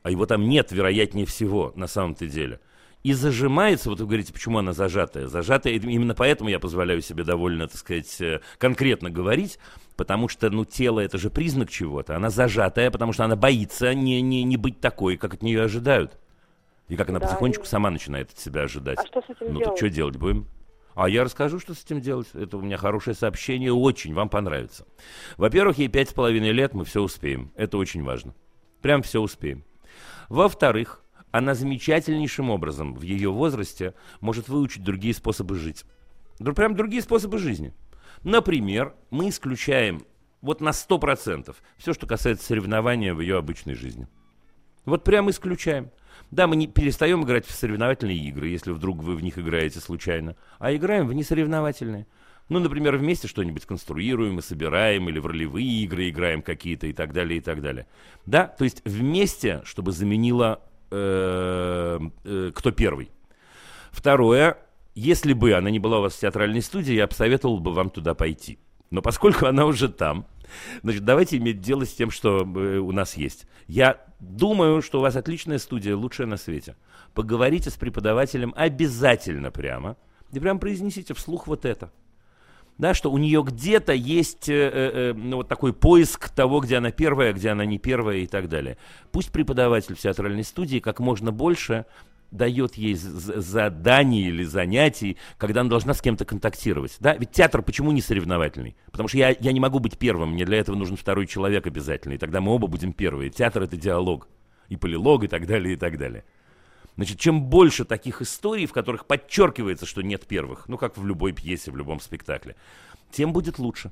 [0.04, 2.60] а его там нет, вероятнее всего, на самом-то деле.
[3.04, 5.28] И зажимается, вот вы говорите, почему она зажатая.
[5.28, 9.58] Зажатая, именно поэтому я позволяю себе довольно, так сказать, э, конкретно говорить,
[9.96, 12.16] потому что, ну, тело это же признак чего-то.
[12.16, 16.20] Она зажатая, потому что она боится не, не, не быть такой, как от нее ожидают.
[16.90, 17.68] И как она да, потихонечку и...
[17.68, 19.00] сама начинает от себя ожидать.
[19.00, 19.66] А что с этим ну, делать?
[19.66, 20.48] так что делать будем?
[20.94, 22.28] А я расскажу, что с этим делать.
[22.34, 24.86] Это у меня хорошее сообщение, очень вам понравится.
[25.38, 27.52] Во-первых, ей пять с половиной лет, мы все успеем.
[27.56, 28.36] Это очень важно.
[28.82, 29.64] Прям все успеем.
[30.32, 35.84] Во-вторых, она замечательнейшим образом в ее возрасте может выучить другие способы жить.
[36.56, 37.74] Прям другие способы жизни.
[38.24, 40.06] Например, мы исключаем
[40.42, 44.08] вот на 100% все, что касается соревнования в ее обычной жизни.
[44.86, 45.92] Вот прям исключаем.
[46.32, 50.38] Да, мы не перестаем играть в соревновательные игры, если вдруг вы в них играете случайно,
[50.60, 52.08] а играем в несоревновательные.
[52.52, 57.14] Ну, например, вместе что-нибудь конструируем и собираем, или в ролевые игры играем какие-то и так
[57.14, 57.88] далее, и так далее.
[58.26, 63.10] Да, то есть вместе, чтобы заменило э, э, кто первый.
[63.92, 64.58] Второе,
[64.96, 68.16] если бы она не была у вас в театральной студии, я посоветовал бы вам туда
[68.16, 68.60] пойти.
[68.90, 70.28] Но поскольку она уже там,
[70.84, 73.48] значит, давайте иметь дело с тем, что э, у нас есть.
[73.68, 76.76] Я думаю, что у вас отличная студия, лучшая на свете.
[77.14, 79.96] Поговорите с преподавателем обязательно прямо
[80.34, 81.94] и прям произнесите вслух вот это
[82.78, 86.78] да, что у нее где-то есть э, э, э, ну, вот такой поиск того, где
[86.78, 88.78] она первая, где она не первая и так далее.
[89.12, 91.86] Пусть преподаватель в театральной студии как можно больше
[92.32, 96.96] дает ей заданий или занятий, когда она должна с кем-то контактировать.
[97.00, 97.16] Да?
[97.16, 98.76] Ведь театр почему не соревновательный?
[98.92, 102.14] Потому что я, я не могу быть первым, мне для этого нужен второй человек обязательно,
[102.14, 103.30] и тогда мы оба будем первые.
[103.30, 104.30] Театр— это диалог,
[104.70, 106.24] и полилог, и так далее, и так далее.
[106.96, 111.32] Значит, чем больше таких историй, в которых подчеркивается, что нет первых, ну, как в любой
[111.32, 112.56] пьесе, в любом спектакле,
[113.12, 113.92] тем будет лучше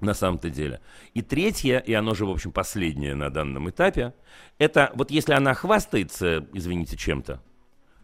[0.00, 0.80] на самом-то деле.
[1.14, 4.14] И третье, и оно же, в общем, последнее на данном этапе,
[4.58, 7.40] это вот если она хвастается, извините, чем-то,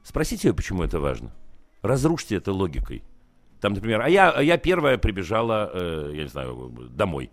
[0.03, 1.35] спросите ее, почему это важно.
[1.83, 3.03] Разрушьте это логикой.
[3.61, 7.31] Там, например, а я, а я первая прибежала, э, я не знаю, домой.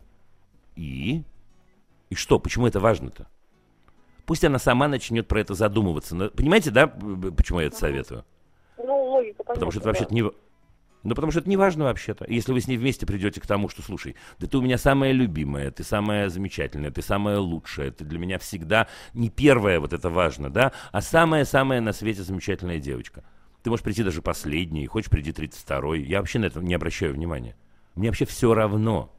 [0.75, 1.23] И?
[2.09, 2.39] И что?
[2.39, 3.27] Почему это важно-то?
[4.27, 6.13] Пусть она сама начнет про это задумываться.
[6.13, 8.25] Но, понимаете, да, почему я это советую?
[8.77, 10.21] Ну, логика, понятно, Потому что это вообще-то не...
[11.03, 12.25] Ну, потому что это не важно вообще-то.
[12.27, 15.13] Если вы с ней вместе придете к тому, что, слушай, да ты у меня самая
[15.13, 20.09] любимая, ты самая замечательная, ты самая лучшая, ты для меня всегда не первая, вот это
[20.09, 23.23] важно, да, а самая-самая на свете замечательная девочка.
[23.63, 26.01] Ты можешь прийти даже последней, хочешь приди 32-й.
[26.03, 27.55] Я вообще на это не обращаю внимания.
[27.95, 29.16] Мне вообще все равно.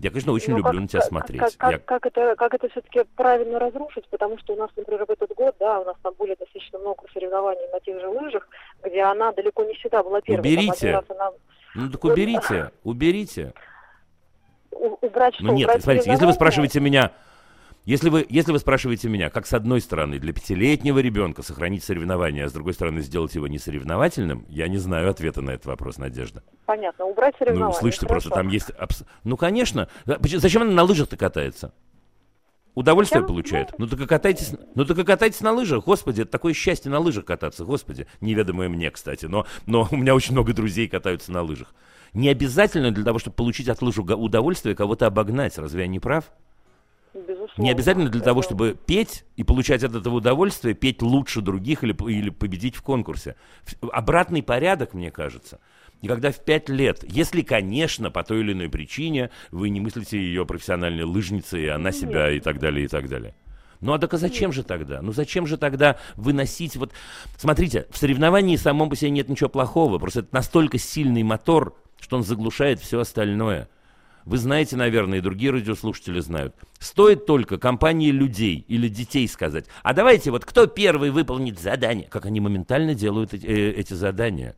[0.00, 1.40] Я, конечно, очень Но ну, люблю как, на тебя смотреть.
[1.40, 1.78] Как, как, я...
[1.78, 4.08] как это, как это все-таки правильно разрушить?
[4.08, 7.04] Потому что у нас, например, в этот год, да, у нас там были достаточно много
[7.12, 8.48] соревнований на тех же лыжах,
[8.82, 10.40] где она далеко не всегда была первой.
[10.40, 11.02] Уберите.
[11.06, 11.32] она...
[11.74, 13.52] Ну так уберите, уберите.
[14.72, 15.44] У, убрать что?
[15.44, 17.12] Ну нет, убрать смотрите, если вы спрашиваете меня,
[17.90, 22.44] если вы, если вы спрашиваете меня, как с одной стороны для пятилетнего ребенка сохранить соревнование,
[22.44, 26.44] а с другой стороны сделать его несоревновательным, я не знаю ответа на этот вопрос, Надежда.
[26.66, 27.74] Понятно, убрать соревнования.
[27.74, 28.70] Ну, слышите, просто там есть...
[28.78, 29.02] Абс...
[29.24, 29.88] Ну, конечно.
[30.04, 31.74] Зачем она на лыжах-то катается?
[32.76, 33.34] Удовольствие Зачем?
[33.34, 33.74] получает.
[33.76, 37.00] Ну так и катайтесь, ну так и катайтесь на лыжах, господи, это такое счастье на
[37.00, 41.42] лыжах кататься, господи, неведомое мне, кстати, но, но у меня очень много друзей катаются на
[41.42, 41.74] лыжах.
[42.14, 46.30] Не обязательно для того, чтобы получить от лыжу удовольствие, кого-то обогнать, разве я не прав?
[47.14, 47.62] Безусловно.
[47.62, 51.94] Не обязательно для того, чтобы петь и получать от этого удовольствие, петь лучше других или,
[52.10, 53.36] или победить в конкурсе.
[53.92, 55.60] Обратный порядок, мне кажется.
[56.02, 60.18] И когда в пять лет, если, конечно, по той или иной причине вы не мыслите
[60.18, 63.34] ее профессиональной лыжницей, она себя и так далее, и так далее.
[63.80, 65.02] Ну а так а зачем же тогда?
[65.02, 66.92] Ну зачем же тогда выносить вот...
[67.36, 72.16] Смотрите, в соревновании самом по себе нет ничего плохого, просто это настолько сильный мотор, что
[72.16, 73.68] он заглушает все остальное.
[74.24, 76.54] Вы знаете, наверное, и другие радиослушатели знают.
[76.78, 82.26] Стоит только компании людей или детей сказать, а давайте вот кто первый выполнит задание, как
[82.26, 84.56] они моментально делают эти, э, эти задания.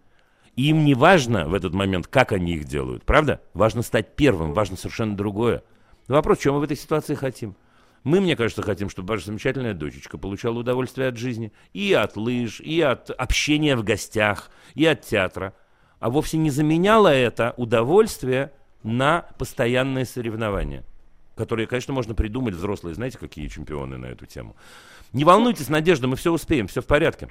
[0.57, 3.41] Им не важно в этот момент, как они их делают, правда?
[3.55, 5.63] Важно стать первым, важно совершенно другое.
[6.09, 7.57] Вопрос, что мы в этой ситуации хотим?
[8.05, 11.53] Мы, мне кажется, хотим, чтобы ваша замечательная дочечка получала удовольствие от жизни.
[11.73, 15.55] И от лыж, и от общения в гостях, и от театра.
[16.01, 18.53] А вовсе не заменяла это удовольствие
[18.83, 20.85] на постоянные соревнования.
[21.37, 22.95] Которые, конечно, можно придумать взрослые.
[22.95, 24.55] Знаете, какие чемпионы на эту тему?
[25.13, 27.29] Не волнуйтесь, Надежда, мы все успеем, все в порядке.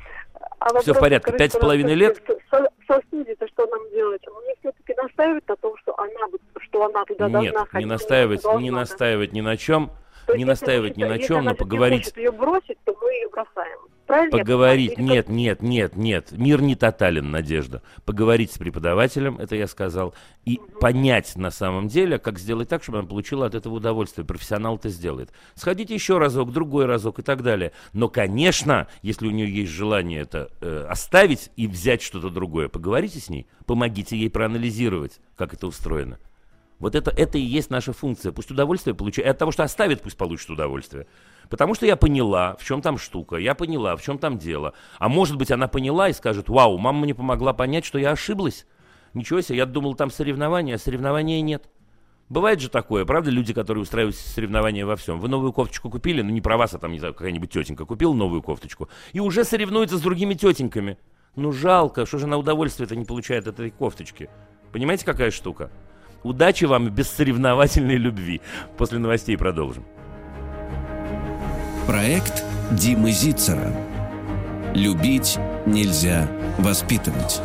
[0.60, 1.32] А все в порядке.
[1.34, 2.22] Пять с половиной лет.
[2.50, 4.22] Со студии-то что нам делать?
[4.28, 6.28] Мне все-таки настаивать на том, что она,
[6.60, 7.86] что она туда Нет, должна ходить.
[7.86, 9.92] не настаивать, не настаивать ни на чем.
[10.28, 12.08] То не настаивать ни на чем, но поговорить...
[12.08, 13.80] Если ее бросить, то мы ее бросаем.
[14.12, 14.40] Правильно?
[14.40, 17.82] Поговорить, нет, нет, нет, нет, мир не тотален, Надежда.
[18.04, 20.14] Поговорить с преподавателем, это я сказал,
[20.44, 20.80] и угу.
[20.80, 24.26] понять на самом деле, как сделать так, чтобы она получила от этого удовольствие.
[24.26, 25.32] Профессионал это сделает.
[25.56, 27.72] Сходите еще разок, другой разок и так далее.
[27.94, 33.20] Но, конечно, если у нее есть желание это э, оставить и взять что-то другое, поговорите
[33.20, 36.20] с ней, помогите ей проанализировать, как это устроено.
[36.82, 38.32] Вот это, это и есть наша функция.
[38.32, 39.30] Пусть удовольствие получает.
[39.30, 41.06] От того, что оставит, пусть получит удовольствие.
[41.48, 44.74] Потому что я поняла, в чем там штука, я поняла, в чем там дело.
[44.98, 48.66] А может быть, она поняла и скажет, вау, мама мне помогла понять, что я ошиблась.
[49.14, 51.70] Ничего себе, я думал, там соревнования, а соревнования нет.
[52.30, 55.20] Бывает же такое, правда, люди, которые устраивают соревнования во всем.
[55.20, 58.14] Вы новую кофточку купили, ну не про вас, а там, не знаю, какая-нибудь тетенька купила
[58.14, 60.98] новую кофточку, и уже соревнуется с другими тетеньками.
[61.36, 64.30] Ну жалко, что же на удовольствие-то не получает от этой кофточки.
[64.72, 65.70] Понимаете, какая штука?
[66.24, 68.42] Удачи вам и бессоревновательной любви.
[68.78, 69.86] После новостей продолжим.
[71.88, 73.74] Проект Димы Зицера.
[74.76, 76.28] Любить нельзя
[76.60, 77.42] воспитывать.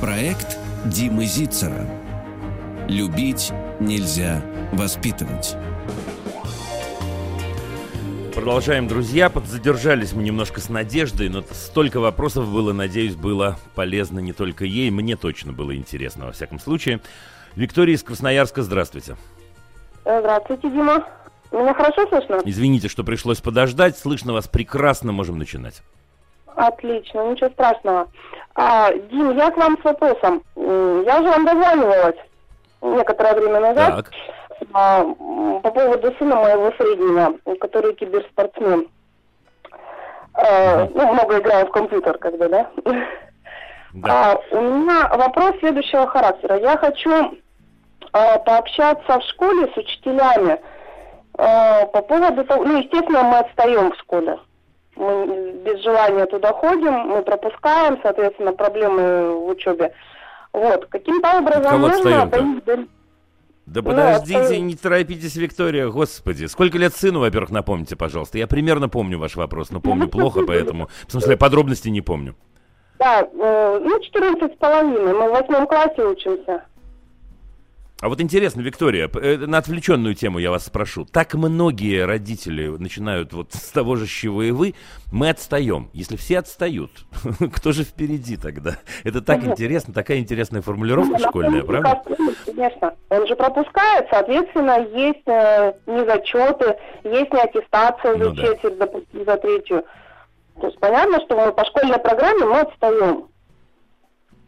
[0.00, 1.86] Проект Димы Зицера.
[2.86, 5.56] Любить нельзя воспитывать.
[8.40, 9.28] Продолжаем, друзья.
[9.28, 14.90] Подзадержались мы немножко с Надеждой, но столько вопросов было, надеюсь, было полезно не только ей,
[14.90, 17.00] мне точно было интересно, во всяком случае.
[17.54, 19.16] Виктория из Красноярска, здравствуйте.
[20.06, 21.06] Э, здравствуйте, Дима.
[21.52, 22.40] Меня хорошо слышно?
[22.46, 23.98] Извините, что пришлось подождать.
[23.98, 25.82] Слышно вас прекрасно, можем начинать.
[26.46, 28.08] Отлично, ничего страшного.
[28.54, 30.42] А, Дим, я к вам с вопросом.
[30.56, 32.16] Я уже вам дозванивалась
[32.80, 33.96] некоторое время назад.
[33.96, 34.12] Так
[34.68, 38.88] по поводу сына моего среднего, который киберспортсмен.
[40.34, 42.70] А, ну, много играю в компьютер, когда, да?
[43.92, 44.32] Да.
[44.32, 46.58] А, у меня вопрос следующего характера.
[46.58, 47.38] Я хочу
[48.12, 50.60] а, пообщаться в школе с учителями
[51.36, 54.38] а, по поводу того, ну, естественно, мы отстаем в школе.
[54.96, 59.92] Мы без желания туда ходим, мы пропускаем, соответственно, проблемы в учебе.
[60.52, 62.26] Вот, каким-то образом можно...
[62.26, 62.78] Да
[63.72, 66.46] подождите, не торопитесь, Виктория, господи.
[66.46, 68.38] Сколько лет сыну, во-первых, напомните, пожалуйста.
[68.38, 72.34] Я примерно помню ваш вопрос, но помню плохо, поэтому, в смысле, подробности не помню.
[72.98, 76.64] Да, э, ну, 14 с половиной, мы в восьмом классе учимся.
[78.00, 81.04] А вот интересно, Виктория, э, на отвлеченную тему я вас спрошу.
[81.04, 84.74] Так многие родители начинают вот с того же, с чего и вы.
[85.12, 85.90] Мы отстаем.
[85.92, 86.90] Если все отстают,
[87.54, 88.78] кто же впереди тогда?
[89.04, 92.02] Это так интересно, такая интересная формулировка школьная, правда?
[92.46, 92.94] Конечно.
[93.10, 98.86] Он же пропускает, соответственно, есть э, незачеты, есть неаттестация за ну, четверть, да.
[98.86, 99.84] допустим, за третью.
[100.58, 103.26] То есть понятно, что мы по школьной программе мы отстаем.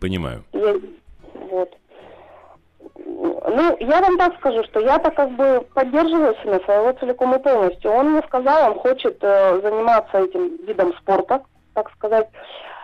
[0.00, 0.42] Понимаю.
[0.52, 1.76] вот.
[3.22, 7.92] Ну, я вам так скажу, что я-то как бы поддерживаю сына своего целиком и полностью.
[7.92, 11.42] Он мне сказал, он хочет э, заниматься этим видом спорта,
[11.72, 12.28] так сказать.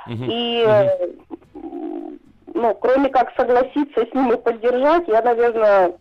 [0.07, 0.27] Uh-huh.
[0.31, 2.19] И, uh-huh.
[2.55, 5.95] ну, кроме как согласиться с ним и поддержать, я, наверное,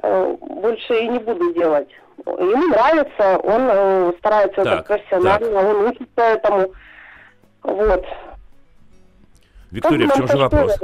[0.00, 1.88] э, больше и не буду делать.
[2.24, 5.64] Ему нравится, он э, старается так, это профессионально, так.
[5.64, 6.72] он учится этому.
[7.64, 8.04] Вот.
[9.72, 10.78] Виктория, в чем же вопрос?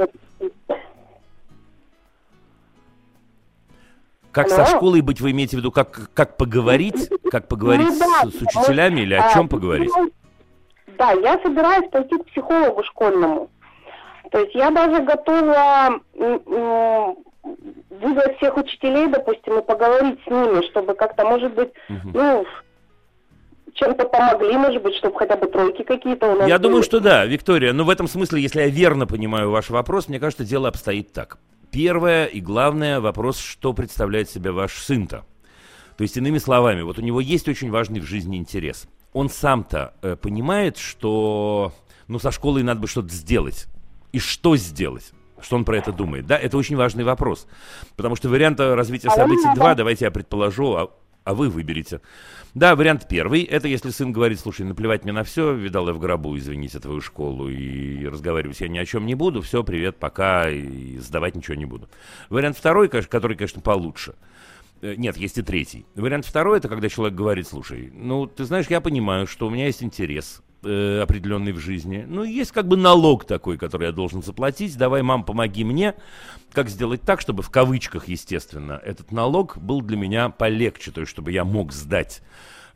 [4.31, 4.65] Как Алло?
[4.65, 7.09] со школой быть, вы имеете в виду, как, как поговорить?
[7.31, 9.91] Как поговорить ну, да, с, с учителями или о чем а, поговорить?
[10.97, 13.49] Да, я собираюсь пойти к психологу школьному.
[14.31, 15.99] То есть я даже готова
[17.89, 22.09] вызвать всех учителей, допустим, и поговорить с ними, чтобы как-то, может быть, угу.
[22.13, 22.45] ну,
[23.73, 26.67] чем-то помогли, может быть, чтобы хотя бы тройки какие-то у нас Я были.
[26.67, 27.73] думаю, что да, Виктория.
[27.73, 31.37] Но в этом смысле, если я верно понимаю ваш вопрос, мне кажется, дело обстоит так.
[31.71, 35.25] Первое и главное вопрос, что представляет себя ваш сын-то.
[35.97, 38.87] То есть, иными словами, вот у него есть очень важный в жизни интерес.
[39.13, 41.73] Он сам-то э, понимает, что
[42.07, 43.67] ну, со школой надо бы что-то сделать.
[44.11, 45.11] И что сделать?
[45.41, 46.25] Что он про это думает?
[46.25, 47.47] Да, это очень важный вопрос.
[47.95, 50.91] Потому что варианта развития событий два, давайте я предположу, а,
[51.29, 52.01] а вы выберете.
[52.55, 55.99] Да, вариант первый, это если сын говорит, слушай, наплевать мне на все, видал я в
[55.99, 60.49] гробу, извините, твою школу, и разговаривать я ни о чем не буду, все, привет, пока,
[60.49, 61.87] и сдавать ничего не буду.
[62.29, 64.15] Вариант второй, который, конечно, получше.
[64.81, 65.85] Э, нет, есть и третий.
[65.93, 69.67] Вариант второй, это когда человек говорит, слушай, ну, ты знаешь, я понимаю, что у меня
[69.67, 72.05] есть интерес, э, определенный в жизни.
[72.07, 74.77] Ну, есть как бы налог такой, который я должен заплатить.
[74.77, 75.95] Давай, мам, помоги мне.
[76.51, 81.11] Как сделать так, чтобы в кавычках, естественно, этот налог был для меня полегче, то есть
[81.11, 82.21] чтобы я мог сдать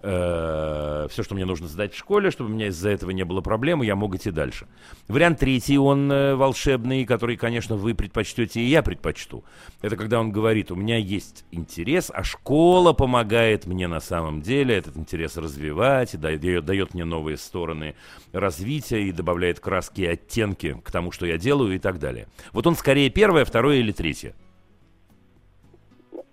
[0.04, 3.42] э, все, что мне нужно сдать в школе, чтобы у меня из-за этого не было
[3.42, 4.68] проблем, и я мог идти дальше.
[5.08, 9.44] Вариант третий, он э, волшебный, который, конечно, вы предпочтете, и я предпочту.
[9.82, 14.76] Это когда он говорит, у меня есть интерес, а школа помогает мне на самом деле
[14.76, 17.96] этот интерес развивать, и дает, дает мне новые стороны
[18.34, 22.28] развития, и добавляет краски и оттенки к тому, что я делаю, и так далее.
[22.52, 24.34] Вот он скорее первое, второе или третье?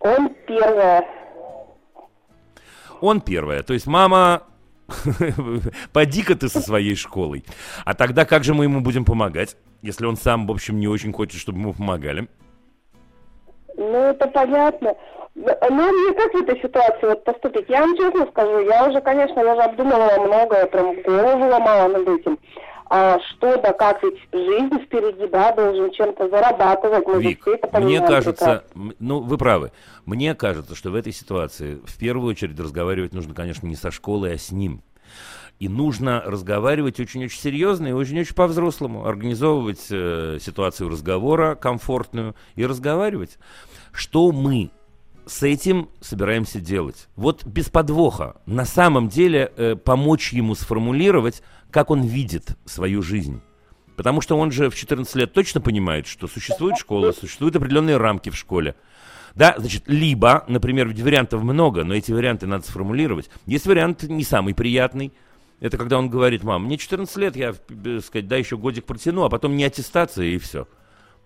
[0.01, 1.20] Он первое.
[3.01, 3.63] Он первое.
[3.63, 4.43] То есть мама,
[5.93, 7.45] поди-ка ты со своей школой.
[7.85, 11.13] А тогда как же мы ему будем помогать, если он сам, в общем, не очень
[11.13, 12.29] хочет, чтобы мы помогали?
[13.77, 14.95] Ну, это понятно.
[15.35, 17.67] Ну, мне как в этой ситуации вот поступить?
[17.69, 22.09] Я вам честно скажу, я уже, конечно, я же обдумывала многое, прям голову ломала над
[22.09, 22.39] этим
[22.91, 27.07] что да как, ведь жизнь впереди, да, должен чем-то зарабатывать.
[27.07, 28.95] Мы Вик, мне кажется, прекрасно.
[28.99, 29.71] ну, вы правы,
[30.07, 34.35] мне кажется, что в этой ситуации в первую очередь разговаривать нужно, конечно, не со школой,
[34.35, 34.83] а с ним.
[35.61, 43.39] И нужно разговаривать очень-очень серьезно и очень-очень по-взрослому, организовывать э, ситуацию разговора комфортную и разговаривать.
[43.93, 44.71] Что мы
[45.27, 47.09] с этим собираемся делать?
[47.15, 48.41] Вот без подвоха.
[48.47, 53.41] На самом деле э, помочь ему сформулировать, как он видит свою жизнь.
[53.97, 58.31] Потому что он же в 14 лет точно понимает, что существует школа, существуют определенные рамки
[58.31, 58.75] в школе.
[59.35, 63.31] Да, значит, либо, например, вариантов много, но эти варианты надо сформулировать.
[63.47, 65.13] Есть вариант не самый приятный.
[65.61, 68.87] Это когда он говорит, мам, мне 14 лет, я, так э, сказать, да, еще годик
[68.87, 70.67] протяну, а потом не аттестация и все.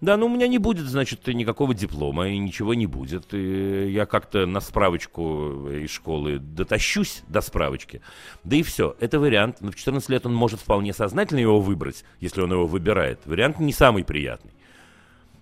[0.00, 3.32] Да, ну у меня не будет, значит, никакого диплома, и ничего не будет.
[3.32, 8.02] И я как-то на справочку из школы дотащусь до справочки.
[8.42, 8.96] Да и все.
[9.00, 9.58] Это вариант.
[9.60, 13.20] Но в 14 лет он может вполне сознательно его выбрать, если он его выбирает.
[13.24, 14.52] Вариант не самый приятный.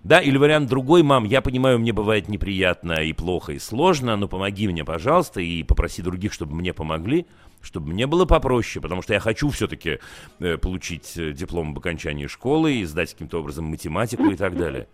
[0.03, 4.27] Да, или вариант другой, мам, я понимаю, мне бывает неприятно и плохо, и сложно, но
[4.27, 7.25] помоги мне, пожалуйста, и попроси других, чтобы мне помогли
[7.63, 9.99] чтобы мне было попроще, потому что я хочу все-таки
[10.39, 14.87] э, получить э, диплом об окончании школы и сдать каким-то образом математику и так далее.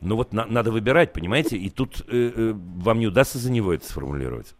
[0.00, 3.72] Но вот на, надо выбирать, понимаете, и тут э, э, вам не удастся за него
[3.72, 4.54] это сформулировать.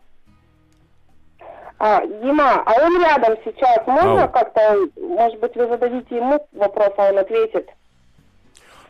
[1.79, 3.87] А, Дима, а он рядом сейчас.
[3.87, 4.31] Можно Ау.
[4.31, 7.69] как-то, может быть, вы зададите ему вопрос, а он ответит?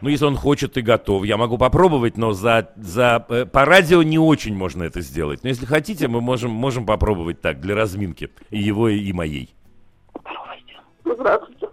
[0.03, 4.03] Ну, если он хочет и готов, я могу попробовать, но за, за, э, по радио
[4.03, 5.45] не очень можно это сделать.
[5.45, 9.55] Но если хотите, мы можем, можем попробовать так, для разминки, и его, и моей.
[11.05, 11.69] Здравствуйте.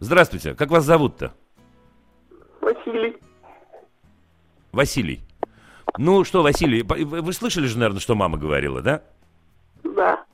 [0.00, 0.54] Здравствуйте.
[0.54, 1.32] Как вас зовут-то?
[2.60, 3.16] Василий.
[4.72, 5.20] Василий.
[5.98, 9.04] Ну что, Василий, вы слышали же, наверное, что мама говорила, да?
[9.84, 10.24] Да.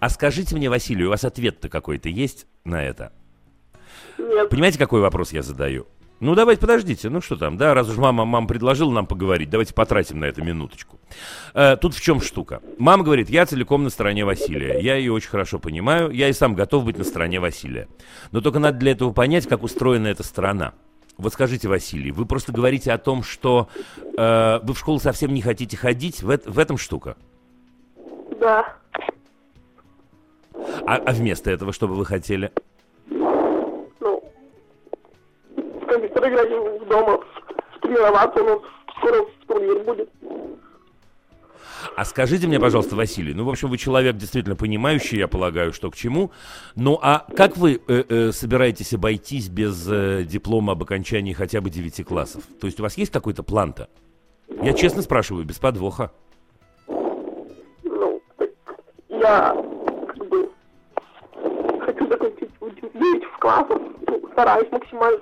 [0.00, 3.12] А скажите мне, Василий, у вас ответ-то какой-то есть на это?
[4.18, 4.50] Нет.
[4.50, 5.86] Понимаете, какой вопрос я задаю?
[6.20, 9.72] Ну, давайте, подождите, ну что там, да, раз уж мама, мама предложила нам поговорить, давайте
[9.72, 10.98] потратим на это минуточку.
[11.54, 12.60] Э, тут в чем штука?
[12.76, 16.54] Мама говорит, я целиком на стороне Василия, я ее очень хорошо понимаю, я и сам
[16.54, 17.86] готов быть на стороне Василия.
[18.32, 20.74] Но только надо для этого понять, как устроена эта страна.
[21.18, 23.68] Вот скажите, Василий, вы просто говорите о том, что
[24.16, 27.16] э, вы в школу совсем не хотите ходить, в, в этом штука?
[28.40, 28.74] Да.
[30.84, 32.50] А, а вместо этого что бы вы хотели?
[35.98, 37.20] Компьютер играть дома,
[37.80, 38.62] тренироваться, но
[38.98, 40.10] скоро турнир будет.
[41.96, 45.90] А скажите мне, пожалуйста, Василий, ну, в общем, вы человек действительно понимающий, я полагаю, что
[45.90, 46.32] к чему.
[46.74, 51.70] Ну, а как вы э, э, собираетесь обойтись без э, диплома об окончании хотя бы
[51.70, 52.42] 9 классов?
[52.60, 53.88] То есть у вас есть какой-то план-то?
[54.62, 56.10] Я честно спрашиваю, без подвоха.
[56.88, 58.20] Ну,
[59.08, 59.54] я
[60.08, 60.50] как бы
[61.80, 65.20] хочу закончить 9 классов, ну, стараюсь максимально.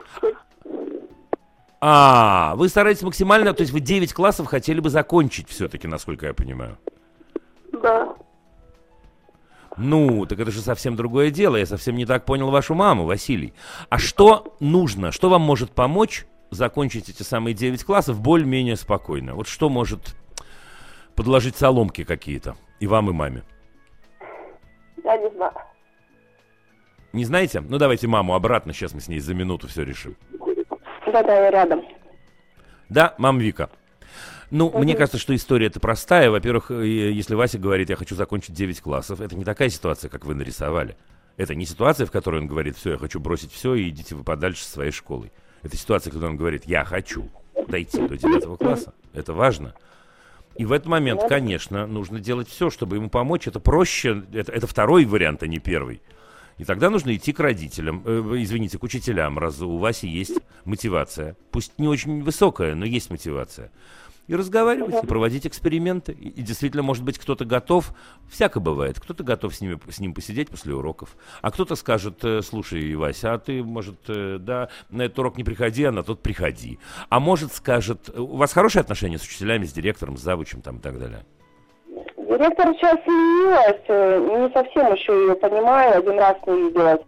[1.80, 6.34] А, вы стараетесь максимально, то есть вы 9 классов хотели бы закончить все-таки, насколько я
[6.34, 6.78] понимаю.
[7.82, 8.14] да.
[9.76, 11.56] Ну, так это же совсем другое дело.
[11.56, 13.52] Я совсем не так понял вашу маму, Василий.
[13.90, 15.12] А что нужно?
[15.12, 19.34] Что вам может помочь закончить эти самые 9 классов более-менее спокойно?
[19.34, 20.16] Вот что может
[21.14, 23.43] подложить соломки какие-то и вам, и маме?
[25.05, 25.52] Я не знаю.
[27.12, 27.60] Не знаете?
[27.60, 30.16] Ну, давайте маму обратно, сейчас мы с ней за минуту все решим.
[31.16, 31.82] Да-да, я рядом.
[32.90, 33.70] Да, мам Вика.
[34.51, 34.80] Ну, угу.
[34.80, 36.30] мне кажется, что история это простая.
[36.30, 40.26] Во-первых, э, если Вася говорит, я хочу закончить 9 классов, это не такая ситуация, как
[40.26, 40.94] вы нарисовали.
[41.38, 44.24] Это не ситуация, в которой он говорит, все, я хочу бросить все и идите вы
[44.24, 45.32] подальше со своей школой.
[45.62, 47.30] Это ситуация, когда он говорит, я хочу
[47.66, 48.93] дойти до 9 класса.
[49.14, 49.74] Это важно.
[50.56, 53.48] И в этот момент, конечно, нужно делать все, чтобы ему помочь.
[53.48, 56.02] Это проще, это, это второй вариант, а не первый.
[56.59, 61.37] И тогда нужно идти к родителям, э, извините, к учителям, раз у Васи есть мотивация.
[61.51, 63.70] Пусть не очень высокая, но есть мотивация
[64.27, 66.12] и разговаривать, и проводить эксперименты.
[66.12, 67.93] И, и действительно, может быть, кто-то готов,
[68.28, 72.43] всяко бывает, кто-то готов с, ними, с ним посидеть после уроков, а кто-то скажет, э,
[72.43, 76.23] слушай, Вася, а ты, может, э, да, на этот урок не приходи, а на тот
[76.23, 76.78] приходи.
[77.09, 80.81] А может, скажет, у вас хорошие отношения с учителями, с директором, с завучем там и
[80.81, 81.24] так далее?
[82.37, 87.01] Директор сейчас сменилась, э, не совсем еще ее понимаю, один раз не виделась.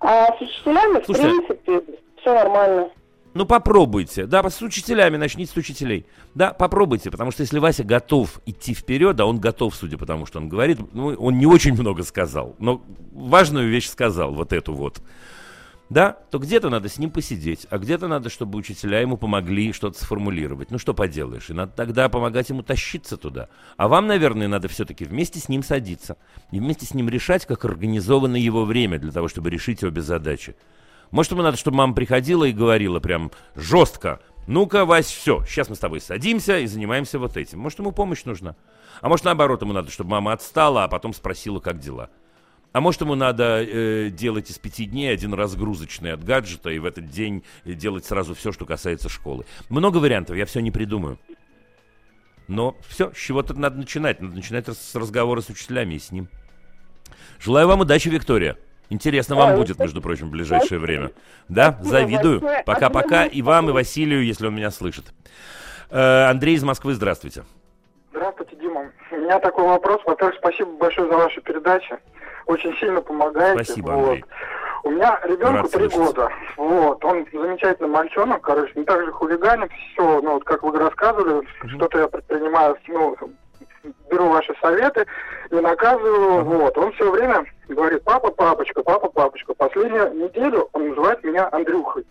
[0.00, 2.88] А с учителями, Слушайте, в принципе, все нормально.
[3.34, 6.06] Ну попробуйте, да, с учителями начните с учителей.
[6.34, 10.24] Да, попробуйте, потому что если Вася готов идти вперед, а он готов, судя по тому,
[10.24, 12.80] что он говорит, ну, он не очень много сказал, но
[13.12, 15.00] важную вещь сказал, вот эту вот.
[15.90, 19.98] Да, то где-то надо с ним посидеть, а где-то надо, чтобы учителя ему помогли что-то
[19.98, 20.70] сформулировать.
[20.70, 23.48] Ну что поделаешь, и надо тогда помогать ему тащиться туда.
[23.76, 26.16] А вам, наверное, надо все-таки вместе с ним садиться
[26.52, 30.54] и вместе с ним решать, как организовано его время для того, чтобы решить обе задачи.
[31.10, 34.20] Может, ему надо, чтобы мама приходила и говорила прям жестко.
[34.46, 37.58] Ну-ка, Вась, все, сейчас мы с тобой садимся и занимаемся вот этим.
[37.58, 38.54] Может, ему помощь нужна?
[39.00, 42.10] А может, наоборот, ему надо, чтобы мама отстала, а потом спросила, как дела.
[42.72, 46.84] А может, ему надо э, делать из пяти дней один разгрузочный от гаджета и в
[46.84, 49.44] этот день делать сразу все, что касается школы.
[49.68, 51.18] Много вариантов, я все не придумаю.
[52.46, 54.20] Но все, с чего-то надо начинать.
[54.20, 56.28] Надо начинать с разговора с учителями и с ним.
[57.40, 58.56] Желаю вам удачи, Виктория.
[58.88, 61.12] Интересно вам будет, между прочим, в ближайшее время.
[61.48, 62.42] Да, завидую.
[62.66, 65.12] Пока-пока и вам, и Василию, если он меня слышит.
[65.90, 67.44] Э, Андрей из Москвы, здравствуйте.
[68.10, 68.90] Здравствуйте, Дима.
[69.12, 70.00] У меня такой вопрос.
[70.04, 71.98] Во-первых, спасибо большое за вашу передачу.
[72.46, 73.64] Очень сильно помогаете.
[73.64, 74.24] Спасибо, Андрей.
[74.82, 76.30] У меня ребенку три года.
[76.56, 81.46] Вот, он замечательный мальчонок, короче, не так же хулиганит, все, ну вот как вы рассказывали,
[81.66, 83.14] что-то я предпринимаю, ну,
[84.10, 85.06] беру ваши советы,
[85.50, 86.44] не наказываю.
[86.44, 86.76] Вот.
[86.78, 89.54] Он все время говорит, папа, папочка, папа, папочка.
[89.54, 92.04] Последнюю неделю он называет меня Андрюхой.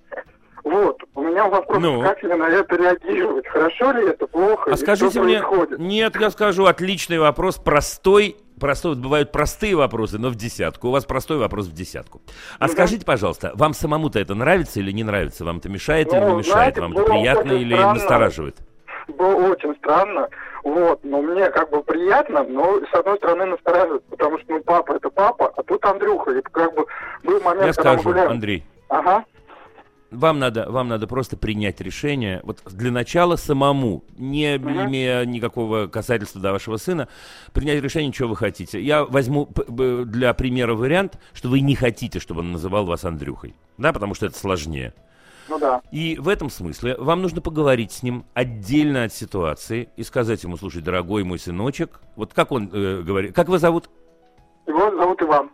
[0.63, 2.01] Вот, у меня вопрос, ну.
[2.01, 3.47] как мне на это реагировать?
[3.47, 4.71] Хорошо ли это, плохо?
[4.71, 5.79] А скажите мне, происходит?
[5.79, 10.89] нет, я скажу, отличный вопрос, простой, простой, бывают простые вопросы, но в десятку.
[10.89, 12.21] У вас простой вопрос в десятку.
[12.59, 15.45] А ну, скажите, пожалуйста, вам самому-то это нравится или не нравится?
[15.45, 16.75] Вам это мешает ну, или не мешает?
[16.75, 17.93] Знаете, вам это приятно или странно.
[17.93, 18.57] настораживает?
[19.07, 20.29] Было очень странно.
[20.63, 24.93] Вот, но мне как бы приятно, но с одной стороны настораживает, потому что ну папа
[24.93, 26.31] это папа, а тут Андрюха.
[26.31, 26.85] И как бы
[27.23, 28.31] был момент, Я когда скажу, мы гуляем.
[28.31, 28.63] Андрей.
[28.89, 29.23] Ага.
[30.11, 34.69] Вам надо, вам надо просто принять решение, вот для начала самому, не угу.
[34.69, 37.07] имея никакого касательства до вашего сына,
[37.53, 38.81] принять решение, что вы хотите.
[38.81, 43.93] Я возьму для примера вариант, что вы не хотите, чтобы он называл вас Андрюхой, да,
[43.93, 44.93] потому что это сложнее.
[45.47, 45.81] Ну да.
[45.91, 50.57] И в этом смысле вам нужно поговорить с ним отдельно от ситуации и сказать ему,
[50.57, 53.89] слушай, дорогой мой сыночек, вот как он э, говорит, как его зовут?
[54.67, 55.49] Его зовут Иван.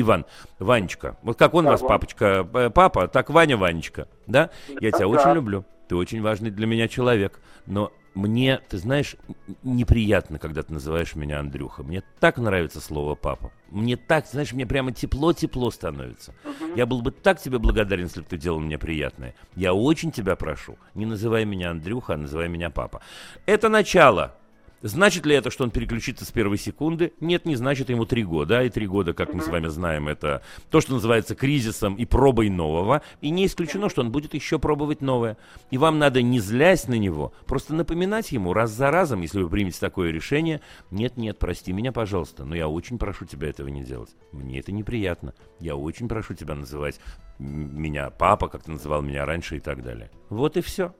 [0.00, 0.26] Иван,
[0.58, 1.16] Ванечка.
[1.22, 4.50] Вот как он да, вас, папочка, э, папа, так Ваня, Ванечка, да?
[4.80, 5.08] Я тебя да.
[5.08, 5.64] очень люблю.
[5.88, 7.40] Ты очень важный для меня человек.
[7.66, 9.16] Но мне, ты знаешь,
[9.62, 11.82] неприятно, когда ты называешь меня Андрюха.
[11.82, 13.52] Мне так нравится слово папа.
[13.70, 16.34] Мне так, знаешь, мне прямо тепло-тепло становится.
[16.44, 16.74] Угу.
[16.74, 19.34] Я был бы так тебе благодарен, если бы ты делал мне приятное.
[19.54, 23.00] Я очень тебя прошу, не называй меня Андрюха, а называй меня папа.
[23.46, 24.34] Это начало.
[24.82, 27.12] Значит ли это, что он переключится с первой секунды?
[27.20, 28.62] Нет, не значит ему три года.
[28.62, 32.48] И три года, как мы с вами знаем, это то, что называется кризисом и пробой
[32.48, 33.02] нового.
[33.20, 35.36] И не исключено, что он будет еще пробовать новое.
[35.70, 39.48] И вам надо, не злясь на него, просто напоминать ему раз за разом, если вы
[39.48, 40.60] примете такое решение,
[40.90, 44.10] нет, нет, прости меня, пожалуйста, но я очень прошу тебя этого не делать.
[44.32, 45.34] Мне это неприятно.
[45.58, 47.00] Я очень прошу тебя называть
[47.38, 50.10] меня папа, как ты называл меня раньше и так далее.
[50.28, 50.94] Вот и все.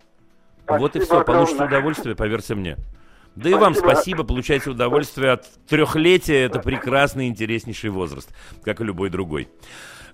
[0.65, 1.25] Спасибо вот и все.
[1.25, 2.77] Получите удовольствие, поверьте мне.
[3.39, 6.47] Да и вам спасибо, получайте удовольствие от трехлетия.
[6.47, 8.29] Это прекрасный, интереснейший возраст,
[8.65, 9.49] как и любой другой.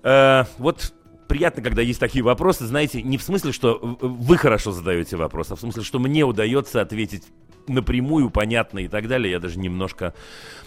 [0.03, 0.93] Э, вот
[1.27, 5.55] приятно, когда есть такие вопросы, знаете, не в смысле, что вы хорошо задаете вопрос, а
[5.55, 7.23] в смысле, что мне удается ответить
[7.67, 10.13] напрямую, понятно и так далее, я даже немножко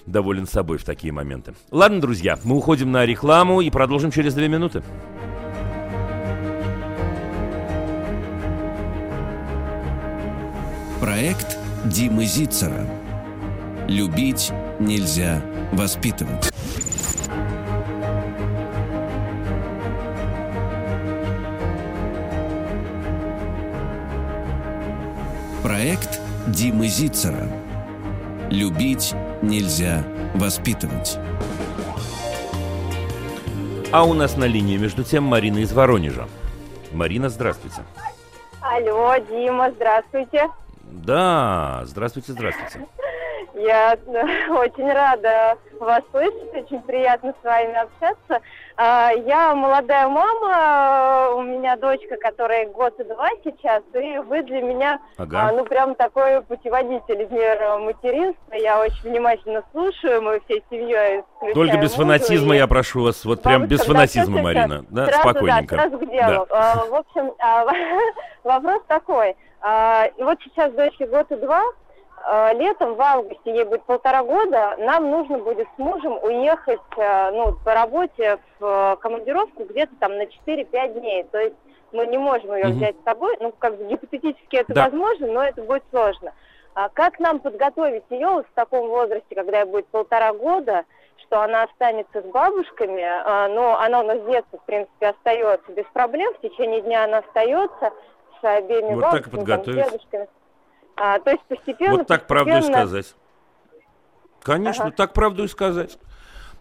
[0.06, 1.55] доволен собой в такие моменты.
[1.70, 4.82] Ладно, друзья, мы уходим на рекламу и продолжим через две минуты.
[11.01, 12.86] Проект Димы Зицера.
[13.86, 15.40] Любить нельзя
[15.72, 16.50] воспитывать.
[25.62, 27.48] Проект Димы Зицера.
[28.50, 30.02] Любить нельзя
[30.34, 31.16] воспитывать.
[33.92, 36.26] А у нас на линии, между тем, Марина из Воронежа.
[36.92, 37.82] Марина, здравствуйте.
[38.60, 40.48] Алло, Дима, здравствуйте.
[41.09, 42.86] Да, здравствуйте, здравствуйте.
[43.55, 43.97] Я
[44.51, 48.44] очень рада вас слышать, очень приятно с вами общаться.
[48.76, 54.60] А, я молодая мама, у меня дочка, которая год и два сейчас, и вы для
[54.60, 55.48] меня, ага.
[55.48, 58.55] А, ну, прям такой путеводитель из мира материнства.
[58.55, 61.22] Я очень внимательно слушаю, мы всей семьей
[61.55, 62.59] Только без мужу, фанатизма и...
[62.59, 65.74] я прошу вас, вот прям без фанатизма, Марина, да, сразу, спокойненько.
[65.74, 66.47] Да, сразу к делу.
[66.51, 66.72] Да.
[66.74, 67.32] А, в общем,
[68.44, 69.35] вопрос такой.
[69.60, 71.62] Вот сейчас дочке год и два,
[72.26, 77.30] Э, летом, в августе, ей будет полтора года, нам нужно будет с мужем уехать э,
[77.30, 81.24] ну, по работе в командировку где-то там на 4-5 дней.
[81.24, 81.56] То есть
[81.93, 83.36] мы не можем ее взять с собой.
[83.40, 84.85] Ну, как бы гипотетически это да.
[84.85, 86.32] возможно, но это будет сложно.
[86.74, 90.85] А как нам подготовить ее вот в таком возрасте, когда ей будет полтора года,
[91.24, 95.72] что она останется с бабушками, а, но она у нас с детства, в принципе, остается
[95.72, 97.93] без проблем, в течение дня она остается
[98.40, 100.28] с обеими вот бабушками, так и там, дедушками.
[100.97, 101.97] А, то есть постепенно...
[101.97, 102.44] Вот так постепенно...
[102.44, 103.15] правду и сказать.
[104.43, 104.97] Конечно, ага.
[104.97, 105.98] так правду и сказать.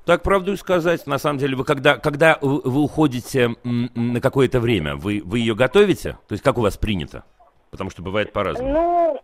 [0.05, 1.05] Так правду и сказать.
[1.07, 6.17] На самом деле, вы когда, когда вы уходите на какое-то время, вы, вы ее готовите?
[6.27, 7.23] То есть как у вас принято?
[7.71, 8.71] Потому что бывает по-разному.
[8.71, 9.21] Ну,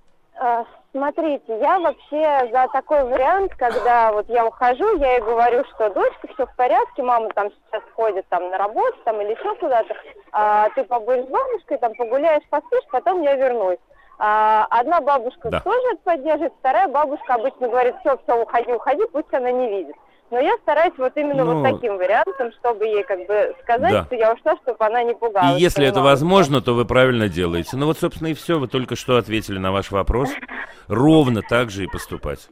[0.91, 6.27] смотрите, я вообще за такой вариант, когда вот я ухожу, я ей говорю, что дочка,
[6.27, 9.95] все в порядке, мама там сейчас ходит там на работу там или еще куда-то,
[10.31, 13.79] а, ты побудешь с бабушкой, там погуляешь, поспишь, потом я вернусь.
[14.19, 15.59] А, одна бабушка да.
[15.61, 19.95] тоже это поддерживает, вторая бабушка обычно говорит, все, все, уходи, уходи, пусть она не видит.
[20.33, 24.05] Но я стараюсь вот именно ну, вот таким вариантом, чтобы ей как бы сказать, да.
[24.05, 25.59] что я ушла, чтобы она не пугалась.
[25.59, 27.77] И если это возможно, то вы правильно делаете.
[27.77, 28.57] Ну вот, собственно, и все.
[28.57, 30.31] Вы только что ответили на ваш вопрос.
[30.87, 32.49] Ровно так же и поступать.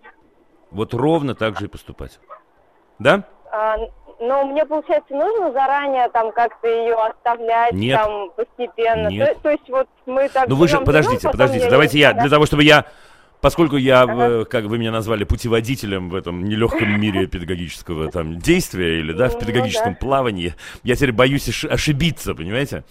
[0.69, 2.19] Вот ровно так же и поступать.
[2.99, 3.23] Да?
[3.51, 3.77] А,
[4.19, 7.99] но мне, получается, нужно заранее там как-то ее оставлять Нет.
[7.99, 9.07] там постепенно.
[9.07, 9.37] Нет.
[9.37, 10.47] То, то есть вот мы так...
[10.47, 12.85] Ну вы же, подождите, подождите, давайте я, для того, чтобы я...
[13.41, 14.45] Поскольку я, ага.
[14.45, 19.39] как вы меня назвали, путеводителем в этом нелегком мире педагогического там действия или, да, в
[19.39, 20.05] педагогическом ну, да.
[20.05, 22.83] плавании, я теперь боюсь ошибиться, понимаете?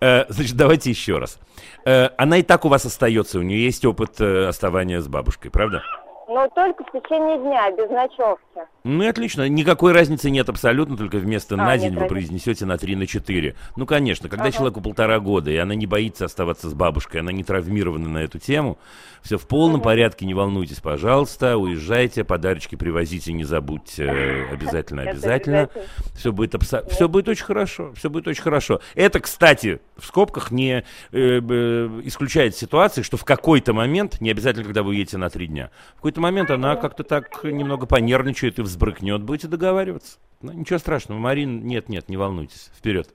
[0.00, 1.38] Э, значит, давайте еще раз.
[1.84, 5.50] Э, она и так у вас остается, у нее есть опыт э, оставания с бабушкой,
[5.50, 5.82] правда?
[6.28, 8.60] Но только в течение дня, без ночевки.
[8.84, 9.48] Ну и отлично.
[9.48, 13.54] Никакой разницы нет абсолютно, только вместо а, на день вы произнесете на 3 на 4.
[13.76, 14.52] Ну, конечно, когда ага.
[14.52, 18.38] человеку полтора года, и она не боится оставаться с бабушкой, она не травмирована на эту
[18.38, 18.78] тему,
[19.22, 19.84] все в полном ага.
[19.84, 25.70] порядке, не волнуйтесь, пожалуйста, уезжайте, подарочки привозите, не забудьте, э, обязательно, обязательно.
[26.14, 26.82] Все будет, абсо...
[26.88, 28.80] все будет очень хорошо, все будет очень хорошо.
[28.94, 30.82] Это, кстати, в скобках не э,
[31.12, 35.70] э, исключает ситуации, что в какой-то момент, не обязательно, когда вы едете на три дня,
[35.92, 39.22] в какой-то момент она как-то так немного понервничает и взбрыкнет.
[39.22, 40.18] Будете договариваться.
[40.40, 43.12] Ну, ничего страшного, Марин, нет, нет, не волнуйтесь, вперед.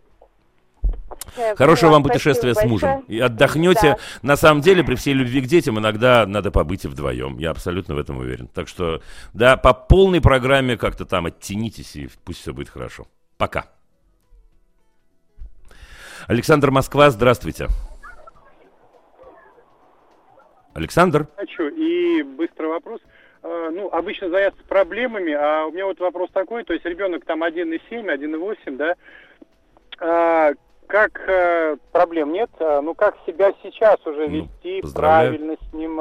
[1.37, 3.05] Я Хорошего вам путешествия с мужем.
[3.07, 3.97] И отдохнете.
[3.97, 3.97] Да.
[4.21, 7.37] На самом деле, при всей любви к детям, иногда надо побыть и вдвоем.
[7.37, 8.47] Я абсолютно в этом уверен.
[8.47, 9.01] Так что,
[9.33, 13.07] да, по полной программе как-то там оттянитесь, и пусть все будет хорошо.
[13.37, 13.67] Пока.
[16.27, 17.67] Александр Москва, здравствуйте.
[20.73, 21.27] Александр.
[21.35, 21.67] Хочу.
[21.69, 23.01] И быстрый вопрос.
[23.43, 27.43] А, ну, обычно заняться проблемами, а у меня вот вопрос такой, то есть ребенок там
[27.43, 28.95] 1,7, 1,8, да,
[29.99, 30.53] а,
[30.87, 35.99] как э, проблем нет, а, ну, как себя сейчас уже ну, вести, правильно с ним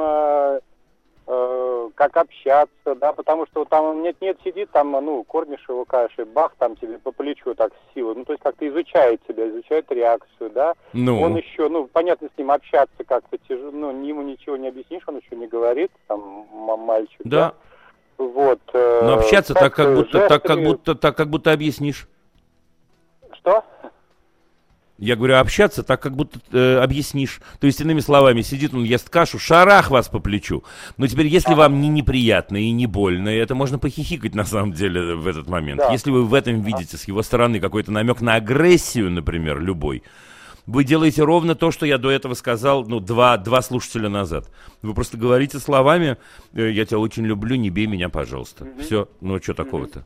[1.27, 6.53] э, как общаться, да, потому что там нет-нет сидит, там, ну, кормишь его кашей, бах,
[6.57, 10.49] там тебе по плечу так с силой, ну, то есть как-то изучает тебя, изучает реакцию,
[10.51, 11.21] да, ну.
[11.21, 15.17] он еще, ну, понятно, с ним общаться как-то тяжело, ну, ему ничего не объяснишь, он
[15.17, 17.53] еще не говорит, там, мальчик, да,
[18.17, 18.23] да?
[18.25, 18.59] вот.
[18.73, 20.27] Э, Но общаться так, как будто, жестами...
[20.27, 22.07] так, как будто, так, как будто объяснишь.
[23.33, 23.63] Что?
[25.03, 27.41] Я говорю, общаться так, как будто э, объяснишь.
[27.59, 30.63] То есть, иными словами, сидит он, ест кашу, шарах вас по плечу.
[30.95, 35.15] Но теперь, если вам не неприятно и не больно, это можно похихикать на самом деле
[35.15, 35.79] в этот момент.
[35.79, 35.91] Да.
[35.91, 40.03] Если вы в этом видите с его стороны какой-то намек на агрессию, например, любой,
[40.65, 44.49] Вы делаете ровно то, что я до этого сказал, ну, два, два слушателя назад.
[44.81, 46.15] Вы просто говорите словами,
[46.53, 48.63] э, я тебя очень люблю, не бей меня, пожалуйста.
[48.63, 48.81] Угу.
[48.81, 50.05] Все, ну, что такого-то?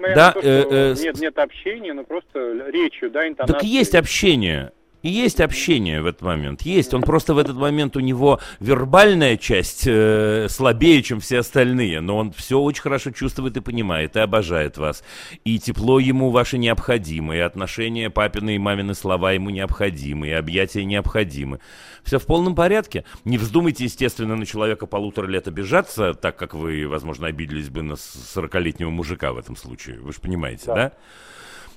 [0.00, 3.58] Несмотря да, на то, что э, э, нет, нет общения, но просто речью, да, интонацией.
[3.60, 4.72] Так есть общение.
[5.02, 6.92] И есть общение в этот момент, есть.
[6.92, 12.18] Он просто в этот момент у него вербальная часть э, слабее, чем все остальные, но
[12.18, 15.02] он все очень хорошо чувствует и понимает, и обожает вас.
[15.44, 20.84] И тепло ему ваше необходимо, и отношения папины и мамины слова ему необходимы, и объятия
[20.84, 21.60] необходимы.
[22.02, 23.04] Все в полном порядке.
[23.24, 27.94] Не вздумайте, естественно, на человека полутора лет обижаться, так как вы, возможно, обиделись бы на
[27.94, 30.00] 40-летнего мужика в этом случае.
[30.00, 30.74] Вы же понимаете, да?
[30.74, 30.92] да?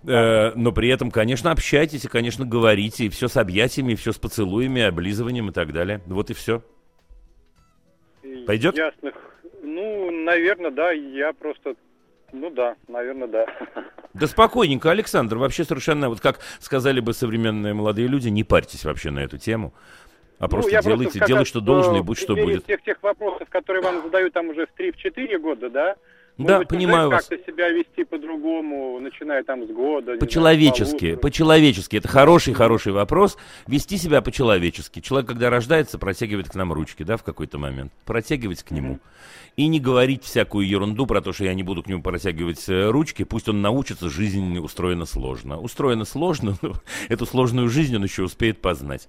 [0.05, 4.11] Э, но при этом, конечно, общайтесь и, конечно, говорите, и все с объятиями, и все
[4.11, 6.01] с поцелуями, облизыванием и так далее.
[6.05, 6.63] Вот и все.
[8.45, 8.75] Пойдет?
[8.75, 9.13] Ясно.
[9.61, 10.91] Ну, наверное, да.
[10.91, 11.75] Я просто
[12.33, 13.45] ну да, наверное, да.
[14.13, 19.09] Да спокойненько, Александр, вообще совершенно, вот как сказали бы современные молодые люди, не парьтесь вообще
[19.09, 19.73] на эту тему,
[20.37, 22.65] а ну, просто делайте, просто делайте, что должно, и будь что будет.
[22.65, 25.95] тех, тех вопросов, которые вам задают там уже в 3-4 года, да,
[26.37, 27.27] да, быть, понимаю вас.
[27.27, 30.17] Как-то себя вести по-другому, начиная там с года.
[30.17, 31.97] По-человечески, по-человечески.
[31.97, 33.37] Это хороший-хороший вопрос.
[33.67, 34.99] Вести себя по-человечески.
[34.99, 37.91] Человек, когда рождается, протягивает к нам ручки, да, в какой-то момент.
[38.05, 38.99] Протягивать к нему.
[39.55, 42.89] И не говорить всякую ерунду про то, что я не буду к нему протягивать э,
[42.89, 43.23] ручки.
[43.23, 45.59] Пусть он научится, жизнь устроена сложно.
[45.59, 46.73] Устроена сложно, но
[47.09, 49.07] эту сложную жизнь он еще успеет познать.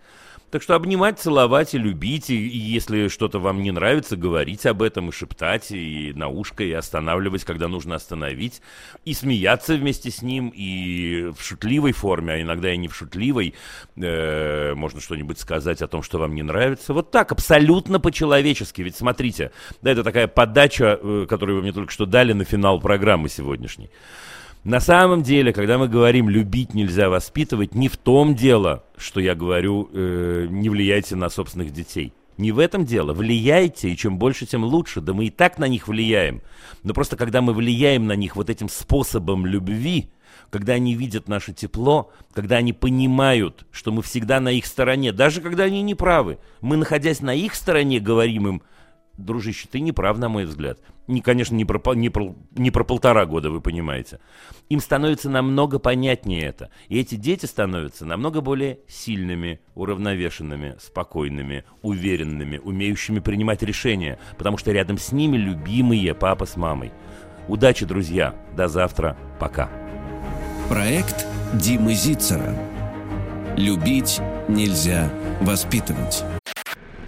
[0.50, 5.08] Так что обнимать, целовать и любить, и, если что-то вам не нравится, говорить об этом
[5.08, 8.62] и шептать, и на ушко, и останавливать, когда нужно остановить,
[9.04, 13.54] и смеяться вместе с ним, и в шутливой форме, а иногда и не в шутливой,
[13.96, 16.94] э, можно что-нибудь сказать о том, что вам не нравится.
[16.94, 18.82] Вот так, абсолютно по-человечески.
[18.82, 19.50] Ведь смотрите,
[19.82, 23.90] да, это такая подача, э, которую вы мне только что дали на финал программы сегодняшней.
[24.64, 29.34] На самом деле, когда мы говорим «любить нельзя воспитывать», не в том дело, что я
[29.34, 32.14] говорю э, «не влияйте на собственных детей».
[32.38, 33.12] Не в этом дело.
[33.12, 35.00] Влияйте, и чем больше, тем лучше.
[35.00, 36.40] Да мы и так на них влияем.
[36.82, 40.10] Но просто когда мы влияем на них вот этим способом любви,
[40.50, 45.42] когда они видят наше тепло, когда они понимают, что мы всегда на их стороне, даже
[45.42, 48.62] когда они не правы, мы, находясь на их стороне, говорим им–
[49.16, 50.78] дружище, ты не прав, на мой взгляд.
[51.06, 54.20] Не, конечно, не про, не, про, не про полтора года, вы понимаете.
[54.70, 56.70] Им становится намного понятнее это.
[56.88, 64.72] И эти дети становятся намного более сильными, уравновешенными, спокойными, уверенными, умеющими принимать решения, потому что
[64.72, 66.92] рядом с ними любимые папа с мамой.
[67.48, 68.34] Удачи, друзья.
[68.56, 69.16] До завтра.
[69.38, 69.68] Пока.
[70.68, 72.56] Проект Димы Зицера.
[73.56, 75.10] Любить нельзя
[75.42, 76.24] воспитывать.